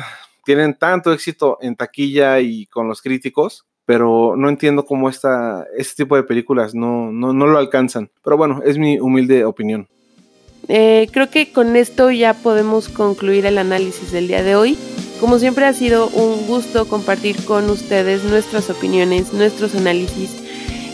tienen 0.44 0.74
tanto 0.74 1.12
éxito 1.12 1.56
en 1.62 1.76
taquilla 1.76 2.40
y 2.40 2.66
con 2.66 2.86
los 2.86 3.00
críticos, 3.00 3.66
pero 3.86 4.34
no 4.36 4.48
entiendo 4.48 4.84
cómo 4.84 5.08
esta, 5.08 5.64
este 5.76 6.02
tipo 6.02 6.16
de 6.16 6.24
películas 6.24 6.74
no, 6.74 7.12
no, 7.12 7.32
no 7.32 7.46
lo 7.46 7.58
alcanzan. 7.58 8.10
Pero 8.22 8.36
bueno, 8.36 8.60
es 8.64 8.76
mi 8.76 8.98
humilde 8.98 9.44
opinión. 9.44 9.88
Eh, 10.68 11.08
creo 11.12 11.30
que 11.30 11.52
con 11.52 11.76
esto 11.76 12.10
ya 12.10 12.34
podemos 12.34 12.88
concluir 12.88 13.46
el 13.46 13.58
análisis 13.58 14.12
del 14.12 14.28
día 14.28 14.42
de 14.42 14.56
hoy. 14.56 14.78
Como 15.20 15.38
siempre 15.38 15.66
ha 15.66 15.72
sido 15.72 16.08
un 16.08 16.46
gusto 16.46 16.88
compartir 16.88 17.44
con 17.44 17.68
ustedes 17.68 18.24
nuestras 18.24 18.70
opiniones, 18.70 19.32
nuestros 19.32 19.74
análisis. 19.74 20.30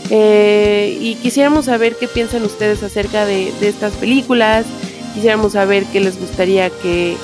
Eh, 0.09 0.97
y 0.99 1.15
quisiéramos 1.15 1.65
saber 1.65 1.95
qué 1.95 2.07
piensan 2.07 2.43
ustedes 2.43 2.83
acerca 2.83 3.25
de, 3.25 3.53
estas 3.61 3.93
películas. 3.93 4.65
Quisiéramos 5.13 5.53
saber 5.53 5.85
qué 5.85 5.99
les 5.99 6.19
gustaría 6.19 6.69
que, 6.69 7.15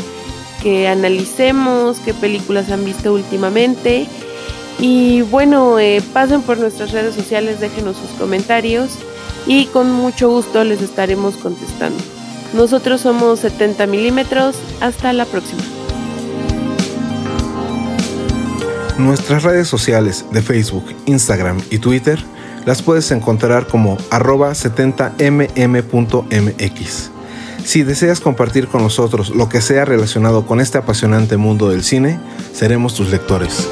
que 0.61 0.87
analicemos, 0.87 1.99
qué 1.99 2.13
películas 2.13 2.71
han 2.71 2.85
visto 2.85 3.13
últimamente. 3.13 4.07
Y 4.79 5.21
bueno, 5.23 5.79
eh, 5.79 6.01
pasen 6.13 6.41
por 6.41 6.57
nuestras 6.57 6.91
redes 6.91 7.15
sociales, 7.15 7.59
déjenos 7.59 7.97
sus 7.97 8.09
comentarios 8.11 8.97
y 9.45 9.65
con 9.67 9.91
mucho 9.91 10.29
gusto 10.29 10.63
les 10.63 10.81
estaremos 10.81 11.35
contestando. 11.37 12.01
Nosotros 12.53 13.01
somos 13.01 13.39
70 13.39 13.87
milímetros. 13.87 14.55
Hasta 14.79 15.11
la 15.13 15.25
próxima. 15.25 15.61
Nuestras 18.97 19.43
redes 19.43 19.67
sociales 19.67 20.25
de 20.31 20.41
Facebook, 20.41 20.85
Instagram 21.05 21.61
y 21.71 21.79
Twitter 21.79 22.23
las 22.65 22.81
puedes 22.81 23.11
encontrar 23.11 23.67
como 23.67 23.97
arroba 24.11 24.51
70mm.mx. 24.51 27.09
Si 27.65 27.83
deseas 27.83 28.19
compartir 28.19 28.67
con 28.67 28.83
nosotros 28.83 29.29
lo 29.29 29.47
que 29.49 29.61
sea 29.61 29.85
relacionado 29.85 30.45
con 30.45 30.59
este 30.59 30.77
apasionante 30.77 31.37
mundo 31.37 31.69
del 31.69 31.83
cine, 31.83 32.19
seremos 32.53 32.93
tus 32.93 33.09
lectores. 33.09 33.69